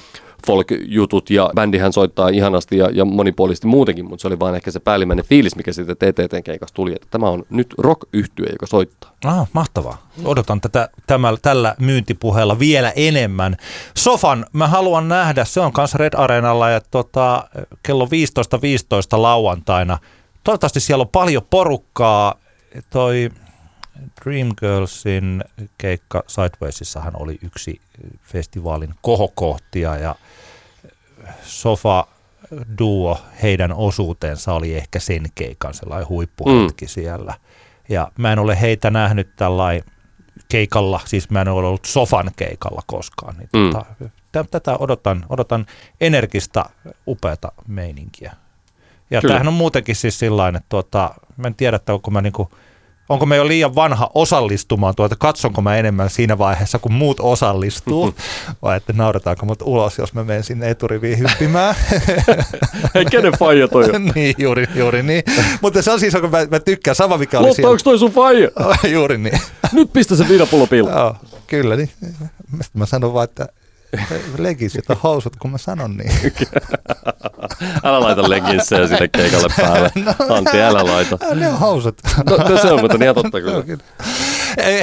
[0.46, 4.80] folk-jutut ja bändihän soittaa ihanasti ja, ja monipuolisesti muutenkin, mutta se oli vaan ehkä se
[4.80, 9.10] päällimmäinen fiilis, mikä siitä TTTn keikasta tuli, että tämä on nyt rock yhtye joka soittaa.
[9.24, 10.06] Ah, mahtavaa.
[10.24, 13.56] Odotan tätä tämä, tällä myyntipuheella vielä enemmän.
[13.96, 17.48] Sofan mä haluan nähdä, se on kanssa Red Areenalla ja tota,
[17.82, 18.10] kello 15.15
[18.62, 19.98] 15 lauantaina.
[20.44, 22.34] Toivottavasti siellä on paljon porukkaa.
[22.90, 23.30] Toi
[24.24, 25.44] Dreamgirlsin
[25.78, 27.80] keikka Sidewaysissahan oli yksi
[28.22, 30.14] festivaalin kohokohtia ja
[31.42, 32.06] Sofa
[32.78, 36.88] duo, heidän osuutensa oli ehkä sen keikan sellainen huippuhetki mm.
[36.88, 37.34] siellä.
[37.88, 39.84] Ja mä en ole heitä nähnyt tällainen
[40.48, 43.36] keikalla, siis mä en ole ollut sofan keikalla koskaan.
[43.36, 43.70] Niin Mm.
[43.72, 43.84] tota,
[44.32, 45.66] tä- tätä odotan, odotan
[46.00, 46.70] energista,
[47.08, 48.32] upeata meininkiä.
[49.10, 49.32] Ja Kyllä.
[49.32, 52.50] tämähän on muutenkin siis sillain, että tuota, mä en tiedä, että onko mä niinku,
[53.10, 58.14] onko mä jo liian vanha osallistumaan tuota, katsonko mä enemmän siinä vaiheessa, kun muut osallistuu,
[58.62, 61.74] vai että naurataanko mut ulos, jos mä menen sinne eturiviin hyppimään.
[62.94, 64.04] Hei, kenen faija toi on?
[64.14, 65.22] niin, juuri, juuri niin.
[65.60, 68.12] Mutta se on siis, kun mä, mä tykkään, sama mikä oli Lotta, onko toi sun
[68.12, 68.48] faija?
[68.92, 69.40] juuri niin.
[69.72, 70.68] Nyt pistä se viinapullo.
[70.70, 71.16] Joo,
[71.46, 71.76] kyllä.
[71.76, 71.90] Niin.
[72.52, 73.48] Mistä mä sanon vaan, että
[74.38, 76.12] legisit ja housut, kun mä sanon niin.
[77.84, 79.90] Älä laita leginssejä sinne keikalle päälle.
[80.36, 81.18] Antti, älä laita.
[81.34, 81.98] Ne on housut.
[82.30, 83.62] No, no se on, mutta niin ihan totta Joo, kyllä.
[83.62, 83.82] kyllä.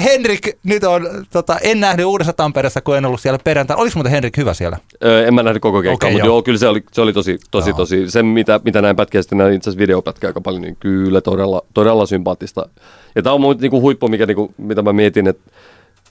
[0.02, 3.82] Henrik, nyt on, tota, en nähnyt Uudessa Tampereessa, kun en ollut siellä perjantaina.
[3.82, 4.78] Oliko muuten Henrik hyvä siellä?
[5.04, 6.36] Öö, en mä nähnyt koko keikkaa, Okei, mutta joo.
[6.36, 6.44] joo.
[6.44, 7.78] kyllä se oli, se oli tosi, tosi, Joo.
[7.78, 11.22] tosi, se mitä, mitä näin pätkiä, sitten näin itse asiassa videopätkiä aika paljon, niin kyllä
[11.22, 12.70] todella, todella sympaattista.
[13.16, 15.52] Ja tämä on mun niinku huippu, mikä, niinku, mitä mä mietin, että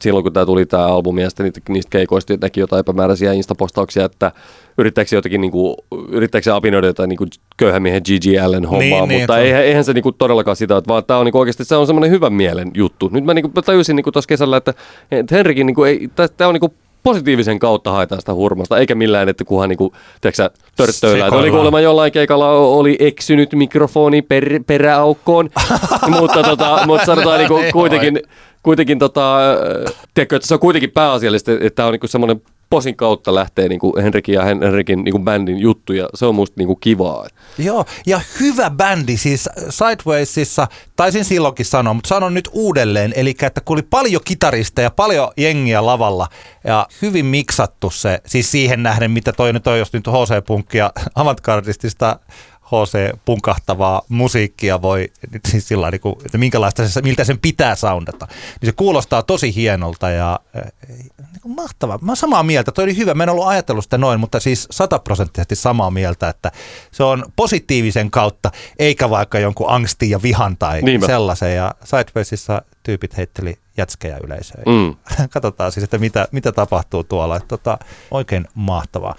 [0.00, 4.04] silloin kun tämä tuli tämä albumi ja sitten niitä, niistä keikoista näki jotain epämääräisiä instapostauksia,
[4.04, 4.32] että
[4.78, 5.76] yrittääkö se jotenkin, niinku,
[6.08, 8.44] yrittääkö se apinoida jotain niinku köyhän miehen G.G.
[8.44, 11.18] Allen hommaa, Niin, niin, mutta on- eihän, eihän se niinku todellakaan sitä, että vaan tämä
[11.20, 13.08] on niinku oikeasti se on semmoinen hyvän mielen juttu.
[13.12, 14.74] Nyt mä niinku tajusin niinku tuossa kesällä, että,
[15.10, 19.44] että Henrikin niinku ei, tämä on niinku positiivisen kautta haetaan sitä hurmasta, eikä millään, että
[19.44, 21.26] kunhan niinku, tiedätkö törttöillä.
[21.26, 25.50] Oli kuulemma jollain keikalla oli eksynyt mikrofoni per, peräaukkoon,
[26.20, 28.20] mutta, tota, mutta sanotaan niinku kuitenkin,
[28.66, 32.96] kuitenkin tota, äh, tiedätkö, että se on kuitenkin pääasiallista, että tämä on niinku semmoinen posin
[32.96, 36.76] kautta lähtee niinku Henrikin ja Hen- Henrikin niinku bändin juttu ja se on musta niinku
[36.76, 37.26] kivaa.
[37.58, 40.66] Joo, ja hyvä bändi, siis Sidewaysissa,
[40.96, 45.86] taisin silloinkin sanoa, mutta sanon nyt uudelleen, eli että kun oli paljon kitaristeja, paljon jengiä
[45.86, 46.28] lavalla
[46.64, 52.18] ja hyvin miksattu se, siis siihen nähden, mitä toi nyt on, jos nyt HC-punkkia, avantgardistista
[52.66, 55.12] HC-punkahtavaa musiikkia voi,
[55.48, 58.26] siis sillä niin kuin, että minkälaista se, miltä sen pitää soundata,
[58.60, 61.98] niin se kuulostaa tosi hienolta ja äh, niin kuin mahtavaa.
[62.02, 64.68] Mä oon samaa mieltä, toi oli hyvä, mä en ollut ajatellut sitä noin, mutta siis
[64.70, 66.52] sataprosenttisesti samaa mieltä, että
[66.92, 71.06] se on positiivisen kautta, eikä vaikka jonkun angstin ja vihan tai Niinpä.
[71.06, 71.54] sellaisen.
[71.54, 74.64] Ja Sidewaysissa tyypit heitteli jätskejä yleisöön.
[74.66, 74.94] Mm.
[75.34, 77.36] Katsotaan siis, että mitä, mitä tapahtuu tuolla.
[77.36, 77.78] Että tota,
[78.10, 79.14] oikein mahtavaa.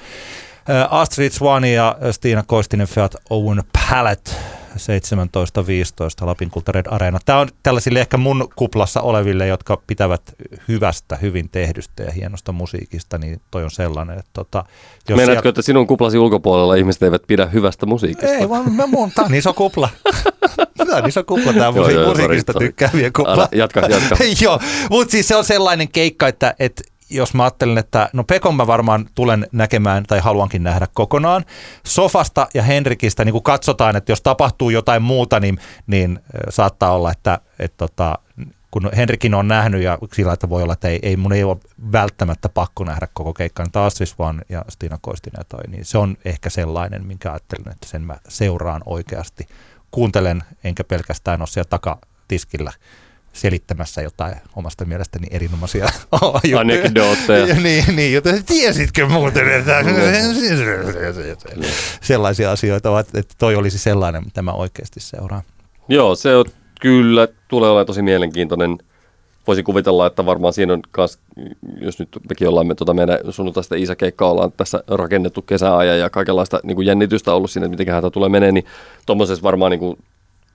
[0.69, 4.35] Ä, Astrid Swan ja Stiina Koistinen Fiat Owen Pallet
[6.21, 7.19] 17.15 Lapin Kulta Red Arena.
[7.25, 10.21] Tämä on tällaisille ehkä mun kuplassa oleville, jotka pitävät
[10.67, 14.57] hyvästä, hyvin tehdystä ja hienosta musiikista, niin toi on sellainen, että tota,
[15.09, 18.27] jos Meinaatko, siellä- että sinun kuplasi ulkopuolella ihmiset eivät pidä hyvästä musiikista?
[18.35, 19.89] ei, vaan mä mun, tää on iso kupla.
[20.77, 23.47] Tämä on iso kupla, tämä musiik- musiikista tykkäävien kupla.
[23.51, 24.15] Jatka, jatka.
[24.43, 28.55] joo, mutta siis se on sellainen keikka, että, että jos mä ajattelen, että no Pekon
[28.55, 31.45] mä varmaan tulen näkemään tai haluankin nähdä kokonaan.
[31.83, 36.19] Sofasta ja Henrikistä niin kun katsotaan, että jos tapahtuu jotain muuta, niin, niin
[36.49, 38.19] saattaa olla, että, että tota,
[38.71, 41.57] kun Henrikin on nähnyt ja sillä että voi olla, että ei, ei mun ei ole
[41.91, 45.97] välttämättä pakko nähdä koko keikkaa, niin taas siis vaan ja Stina Koistinen toi, niin se
[45.97, 49.47] on ehkä sellainen, minkä ajattelen, että sen mä seuraan oikeasti.
[49.91, 52.71] Kuuntelen, enkä pelkästään ole siellä takatiskillä
[53.37, 55.89] selittämässä jotain omasta mielestäni erinomaisia.
[56.59, 57.55] Anekdootteja.
[57.63, 59.83] niin, niin, joten tiesitkö muuten, että
[62.01, 65.41] sellaisia asioita, ovat, että toi olisi sellainen, mitä mä oikeasti seuraan.
[65.89, 66.45] Joo, se on
[66.81, 68.77] kyllä, tulee olemaan tosi mielenkiintoinen.
[69.47, 71.19] Voisin kuvitella, että varmaan siinä on kans,
[71.81, 76.59] jos nyt mekin ollaan me, tuota meidän sunnuntaista Iisa-keikkaa ollaan tässä rakennettu kesäajan ja kaikenlaista
[76.63, 78.65] niin kuin jännitystä ollut siinä, että miten tämä tulee menee, niin
[79.05, 79.97] tuommoisessa varmaan niin kuin,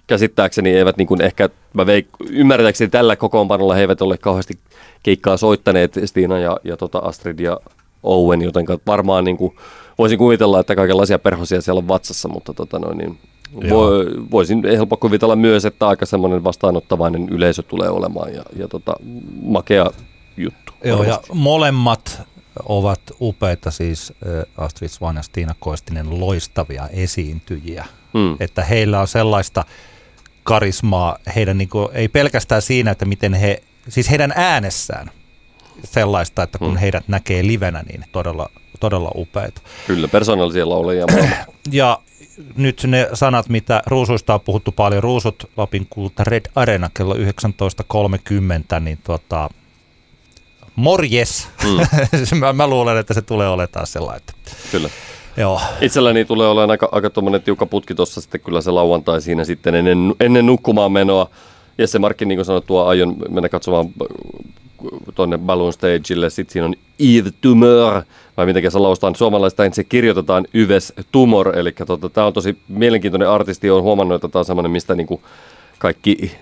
[0.07, 4.59] käsittääkseni eivät niin kuin ehkä, mä veik, ymmärtääkseni tällä kokoonpanolla he eivät ole kauheasti
[5.03, 7.61] keikkaa soittaneet, Stina ja, ja tota Astrid ja
[8.03, 9.57] Owen, joten varmaan niin kuin,
[9.99, 13.19] voisin kuvitella, että kaikenlaisia perhosia siellä on vatsassa, mutta tota noin, niin
[13.71, 13.89] vo,
[14.31, 18.95] voisin helppo kuvitella myös, että aika semmoinen vastaanottavainen yleisö tulee olemaan ja, ja tota,
[19.43, 19.91] makea
[20.37, 20.73] juttu.
[20.85, 21.33] Joo, ja varmasti.
[21.35, 22.23] molemmat
[22.69, 24.13] ovat upeita, siis
[24.57, 27.85] Astrid Swan ja Stina Koistinen, loistavia esiintyjiä.
[28.13, 28.37] Hmm.
[28.41, 29.65] Että heillä on sellaista
[30.45, 35.11] karismaa, heidän niin kuin, ei pelkästään siinä, että miten he, siis heidän äänessään
[35.85, 36.77] sellaista, että kun Hmm.
[36.77, 38.49] heidät näkee livenä, niin todella,
[38.81, 39.61] todella upeita.
[39.87, 41.07] Kyllä, persoonallisia laulajia.
[41.73, 41.99] Ja
[42.57, 48.81] nyt ne sanat, mitä ruusuista on puhuttu paljon, ruusut Lapin kulta Red Arena kello 19.30,
[48.81, 49.51] niin tota,
[50.77, 51.49] morjes.
[51.65, 52.39] Mm.
[52.41, 54.27] mä, mä, luulen, että se tulee olemaan taas sellainen.
[54.71, 54.89] Kyllä.
[55.37, 55.61] Joo.
[55.81, 57.11] Itselläni tulee olemaan aika, aika
[57.45, 61.29] tiukka putki tuossa sitten kyllä se lauantai siinä sitten ennen, ennen nukkumaan menoa.
[61.79, 63.87] Jesse Markkin, niin kuin sanottua, aion mennä katsomaan
[65.15, 66.31] tuonne Balloon Stageille.
[66.31, 68.03] Sitten siinä on Eve Tumor,
[68.37, 71.59] vai miten se laustaan suomalaista, se kirjoitetaan Yves Tumor.
[71.59, 73.71] Eli tota, tämä on tosi mielenkiintoinen artisti.
[73.71, 75.23] Olen huomannut, että tämä on semmoinen, mistä niinku
[75.79, 76.33] kaikki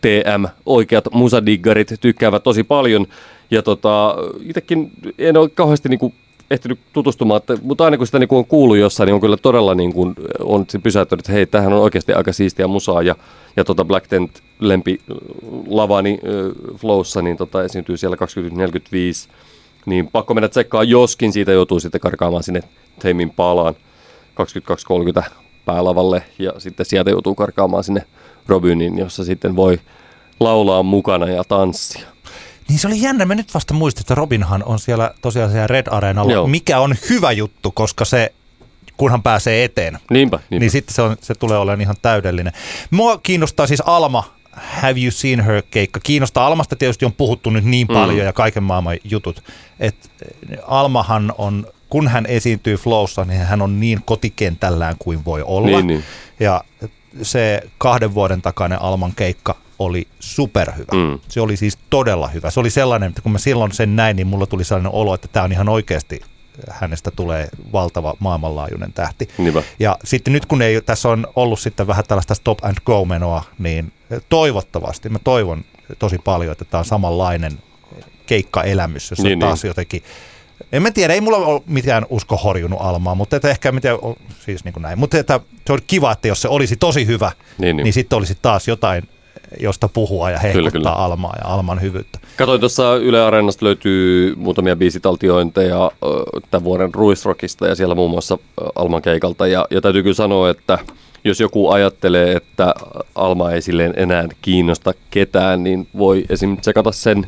[0.00, 3.06] TM, oikeat musadiggarit tykkäävät tosi paljon.
[3.50, 6.14] Ja tota, itsekin en ole kauheasti niinku
[6.50, 9.74] ehtinyt tutustumaan, että, mutta aina kun sitä niin on kuullut jossain, niin on kyllä todella
[9.74, 13.02] niin kuin, on pysäyttänyt, että hei, tämähän on oikeasti aika siistiä musaa.
[13.02, 13.14] Ja,
[13.56, 15.00] ja tota Black Tent lempi
[15.66, 19.28] lavani äh, Flowssa, niin tota, esiintyy siellä 2045.
[19.86, 22.62] Niin pakko mennä tsekkaa, joskin siitä joutuu sitten karkaamaan sinne
[22.98, 23.74] Teimin palaan
[25.22, 25.30] 22.30
[25.64, 26.22] päälavalle.
[26.38, 28.06] Ja sitten sieltä joutuu karkaamaan sinne
[28.46, 29.78] Robynin, jossa sitten voi
[30.40, 32.11] laulaa mukana ja tanssia.
[32.72, 33.24] Niin se oli jännä.
[33.24, 36.46] Mä nyt vasta muistin, että Robinhan on siellä tosiaan siellä Red Areenalla, Joo.
[36.46, 38.32] mikä on hyvä juttu, koska se,
[38.96, 40.60] kunhan pääsee eteen, Niinpä, niinpä.
[40.60, 42.52] niin sitten se, on, se tulee olemaan ihan täydellinen.
[42.90, 46.00] Mua kiinnostaa siis Alma Have You Seen Her keikka.
[46.02, 47.94] Kiinnostaa Almasta tietysti on puhuttu nyt niin Mm.
[47.94, 49.42] paljon ja kaiken maailman jutut,
[49.80, 50.08] että
[50.66, 55.66] Almahan on, kun hän esiintyy Flowssa, niin hän on niin kotikentällään kuin voi olla.
[55.66, 56.04] Niin, niin.
[56.40, 56.64] Ja
[57.22, 60.92] se kahden vuoden takainen Alman keikka oli superhyvä.
[60.92, 61.18] Mm.
[61.28, 62.50] Se oli siis todella hyvä.
[62.50, 65.28] Se oli sellainen, että kun mä silloin sen näin, niin mulla tuli sellainen olo, että
[65.28, 66.20] tämä on ihan oikeasti,
[66.70, 69.28] hänestä tulee valtava maailmanlaajuinen tähti.
[69.38, 69.62] Niinpä.
[69.78, 73.44] Ja sitten nyt kun ei, tässä on ollut sitten vähän tällaista stop and go menoa,
[73.58, 73.92] niin
[74.28, 75.64] toivottavasti, mä toivon
[75.98, 77.52] tosi paljon, että tämä on samanlainen
[78.26, 79.68] keikkaelämys, jossa Niin, taas niin.
[79.68, 80.02] jotenkin,
[80.72, 83.94] en mä tiedä, ei mulla ole mitään usko horjunut Almaa, mutta että ehkä miten,
[84.44, 87.32] siis niin kuin näin, mutta että se on kiva, että jos se olisi tosi hyvä,
[87.36, 87.84] Niin, niin, niin.
[87.84, 89.08] niin sitten olisi taas jotain,
[89.60, 90.90] josta puhua ja hehkuttaa Kyllä, kyllä.
[90.90, 92.18] Almaa ja Alman hyvyyttä.
[92.36, 95.90] Katoin tuossa Yle Areenasta löytyy muutamia biisitaltiointeja
[96.50, 98.38] tämän vuoden Ruisrockista ja siellä muun muassa
[98.74, 99.46] Alman keikalta.
[99.46, 100.78] Ja, ja täytyy kyllä sanoa, että
[101.24, 102.74] jos joku ajattelee, että
[103.14, 106.56] Alma ei silleen enää kiinnosta ketään, niin voi esim.
[106.56, 107.26] tsekata sen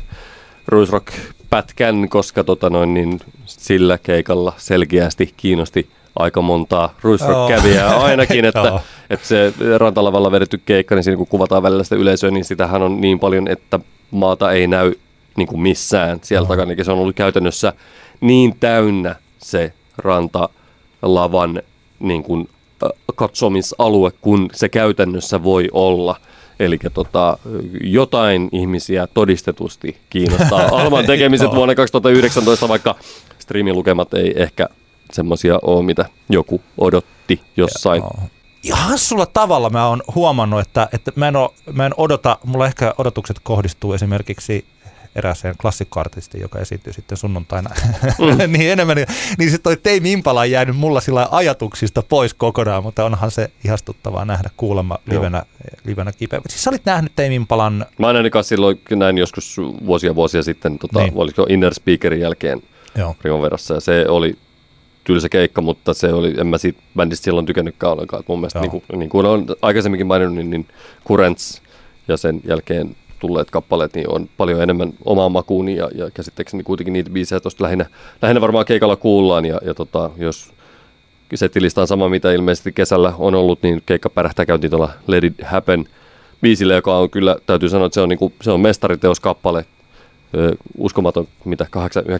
[0.67, 8.79] Ruisrock-pätkän, koska tota noin, niin sillä keikalla selkeästi kiinnosti aika montaa Ruisrock-kävijää ainakin, että,
[9.09, 13.01] että se rantalavalla vedetty keikka, niin siinä kun kuvataan välillä sitä yleisöä, niin sitähän on
[13.01, 13.79] niin paljon, että
[14.11, 14.93] maata ei näy
[15.37, 16.71] niin kuin missään siellä takana.
[16.71, 17.73] Eli se on ollut käytännössä
[18.21, 21.61] niin täynnä se rantalavan
[21.99, 22.49] niin kuin,
[23.15, 26.15] katsomisalue, kun se käytännössä voi olla.
[26.59, 27.37] Eli tota,
[27.81, 30.61] jotain ihmisiä todistetusti kiinnostaa.
[30.81, 32.95] Alman tekemiset vuonna 2019, vaikka
[33.39, 34.69] striimilukemat ei ehkä
[35.15, 38.01] semmoisia ole, mitä joku odotti jossain.
[38.01, 38.19] Joo.
[38.63, 42.67] Ja hassulla tavalla mä oon huomannut, että, että mä, en oo, mä en odota, mulla
[42.67, 44.65] ehkä odotukset kohdistuu esimerkiksi
[45.15, 47.69] erääseen klassikkoartistiin, joka esiintyy sitten sunnuntaina,
[48.19, 48.51] mm.
[48.57, 52.83] niin enemmän, niin, niin sitten toi Teimi Impala on jäänyt mulla sillä ajatuksista pois kokonaan,
[52.83, 55.15] mutta onhan se ihastuttavaa nähdä kuulemma Joo.
[55.15, 55.43] livenä,
[55.85, 56.41] livenä kipeä.
[56.49, 60.99] Siis sä olit nähnyt Teimi Impalan, Mä näin silloin näin joskus vuosia vuosia sitten, tota,
[60.99, 61.09] Niin.
[61.09, 61.21] niin.
[61.21, 62.61] olisiko Inner Speakerin jälkeen
[62.97, 64.37] joo, Primaverassa, ja se oli
[65.05, 68.19] tylsä keikka, mutta se oli, en mä siitä bändistä silloin tykännytkään ollenkaan.
[68.19, 68.63] Et mun mielestä, Joo.
[68.63, 70.67] niin kuin, niin kuin on aikaisemminkin maininnut, niin, niin
[71.07, 71.61] Currents
[72.07, 76.93] ja sen jälkeen tulleet kappaleet niin on paljon enemmän omaa makuuni ja, ja käsittääkseni kuitenkin
[76.93, 77.85] niitä biisejä tuosta lähinnä,
[78.21, 80.53] lähinnä varmaan keikalla kuullaan ja, ja tota, jos
[81.35, 85.33] setilista on sama, mitä ilmeisesti kesällä on ollut, niin keikka pärähtää käytiin tuolla Let It
[85.43, 85.85] Happen
[86.41, 89.65] biisille, joka on kyllä, täytyy sanoa, että se on, niin kuin, se on mestariteos kappale,
[90.37, 91.65] Ö, uskomaton, mitä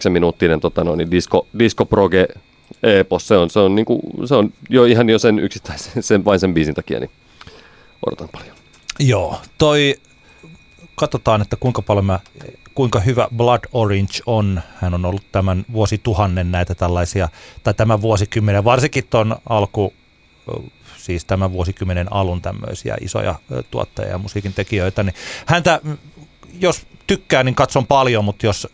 [0.07, 2.27] 8-9 minuuttinen tota, no, niin disco, disco proge
[2.83, 6.25] epos, se on, se on, niin kuin, se on jo ihan jo sen yksittäisen, sen,
[6.25, 7.11] vain sen biisin takia, niin
[8.05, 8.55] odotan paljon.
[8.99, 9.95] Joo, toi,
[10.95, 12.19] katsotaan, että kuinka paljon mä,
[12.75, 14.61] kuinka hyvä Blood Orange on.
[14.75, 17.29] Hän on ollut tämän vuosituhannen näitä tällaisia,
[17.63, 19.93] tai tämän vuosikymmenen, varsinkin ton alku,
[20.97, 23.35] siis tämän vuosikymmenen alun tämmöisiä isoja
[23.71, 25.15] tuottajia ja musiikin tekijöitä, niin
[25.45, 25.81] häntä,
[26.59, 28.67] jos tykkää, niin katson paljon, mutta jos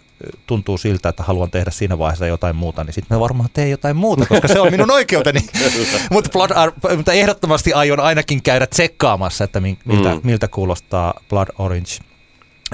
[0.47, 3.95] tuntuu siltä, että haluan tehdä siinä vaiheessa jotain muuta, niin sitten mä varmaan teen jotain
[3.95, 5.39] muuta, koska se on minun oikeuteni.
[6.11, 10.21] mutta, Blood, Ar- mutta ehdottomasti aion ainakin käydä tsekkaamassa, että miltä, mm.
[10.23, 12.10] miltä kuulostaa Blood Orange.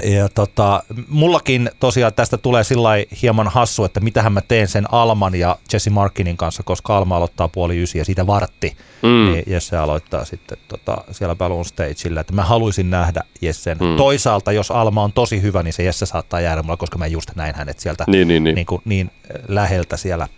[0.04, 2.90] Ja tota, mullakin tosiaan tästä tulee sillä
[3.22, 7.48] hieman hassu, että mitähän mä teen sen Alman ja Jesse Markinin kanssa, koska Alma aloittaa
[7.48, 8.76] puoli ysi ja siitä vartti.
[9.02, 9.32] Mm.
[9.32, 13.78] Niin Jesse aloittaa sitten tota, siellä Balloon Stageillä, että mä haluaisin nähdä Jessen.
[13.80, 13.86] Mm.
[13.86, 13.96] Mm.
[13.96, 17.30] Toisaalta, jos Alma on tosi hyvä, niin se Jesse saattaa jäädä mulla, koska mä just
[17.36, 18.54] näin hänet sieltä Niin, niin, niin.
[18.54, 19.10] niin, kuin, niin
[19.48, 20.28] läheltä siellä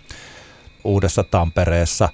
[0.84, 2.08] Uudessa Tampereessa.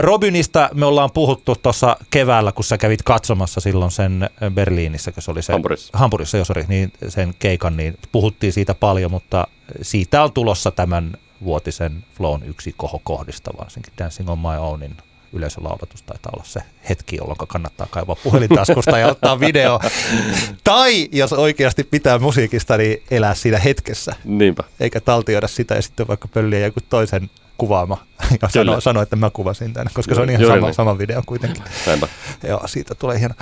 [0.00, 5.30] Robinista me ollaan puhuttu tuossa keväällä, kun sä kävit katsomassa silloin sen Berliinissä, kun se
[5.30, 5.52] oli se...
[5.52, 5.98] Hampurissa.
[5.98, 9.46] Hampurissa, jo, sorry, niin sen keikan, niin puhuttiin siitä paljon, mutta
[9.82, 11.12] siitä on tulossa tämän
[11.44, 14.96] vuotisen Flown yksi koho kohdista, varsinkin Dancing on My Ownin
[15.32, 19.80] yleisölaulatus taitaa olla se hetki, jolloin kannattaa kaivaa puhelintaskusta ja ottaa video.
[20.64, 24.64] Tai jos oikeasti pitää musiikista, niin elää siinä hetkessä Niinpä.
[24.80, 27.98] eikä taltioida sitä ja sitten vaikka pölliä joku toisen kuvaama
[28.42, 31.62] ja sano, sano, että mä kuvasin tämän, koska se on ihan sama, sama video kuitenkin.
[31.86, 32.08] Näinpä.
[32.48, 33.34] Joo, siitä tulee hieno.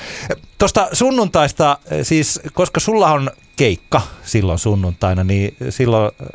[0.58, 6.26] Tuosta sunnuntaista, eh, siis koska sulla on keikka silloin sunnuntaina, niin silloin eh,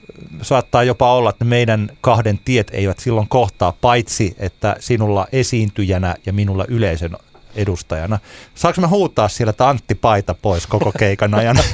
[0.41, 6.33] saattaa jopa olla, että meidän kahden tiet eivät silloin kohtaa, paitsi että sinulla esiintyjänä ja
[6.33, 7.17] minulla yleisön
[7.55, 8.19] edustajana.
[8.55, 11.57] Saanko mä huutaa siellä, että Antti paita pois koko keikan ajan?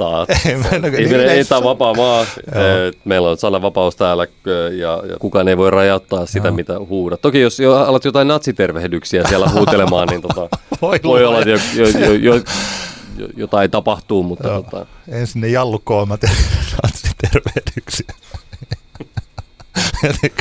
[0.00, 0.28] Saat.
[0.46, 2.26] Ei, mä en- Ei, niin, ei, tämä on vapaa maa.
[3.04, 4.26] Meillä on sananvapaus täällä
[4.78, 6.54] ja, ja kukaan ei voi rajoittaa sitä, Joo.
[6.54, 7.20] mitä huudat.
[7.22, 10.48] Toki jos jo alat jotain natsitervehdyksiä siellä huutelemaan, niin tota,
[10.82, 12.34] Voi voi olla, että jo, jo, jo, jo,
[13.18, 14.62] jo, jotain tapahtuu, mutta Joo.
[14.62, 16.28] tota, ensin ne jallukoomat ja
[16.70, 18.14] satsi tervehdyksiä.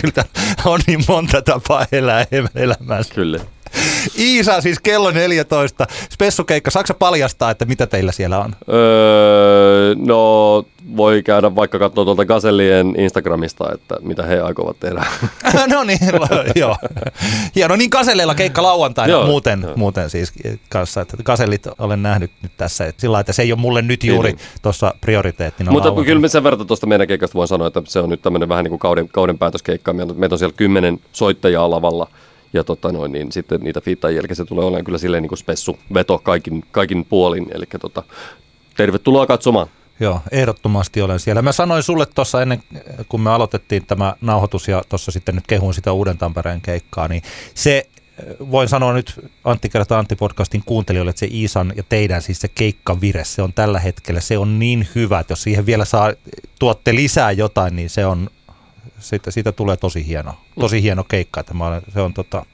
[0.02, 0.24] Kyllä
[0.66, 2.26] on niin monta tapaa elää
[2.56, 3.14] elämässä.
[3.14, 3.40] kyllä.
[4.18, 5.88] Iisa siis kello 14.
[6.10, 8.56] Spessukeikka, saako paljastaa, että mitä teillä siellä on?
[8.74, 10.66] Öö, no
[10.98, 15.06] voi käydä vaikka katsoa tuolta Gasellien Instagramista, että mitä he aikovat tehdä.
[15.74, 16.00] no niin,
[16.56, 16.76] joo.
[17.56, 19.74] Hieno, niin Kaselleilla keikka lauantaina joo, muuten, joo.
[19.76, 20.34] muuten siis
[20.70, 21.02] kanssa.
[21.02, 24.32] Että Kasellit olen nähnyt nyt tässä, että sillä että se ei ole mulle nyt juuri
[24.32, 24.40] niin.
[24.62, 26.06] tuossa prioriteettina Mutta lauantaina.
[26.06, 28.64] kyllä me sen verran tuosta meidän keikasta voin sanoa, että se on nyt tämmöinen vähän
[28.64, 29.94] niin kuin kauden, kauden päätöskeikka.
[29.94, 32.08] Meitä on siellä kymmenen soittajaa lavalla
[32.54, 35.40] ja tota noin, niin sitten niitä fiittajien jälkeen se tulee olemaan kyllä silleen niin kuin
[35.40, 37.48] spessu veto kaikin, kaikin puolin.
[37.52, 38.04] Eli tota,
[38.78, 39.68] tervetuloa katsomaan.
[40.00, 41.42] Joo, ehdottomasti olen siellä.
[41.42, 42.64] Mä sanoin sulle tuossa ennen,
[43.10, 47.22] kun me aloitettiin tämä nauhoitus ja tuossa sitten nyt kehun sitä Uuden Tampereen keikkaa, niin
[47.54, 47.88] se
[48.52, 52.48] voin sanoa nyt Antti kertaa Antti podcastin kuuntelijoille, että se Iisan ja teidän siis se
[52.48, 56.14] keikkavire, se on tällä hetkellä, se on niin hyvä, että jos siihen vielä saa,
[56.60, 58.30] tuotte lisää jotain, niin se on
[59.00, 61.40] siitä, siitä tulee tosi hieno, tosi hieno keikka.
[61.40, 62.46] Että mä olen, se, on tota,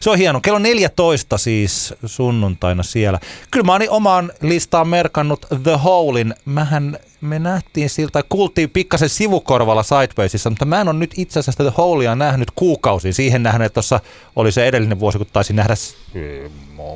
[0.00, 0.40] se on hieno.
[0.40, 3.20] Kello 14 siis sunnuntaina siellä.
[3.50, 6.34] Kyllä mä oon omaan listaan merkannut The Holein.
[6.44, 11.64] Mähän me nähtiin siltä, kuultiin pikkasen sivukorvalla Sidewaysissa, mutta mä en ole nyt itse asiassa
[11.64, 13.12] The Holea nähnyt kuukausi.
[13.12, 14.00] Siihen nähden, että tuossa
[14.36, 15.74] oli se edellinen vuosi, kun taisin nähdä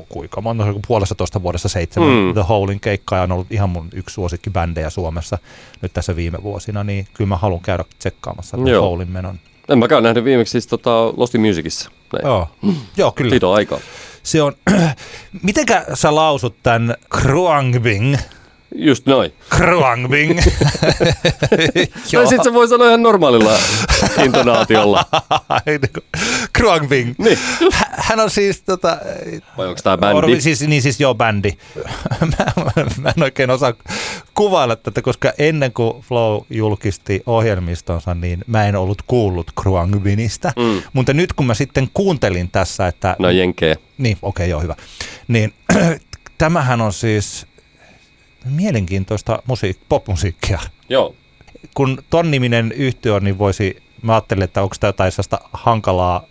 [0.09, 2.33] kuinka monta, puolesta toista vuodesta seitsemän mm.
[2.33, 5.37] The Holein keikkaa ja on ollut ihan mun yksi bändejä Suomessa
[5.81, 9.39] nyt tässä viime vuosina, niin kyllä mä haluan käydä tsekkaamassa The Holein menon.
[9.69, 11.91] En mäkään nähnyt viimeksi siis tota Lost in Musicissa.
[12.13, 12.25] Näin.
[12.25, 12.49] Joo.
[12.97, 13.29] Joo, kyllä.
[13.29, 13.79] Siitä on aikaa.
[14.23, 14.53] Se on,
[15.43, 18.17] mitenkä sä lausut tämän Kruangbing?
[18.75, 19.33] Just noin.
[19.49, 20.39] Kruangbing.
[22.11, 23.51] tai sitten se voi sanoa ihan normaalilla
[24.23, 25.05] intonaatiolla.
[26.53, 27.15] Kruangbing.
[27.17, 27.39] Niin,
[27.91, 28.97] Hän on siis tota...
[29.57, 30.41] Vai onko tämä bändi?
[30.41, 31.51] Siis, niin siis joo, bändi.
[32.21, 33.73] mä, mä, mä en oikein osaa
[34.33, 40.51] kuvailla tätä, koska ennen kuin Flow julkisti ohjelmistonsa, niin mä en ollut kuullut Kruangbinista.
[40.55, 40.81] Mm.
[40.93, 43.15] Mutta nyt kun mä sitten kuuntelin tässä, että...
[43.19, 43.75] No jenkee.
[43.97, 44.75] Niin, okei, okay, joo, hyvä.
[45.27, 45.53] Niin
[46.37, 47.47] tämähän on siis
[48.45, 50.59] mielenkiintoista musiik- popmusiikkia.
[50.89, 51.15] Joo.
[51.73, 56.23] Kun ton niminen yhtiö on, niin voisi, mä ajattelin, että onko tämä jotain sellaista hankalaa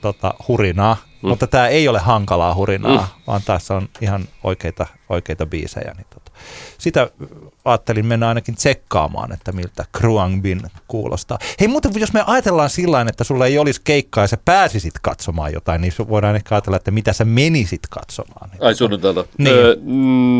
[0.00, 1.28] tota, hurinaa, mm.
[1.28, 3.22] mutta tämä ei ole hankalaa hurinaa, mm.
[3.26, 5.92] vaan tässä on ihan oikeita, oikeita biisejä.
[5.96, 6.32] Niin tota.
[6.78, 7.10] Sitä
[7.64, 11.38] ajattelin mennä ainakin tsekkaamaan, että miltä Kruangbin kuulostaa.
[11.60, 15.52] Hei muuten, jos me ajatellaan sillä että sulla ei olisi keikkaa ja sä pääsisit katsomaan
[15.52, 18.50] jotain, niin voidaan ehkä ajatella, että mitä sä menisit katsomaan.
[18.60, 19.24] Ai suunnitelta.
[19.38, 19.56] Niin.
[19.56, 19.76] Öö,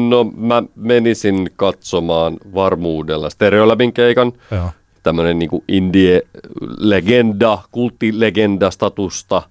[0.09, 4.33] no mä menisin katsomaan varmuudella Stereolabin keikan.
[4.51, 4.71] Joo.
[5.03, 9.43] Tämmöinen niin indie-legenda, kulttilegenda-statusta.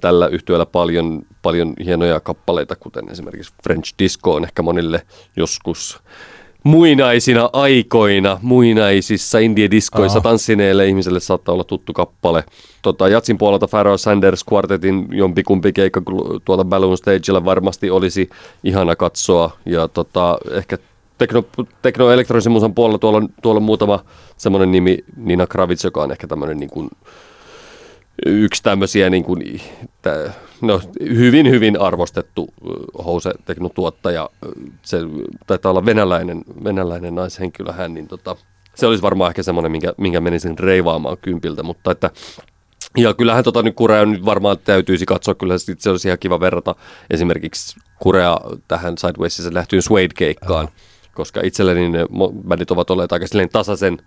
[0.00, 5.02] Tällä yhtiöllä paljon, paljon hienoja kappaleita, kuten esimerkiksi French Disco on ehkä monille
[5.36, 6.00] joskus
[6.64, 12.44] muinaisina aikoina, muinaisissa indie-diskoissa tanssineille ihmiselle saattaa olla tuttu kappale.
[12.82, 16.02] Tota, Jatsin puolelta Pharaoh Sanders Quartetin jompikumpi keikka
[16.44, 18.30] tuolta Balloon Stagella varmasti olisi
[18.64, 19.50] ihana katsoa.
[19.66, 20.78] Ja tota, ehkä
[21.18, 21.44] tekno,
[21.82, 24.04] teknoelektronisen musan puolella tuolla, tuolla on muutama
[24.36, 26.90] semmoinen nimi, Nina Kravitz, joka on ehkä tämmöinen niin kuin,
[28.26, 29.60] yksi tämmöisiä niin kuin,
[30.60, 32.48] no, hyvin, hyvin arvostettu
[33.04, 34.30] houseteknotuottaja.
[34.82, 34.98] Se
[35.46, 38.36] taitaa olla venäläinen, venäläinen naishenkilö hän, niin tota,
[38.74, 42.10] se olisi varmaan ehkä semmoinen, minkä, minkä menisin reivaamaan kympiltä, mutta että
[42.96, 46.74] ja kyllähän tota nyt Kurea nyt varmaan täytyisi katsoa, kyllä se olisi ihan kiva verrata
[47.10, 50.68] esimerkiksi Kurea tähän Sidewaysissa lähtyyn Suede-keikkaan,
[51.18, 52.06] koska itselleni ne
[52.48, 53.98] bändit ovat olleet aika silleen tasaisen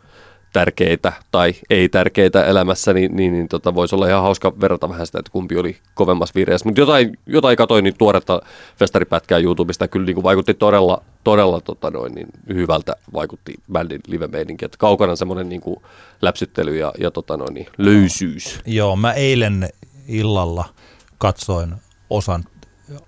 [0.53, 5.05] tärkeitä tai ei tärkeitä elämässä, niin, niin, niin tota, voisi olla ihan hauska verrata vähän
[5.05, 6.65] sitä, että kumpi oli kovemmassa vireessä.
[6.65, 8.41] Mutta jotain, jotain katoin niin tuoretta
[8.79, 14.29] festaripätkää YouTubesta, kyllä niin kuin vaikutti todella, todella tota noin, niin hyvältä vaikutti bändin live
[14.51, 15.61] että kaukana semmoinen niin
[16.21, 18.59] läpsyttely ja, ja tota noin, niin löysyys.
[18.65, 19.69] Joo, mä eilen
[20.07, 20.65] illalla
[21.17, 21.75] katsoin
[22.09, 22.43] osan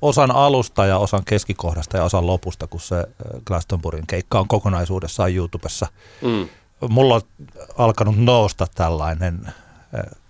[0.02, 3.08] osan alusta ja osan keskikohdasta ja osan lopusta, kun se
[3.46, 5.88] Glastonburin keikka on kokonaisuudessaan YouTubessa.
[6.22, 6.50] Mm
[6.90, 7.22] mulla on
[7.78, 9.54] alkanut nousta tällainen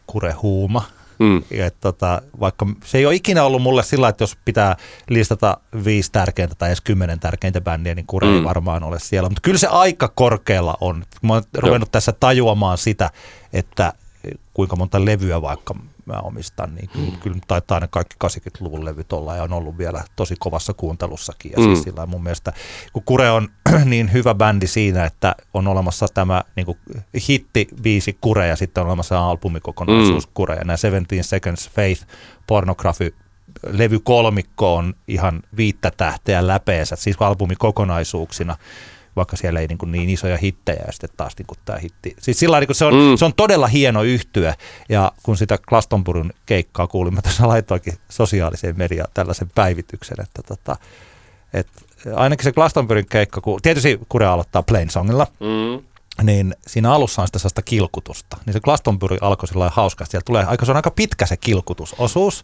[0.07, 0.83] kurehuuma.
[1.19, 1.43] Mm.
[1.51, 4.75] Et tota, vaikka se ei ole ikinä ollut mulle sillä, että jos pitää
[5.09, 8.33] listata viisi tärkeintä tai edes kymmenen tärkeintä bändiä, niin kure mm.
[8.33, 9.29] ei varmaan ole siellä.
[9.29, 11.05] Mutta kyllä se aika korkealla on.
[11.21, 13.09] Mä oon ruvennut tässä tajuamaan sitä,
[13.53, 13.93] että
[14.53, 15.75] kuinka monta levyä vaikka
[16.05, 17.17] mä omistan, niin kyllä, mm.
[17.17, 21.51] kyllä taitaa ne kaikki 80-luvun levyt olla ja on ollut vielä tosi kovassa kuuntelussakin.
[21.51, 21.73] Ja siis mm.
[21.73, 22.53] siis sillä mun mielestä,
[22.93, 23.49] kun Kure on
[23.85, 26.77] niin hyvä bändi siinä, että on olemassa tämä niin kuin
[27.29, 30.31] hitti viisi Kure ja sitten on olemassa albumikokonaisuus mm.
[30.33, 30.55] Kure.
[30.55, 32.05] Ja nämä 17 Seconds Faith
[32.47, 33.15] Pornography
[33.67, 38.55] levy kolmikko on ihan viittä tähteä läpeensä, siis albumikokonaisuuksina
[39.15, 42.15] vaikka siellä ei niin, kuin niin isoja hittejä ja sitten taas niin kuin tämä hitti.
[42.19, 43.17] Siis sillä niin kuin se, on, Mm.
[43.17, 44.55] se on todella hieno yhtyä
[44.89, 50.75] ja kun sitä Glastonburyn keikkaa kuulin, mä tässä laitoinkin sosiaaliseen mediaan tällaisen päivityksen, että tota,
[51.53, 51.67] et
[52.15, 55.83] ainakin se Glastonburyn keikka, kun tietysti Kure aloittaa Plain Songilla, Mm.
[56.25, 58.37] niin siinä alussa on sitä sellaista kilkutusta.
[58.45, 60.11] Niin se Glastonbury alkoi sillä hauskasti.
[60.11, 62.43] Siellä tulee aika, se on aika pitkä se kilkutusosuus.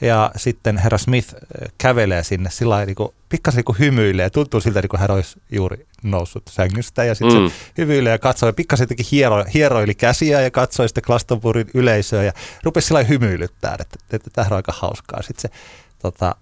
[0.00, 1.40] Ja sitten herra Smith äh,
[1.78, 4.30] kävelee sinne sillä lailla niin pikkasen niin hymyilee.
[4.30, 7.04] Tuntuu siltä, niin kuin hän olisi juuri noussut sängystä.
[7.04, 7.48] Ja sitten Mm.
[7.48, 8.52] se hymyilee ja katsoi.
[8.52, 12.22] Pikkasen jotenkin hiero, hieroili käsiä ja katsoi sitten Glastonburyn yleisöä.
[12.22, 12.32] Ja
[12.62, 15.22] rupesi sillä hymyilyttää, että, että, että tämä on aika hauskaa.
[15.22, 15.58] Sitten se
[16.02, 16.34] tota,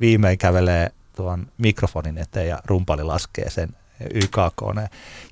[0.00, 3.68] viimein kävelee tuon mikrofonin eteen ja rumpali laskee sen
[4.14, 4.62] YKK.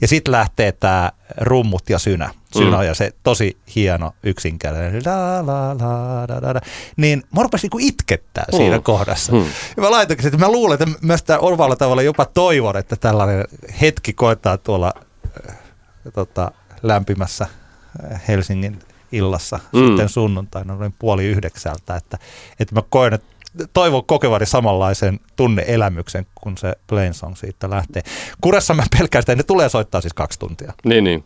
[0.01, 2.31] Ja sitten lähtee tämä rummut ja synä.
[2.59, 2.83] Synä Mm.
[2.83, 5.03] ja se tosi hieno yksinkertainen.
[5.07, 6.61] La, la, la, da, da, da.
[6.97, 8.57] Niin mä rupesin niinku itkettää Mm.
[8.57, 9.33] siinä kohdassa.
[9.33, 9.45] Mm.
[9.77, 13.45] Ja mä laitoinkin, että mä luulen, että mä sitä orvaalla tavalla jopa toivon, että tällainen
[13.81, 14.93] hetki koetaan tuolla
[15.51, 15.57] äh,
[16.15, 17.47] tota, lämpimässä
[18.13, 18.79] äh, Helsingin
[19.13, 19.87] illassa mm.
[19.87, 22.19] sitten sunnuntaina noin puoli yhdeksältä, että,
[22.61, 23.27] että mä koen, että
[23.73, 28.03] toivon kokevani samanlaisen tunneelämyksen, kun se Plain Song siitä lähtee.
[28.41, 30.73] Kuressa mä pelkään sitä, ne tulee soittaa siis kaksi tuntia.
[30.85, 31.25] Niin, niin.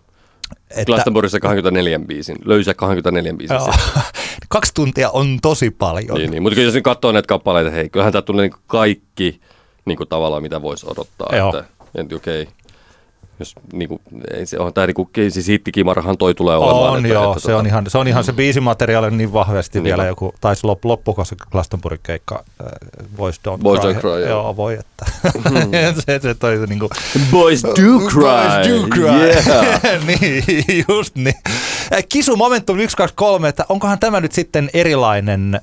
[0.70, 3.54] Että, Glastonburyssa 24 biisin, löysä 24 biisin.
[3.54, 3.72] joo,
[4.48, 6.18] kaksi tuntia on tosi paljon.
[6.18, 6.42] Niin, niin.
[6.42, 9.40] Mutta jos nyt katsoo näitä kappaleita, hei, kyllähän tämä tulee niinku kaikki
[9.84, 11.36] niinku tavallaan, mitä voisi odottaa.
[11.36, 11.48] Joo.
[11.48, 11.64] Että,
[11.94, 12.54] että okei, okay.
[13.38, 14.00] Jos niinku,
[14.34, 16.92] ei se on tämä niinku, siis hittikimarahan toi tulee olemaan.
[16.92, 19.78] On että, joo, että, se, on ihan, se on ihan se biisimateriaali on niin vahvasti
[19.78, 19.84] Niinpä.
[19.84, 22.66] vielä joku, taisi lop, loppuko se Glastonbury keikka äh,
[23.16, 23.92] Boys Don't Boys Cry.
[23.92, 24.28] Don't Cry, joo.
[24.28, 24.56] joo.
[24.56, 25.06] voi että.
[26.06, 26.90] se, se toi niin kuin,
[27.30, 28.20] Boys do cry.
[28.20, 29.04] Boys do cry.
[29.04, 30.06] Yeah.
[30.06, 31.34] niin, just niin.
[31.92, 35.60] Äh, Kisu Momentum 123, että onkohan tämä nyt sitten erilainen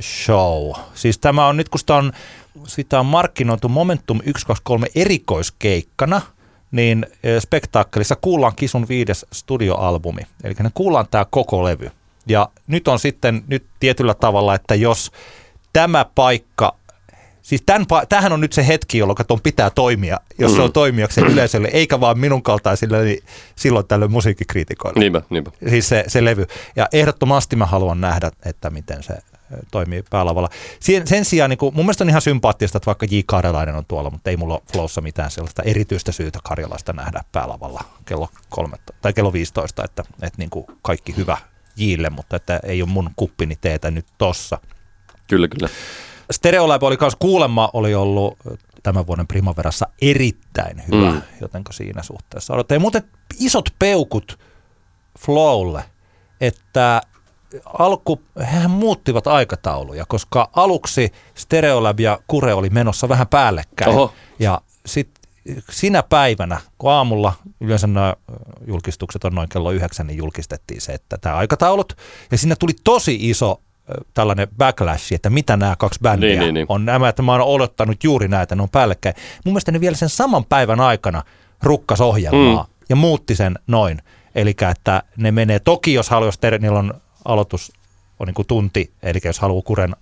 [0.00, 0.72] show?
[0.94, 2.12] Siis tämä on nyt, kun sitä on,
[2.66, 6.20] sitä on markkinoitu Momentum 123 erikoiskeikkana,
[6.70, 7.06] niin
[7.38, 10.22] spektaakkelissa kuullaan Kisun viides studioalbumi.
[10.44, 11.90] Eli ne kuullaan tämä koko levy.
[12.26, 15.10] Ja nyt on sitten nyt tietyllä tavalla, että jos
[15.72, 16.80] tämä paikka
[17.42, 21.26] Siis tämän, tämähän on nyt se hetki, jolloin ton pitää toimia, jos se on toimijakseen
[21.26, 23.22] yleisölle, eikä vaan minun kaltaisille, niin
[23.56, 25.00] silloin tällöin musiikkikriitikoille.
[25.00, 25.50] Niinpä, niinpä.
[25.68, 26.46] Siis se, se levy.
[26.76, 29.14] Ja ehdottomasti mä haluan nähdä, että miten se
[29.70, 30.48] toimii päälavalla.
[30.80, 33.18] Sen, sen sijaan niin kuin, mun mielestä on ihan sympaattista, että vaikka J.
[33.26, 37.84] Karjalainen on tuolla, mutta ei mulla ole Flowssa mitään sellaista erityistä syytä Karjalaista nähdä päälavalla
[38.04, 41.36] kello, kolme, tai kello 15, että, että niin kuin kaikki hyvä
[41.76, 44.58] Jille, mutta että ei ole mun kuppini teetä nyt tossa.
[45.28, 45.68] Kyllä, kyllä.
[46.30, 48.38] Stereolab oli myös kuulemma oli ollut
[48.82, 51.22] tämän vuoden Primaverassa erittäin hyvä, Mm.
[51.40, 52.76] jotenka siinä suhteessa odotetaan.
[52.76, 53.02] Ja muuten
[53.40, 54.38] isot peukut
[55.18, 55.84] Flowlle,
[56.40, 57.00] että
[57.78, 63.90] alku, hehän muuttivat aikatauluja, koska aluksi Stereolab ja Kure oli menossa vähän päällekkäin.
[63.90, 64.12] Oho.
[64.38, 65.20] Ja sitten
[65.70, 68.14] sinä päivänä, kun aamulla yleensä nämä
[68.66, 71.96] julkistukset on noin kello yhdeksän, niin julkistettiin se, että tämä aikataulut.
[72.30, 73.60] Ja siinä tuli tosi iso
[74.14, 76.66] tällainen backlash, että mitä nämä kaksi bändiä Niin, niin, niin.
[76.68, 79.14] on nämä, että mä oon odottanut juuri näitä, ne on päällekkäin.
[79.44, 81.22] Mun mielestä ne vielä sen saman päivän aikana
[81.62, 82.70] rukkas ohjelmaa mm.
[82.88, 84.02] ja muutti sen noin.
[84.34, 86.94] Eli että ne menee, toki jos haluaa, ter- niillä on
[87.24, 87.72] aloitus
[88.18, 89.96] on niin kuin tunti, eli jos haluaa kuren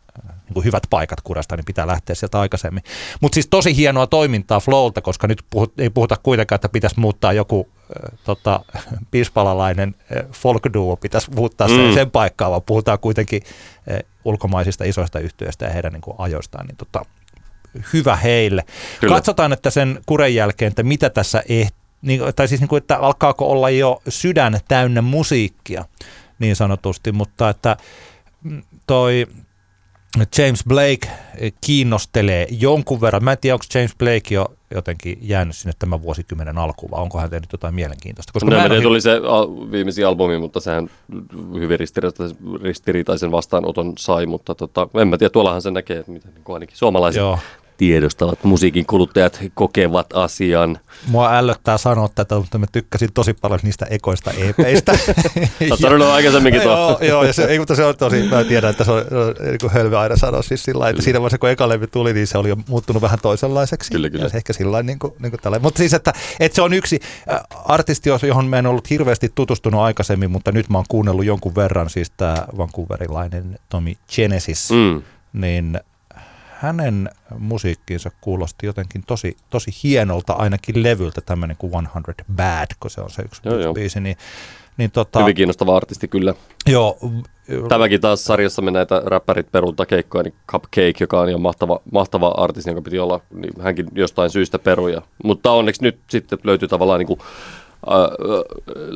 [0.45, 2.83] niin kuin hyvät paikat kurasta, niin pitää lähteä sieltä aikaisemmin.
[3.21, 7.33] Mutta siis tosi hienoa toimintaa Flowlta, koska nyt puhut, ei puhuta kuitenkaan, että pitäisi muuttaa
[7.33, 8.61] joku äh, tota,
[9.11, 11.75] pispalalainen äh, folk-duo, pitäisi muuttaa Mm.
[11.75, 13.43] sen, sen paikkaa, vaan puhutaan kuitenkin
[13.93, 17.05] äh, ulkomaisista isoista yhtiöistä ja heidän niin kuin, ajoistaan, niin tota,
[17.93, 18.65] hyvä heille.
[19.01, 19.15] Kyllä.
[19.15, 21.73] Katsotaan, että sen kuren jälkeen, että mitä tässä eh,
[22.03, 25.85] niin, tai siis niin kuin, että alkaako olla jo sydän täynnä musiikkia
[26.57, 27.77] sanotusti, mutta että
[28.43, 29.27] mm, toi
[30.39, 31.09] James Blake
[31.39, 33.25] eh, kiinnostelee jonkun verran.
[33.25, 37.19] Mä en tiedä, onko James Blake jo jotenkin jäänyt sinne tämän vuosikymmenen alkuun, vai onko
[37.19, 38.33] hän tehnyt jotain mielenkiintoista.
[38.33, 40.91] Koska mä no, en tiedä, ole- tuli se al- viimeisin albumi, mutta sehän
[41.55, 46.35] hyvin ristiriitaisen, ristiriitaisen vastaanoton sai, mutta tota, en mä tiedä, tuollahan se näkee, että miten
[46.35, 47.39] niin ainakin suomalaiset Joo.
[47.79, 50.79] Tiedostavat musiikin kuluttajat kokevat asian.
[51.07, 54.93] Mua ällöttää sanoa tätä, mutta mä tykkäsin tosi paljon niistä ekoista EPistä.
[55.71, 56.73] Olet sanonut aikaisemminkin tuo.
[56.73, 59.05] joo, joo, ja se, ei, mutta se on tosi, mä tiedän, että se on,
[59.45, 62.13] niin kuin hölmö aina sanoa siis sillä lailla, että siinä vaiheessa kun eka levy tuli,
[62.13, 63.91] niin se oli jo muuttunut vähän toisenlaiseksi.
[63.91, 64.25] Kyllä, kyllä.
[64.25, 65.59] Ja se ehkä sillä lailla niin kuin, niin kuin tällä.
[65.59, 67.01] Mutta siis, että, että se on yksi
[67.33, 71.55] äh, artisti, johon mä en ollut hirveästi tutustunut aikaisemmin, mutta nyt mä oon kuunnellut jonkun
[71.55, 75.03] verran, siis tämä vancouverilainen Tommy Genesis, Mm.
[75.33, 75.81] niin
[76.59, 83.01] hänen musiikkiinsa kuulosti jotenkin tosi, tosi hienolta ainakin levyltä tämmöinen kuin 100 Bad, kun se
[83.01, 83.75] on se yksi Joo, joo.
[83.75, 84.17] biisi, niin,
[84.77, 86.35] niin tota, Hyvin kiinnostava artisti kyllä.
[86.67, 86.99] joo,
[87.69, 92.71] Tämäkin taas sarjassamme näitä räppärit peruunta keikkoja, niin Cupcake, joka on jo mahtava, mahtava artisti,
[92.71, 95.03] jonka piti olla, niin hänkin jostain syystä peruja.
[95.25, 97.21] Mutta onneksi nyt sitten löytyy tavallaan niin kuin,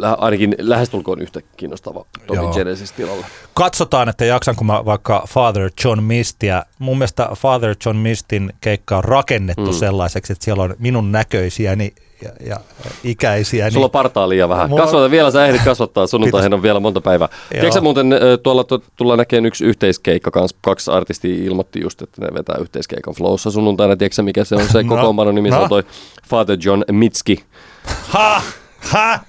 [0.05, 2.53] äh, ainakin lähestulkoon yhtä kiinnostava Tommy.
[2.53, 3.27] Genesis tilalla.
[3.55, 6.63] katsotaan, että jaksanko mä vaikka Father John Mistia.
[6.79, 9.73] Mun mielestä Father John Mistin keikka on rakennettu mm.
[9.73, 12.57] sellaiseksi, että siellä on minun näköisiäni ja, ja
[13.05, 13.71] ikäisiäni.
[13.71, 14.71] Sulla on partaa liian vähän.
[14.71, 16.07] Mulla- Kasvata vielä, sä ehdit kasvattaa.
[16.07, 17.29] Sunnuntaihin on vielä monta päivää.
[17.51, 18.65] Tiedätkö muuten, tuolla
[18.97, 20.57] tullaan näkemään yksi yhteiskeikka kanssa.
[20.61, 23.97] Kaksi artistia ilmoitti just, että ne vetää yhteiskeikan Flowssa sunnuntaina.
[23.97, 25.49] Tiedätkö mikä se on se No, kokoonpano nimi?
[25.49, 25.63] Se no.
[25.63, 25.85] on toi
[26.29, 27.45] Father John Mitski.
[27.85, 28.43] Ha!
[28.83, 29.21] Ha!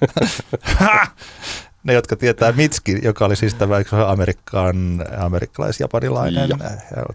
[0.64, 1.08] Ha!
[1.84, 3.76] Ne, jotka tietää Mitski, joka oli siis tämä
[4.08, 6.58] Amerikkaan, amerikkalais-japanilainen, Ja.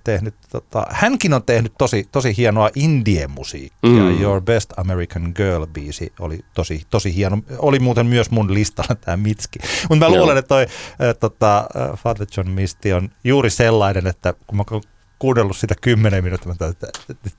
[0.05, 3.90] tehnyt, tota, hänkin on tehnyt tosi, tosi hienoa indie-musiikkia.
[4.02, 4.20] Mm.
[4.20, 7.39] Your Best American Girl-biisi oli tosi, tosi hieno.
[7.59, 9.59] Oli muuten myös mun listalla tämä Mitski.
[9.89, 10.16] Mutta mä Joo.
[10.20, 14.65] luulen, että toi äh, tota, Father John Misty on juuri sellainen, että kun mä
[15.19, 16.86] kuunnellut sitä kymmenen minuuttia, että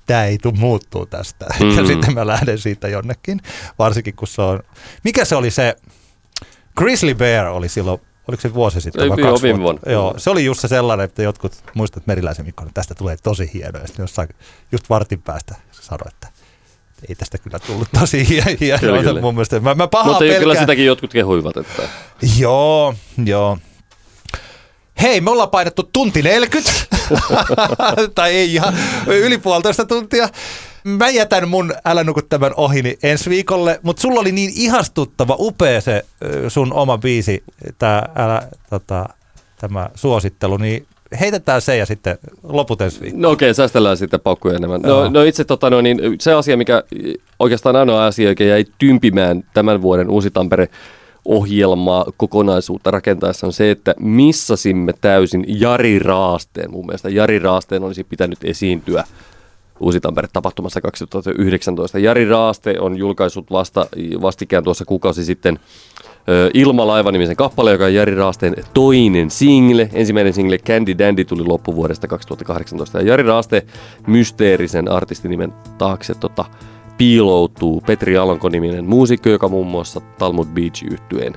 [0.05, 1.45] tämä ei tule muuttuu tästä.
[1.59, 1.77] Mm.
[1.77, 3.41] Ja sitten mä lähden siitä jonnekin,
[3.79, 4.59] varsinkin kun se on...
[5.03, 5.75] Mikä se oli se...
[6.77, 9.91] Grizzly Bear oli silloin, oliko se vuosi sitten Ei, vai kaksi viime vuotta?
[9.91, 13.49] Joo, se oli just se sellainen, että jotkut muistat Meriläisen Mikko, että tästä tulee tosi
[13.53, 13.79] hieno.
[13.79, 14.29] Ja sitten jossain
[14.71, 16.27] just vartin päästä sanoi, että
[17.09, 19.21] ei tästä kyllä tullut tosi hie- hienoa.
[19.21, 19.59] Mun mielestä.
[19.59, 20.39] Mä, mä pahaa Mutta pelkään.
[20.39, 21.83] kyllä sitäkin jotkut kehuivat, että
[22.39, 22.95] Joo,
[23.25, 23.57] joo.
[25.01, 26.71] Hei, me ollaan painettu tunti 40,
[28.15, 28.73] tai ei ihan,
[29.07, 30.29] yli puolitoista tuntia.
[30.83, 35.81] Mä jätän mun Älä nuku tämän ohini ensi viikolle, mutta sulla oli niin ihastuttava, upea
[35.81, 36.05] se
[36.47, 37.43] sun oma biisi,
[37.77, 39.09] tää, älä, tota,
[39.57, 40.85] tämä suosittelu, niin
[41.19, 43.21] heitetään se ja sitten loput ensi viikolla.
[43.21, 44.81] No okei, säästellään sitten paukkuja enemmän.
[44.81, 46.83] No, no itse tota, no, niin, se asia, mikä
[47.39, 50.69] oikeastaan ainoa asia, joka jäi tympimään tämän vuoden Uusi Tampere
[51.25, 56.71] ohjelmaa kokonaisuutta rakentaessa on se, että missasimme täysin Jari Raasteen.
[56.71, 59.03] Mun mielestä Jari Raasteen olisi pitänyt esiintyä
[59.79, 61.99] Uusi Tampere tapahtumassa 2019.
[61.99, 63.87] Jari Raaste on julkaissut vasta,
[64.21, 65.59] vastikään tuossa kuukausi sitten
[66.29, 69.89] ö, Ilmalaiva-nimisen kappale, joka on Jari Raasteen toinen single.
[69.93, 72.97] Ensimmäinen single Candy Dandy tuli loppuvuodesta 2018.
[72.97, 73.65] Ja Jari Raaste
[74.07, 76.45] mysteerisen artistinimen taakse tota,
[76.99, 81.33] piiloutuu Petri Alanko-niminen muusikko, joka muun muassa Talmud Beach yhtyeen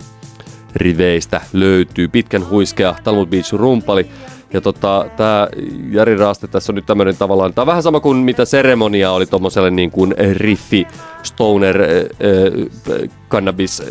[0.77, 2.09] riveistä löytyy.
[2.09, 4.07] Pitkän huiskea Talmud Beach rumpali.
[4.53, 5.49] Ja tota, tämä
[5.91, 9.27] Jari Raaste tässä on nyt tämmöinen tavallaan, tämä on vähän sama kuin mitä seremonia oli
[9.27, 10.87] tuommoiselle niin kuin riffi,
[11.23, 13.83] stoner, äh, äh, cannabis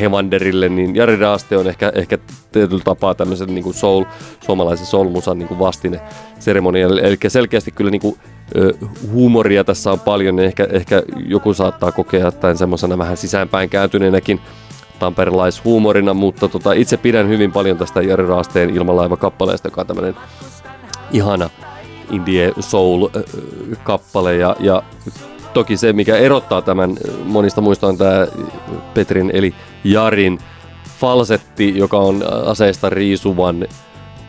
[0.00, 2.18] hemanderille, niin Jari Raaste on ehkä, ehkä
[2.52, 4.04] tietyllä tapaa tämmöisen niin kuin soul,
[4.40, 6.00] suomalaisen soulmusan niin kuin vastine
[6.38, 7.00] seremonialle.
[7.00, 8.16] Eli selkeästi kyllä niin kuin,
[8.56, 8.72] ö,
[9.12, 14.40] huumoria tässä on paljon, niin ehkä, ehkä joku saattaa kokea tämän semmoisena vähän sisäänpäin kääntyneenäkin
[15.04, 20.16] tamperelaishuumorina, mutta tota, itse pidän hyvin paljon tästä Jari Raasteen ilmalaiva-kappaleesta, joka on tämmöinen
[21.10, 21.50] ihana
[22.10, 24.82] indie soul-kappale ja, ja
[25.54, 28.26] toki se, mikä erottaa tämän monista muista on tämä
[28.94, 29.54] Petrin eli
[29.84, 30.38] Jarin
[30.98, 33.66] falsetti, joka on aseista riisuvan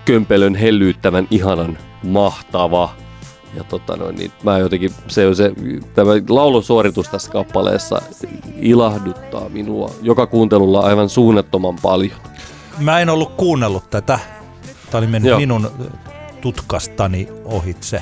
[0.06, 2.90] kömpelön hellyyttävän ihanan mahtava.
[3.56, 5.52] Ja tota noin, niin mä jotenkin, se on se,
[5.94, 8.02] tämä laulusuoritus tässä kappaleessa
[8.56, 12.18] ilahduttaa minua joka kuuntelulla aivan suunnattoman paljon.
[12.80, 14.20] Mä en ollut kuunnellut tätä.
[14.92, 15.40] Tämä oli mennyt Joo.
[15.40, 15.72] minun
[16.42, 18.02] tutkastani ohitse.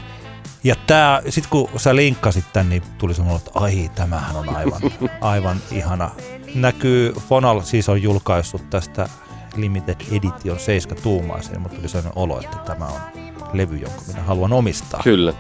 [0.64, 4.82] Ja tää, sit kun sä linkkasit tän, niin tuli semmoinen, että ai, tämähän on aivan,
[5.22, 6.12] aivan ihana.
[6.56, 9.10] Näkyy, Fonal siis on julkaissut tästä
[9.56, 14.54] Limited Edition 7 tuumaisen, mutta tuli sellainen olo, että tämä on levy, jonka minä haluan
[14.54, 15.02] omistaa.
[15.04, 15.34] Kyllä.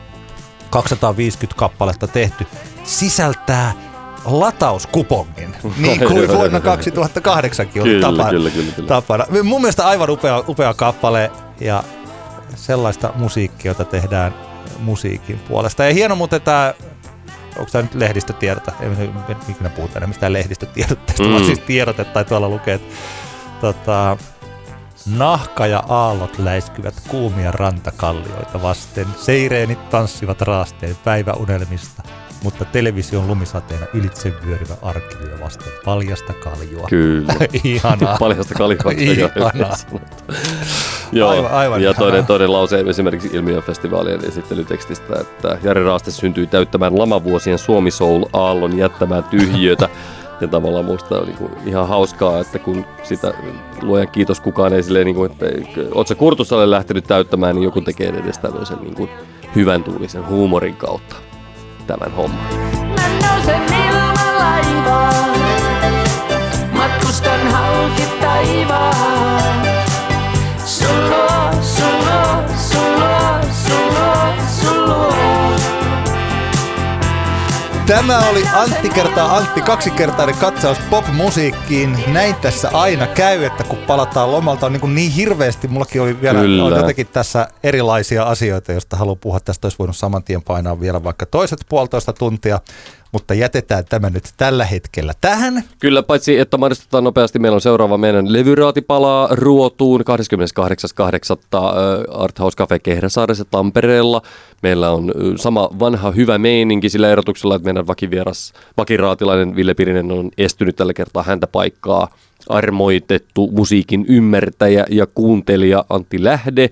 [0.69, 2.48] 250 kappaletta tehty,
[2.84, 3.73] sisältää
[4.26, 8.88] latauskupongin, niin kuin vuonna joo, 2008 oli Kyllä, tapa, kyllä, kyllä, kyllä.
[8.88, 9.26] tapana.
[9.44, 11.84] Mun mielestä aivan upea, upea kappale ja
[12.56, 14.34] sellaista musiikkia, jota tehdään
[14.80, 15.84] musiikin puolesta.
[15.84, 16.73] Ja hieno muuten tämä,
[17.57, 19.10] onko tämä nyt lehdistötiedota, ei
[19.49, 21.31] ikinä puhuta enää mistään lehdistötiedotteesta, mm.
[21.31, 22.95] vaan siis tiedote tai tuolla lukee, että
[23.61, 24.18] tota,
[25.05, 29.07] Nahka ja aallot läiskyvät kuumia rantakallioita vasten.
[29.17, 32.03] Seireenit tanssivat raasteen päiväunelmista,
[32.43, 36.88] mutta television lumisateena ylitse vyöryvä arkivyö vasten paljasta kaljua.
[36.89, 37.34] Kyllä.
[37.63, 38.17] Ihanaa.
[38.19, 38.91] Paljasta kaljaa.
[38.97, 39.75] Ihanaa.
[41.11, 46.99] Joo, Aivan- aivan ja toinen, toinen lause esimerkiksi Ilmiöfestivaalien esittelytekstistä, että Jari Raaste syntyi täyttämään
[46.99, 49.89] lamavuosien Suomi Soul aallon jättämään tyhjiötä.
[50.44, 53.34] Ja tavallaan muista on niin ihan hauskaa, että kun sitä
[53.82, 55.45] luojan kiitos kukaan ei silleen, niin kuin, että
[55.94, 59.10] oot sä Kurtusalle lähtenyt täyttämään, niin joku tekee edes tämmöisen niin kuin
[59.56, 61.15] hyvän tuulisen huumorin kautta
[61.88, 62.53] tämän homman.
[62.95, 65.40] Mä nousen ilmalaivaan.
[66.72, 69.40] Matkustan halki kaivaa.
[70.65, 75.14] Sulo, sulo, sulo, sulo, sulo.
[77.94, 81.98] Tämä oli Antti kertaa Antti kaksikertainen katsaus popmusiikkiin.
[82.07, 85.68] Näin tässä aina käy, että kun palataan lomalta on niin, kuin niin hirveästi.
[85.68, 86.64] Mullakin oli vielä Kyllä.
[86.64, 89.40] on jotenkin tässä erilaisia asioita, joista haluan puhua.
[89.40, 92.60] Tästä olisi voinut saman tien painaa vielä vaikka toiset puolitoista tuntia.
[93.14, 95.64] Mutta jätetään tämä nyt tällä hetkellä tähän.
[95.80, 100.06] Kyllä, paitsi että mainostetaan nopeasti, meillä on seuraava meidän levyraati palaa ruotuun 28.8.
[102.11, 104.22] Arthouse Cafe Kehräsaaressa Tampereella.
[104.64, 110.30] Meillä on sama vanha hyvä meininki sillä erotuksella, että meidän vakivieras, vakiraatilainen Ville Pirinen on
[110.38, 112.07] estynyt tällä kertaa häntä paikkaa
[112.49, 116.69] armoitettu musiikin ymmärtäjä ja kuuntelija Antti Lähde.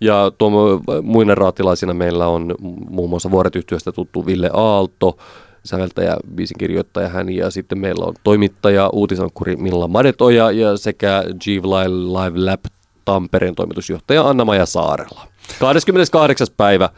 [0.00, 2.54] Ja tuo muina raatilaisina meillä on
[2.90, 5.16] muun muassa Vuoret-yhtiöstä tuttu Ville Aalto,
[5.64, 12.50] säveltäjä, biisinkirjoittaja hän ja sitten meillä on toimittaja, uutisankkuri Milla Madetoja ja sekä G Live
[12.50, 12.64] Lab
[13.04, 15.28] Tampereen toimitusjohtaja Anna-Maja Saarella.
[15.60, 16.46] 28.
[16.56, 16.88] päivä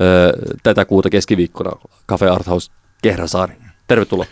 [0.00, 0.32] ö,
[0.62, 1.70] tätä kuuta keskiviikkona
[2.08, 2.72] Cafe Art House
[3.02, 3.54] Kehräsaari.
[3.88, 4.26] Tervetuloa.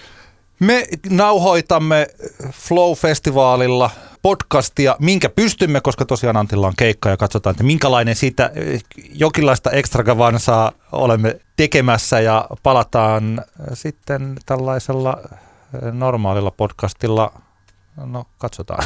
[0.61, 2.07] Me nauhoitamme
[2.53, 3.91] Flow-festivaalilla
[4.23, 8.83] podcastia, minkä pystymme, koska tosiaan Antilla on keikka ja katsotaan, että minkälainen siitä eh,
[9.15, 17.33] jonkinlaista extravagansaa olemme tekemässä ja palataan eh, sitten tällaisella eh, normaalilla podcastilla
[18.07, 18.85] No, katsotaan.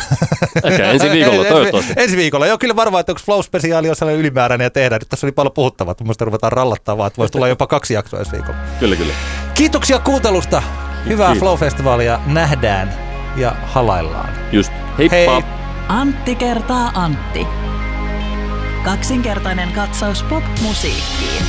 [0.65, 1.93] Ehkä ensi viikolla, toivottavasti.
[1.97, 2.47] ensi viikolla.
[2.47, 5.01] Joo, kyllä varmaan, että onko Flow-spesiaali on sellainen ylimääräinen ja tehdään.
[5.01, 8.33] Nyt tässä oli paljon puhuttavaa, mun ruvetaan rallattavaa, että voisi tulla jopa kaksi jaksoa ensi
[8.33, 8.59] viikolla.
[8.81, 9.15] Kyllä, kyllä.
[9.55, 10.63] Kiitoksia kuuntelusta.
[11.07, 11.35] Hyvää.
[11.35, 14.29] Flow-festivaalia nähdään ja halaillaan.
[14.53, 14.73] Just.
[14.99, 15.17] Heippa!
[15.17, 15.45] Hei.
[15.89, 17.47] Antti kertaa Antti.
[18.85, 21.43] Kaksinkertainen katsaus pop-musiikkiin.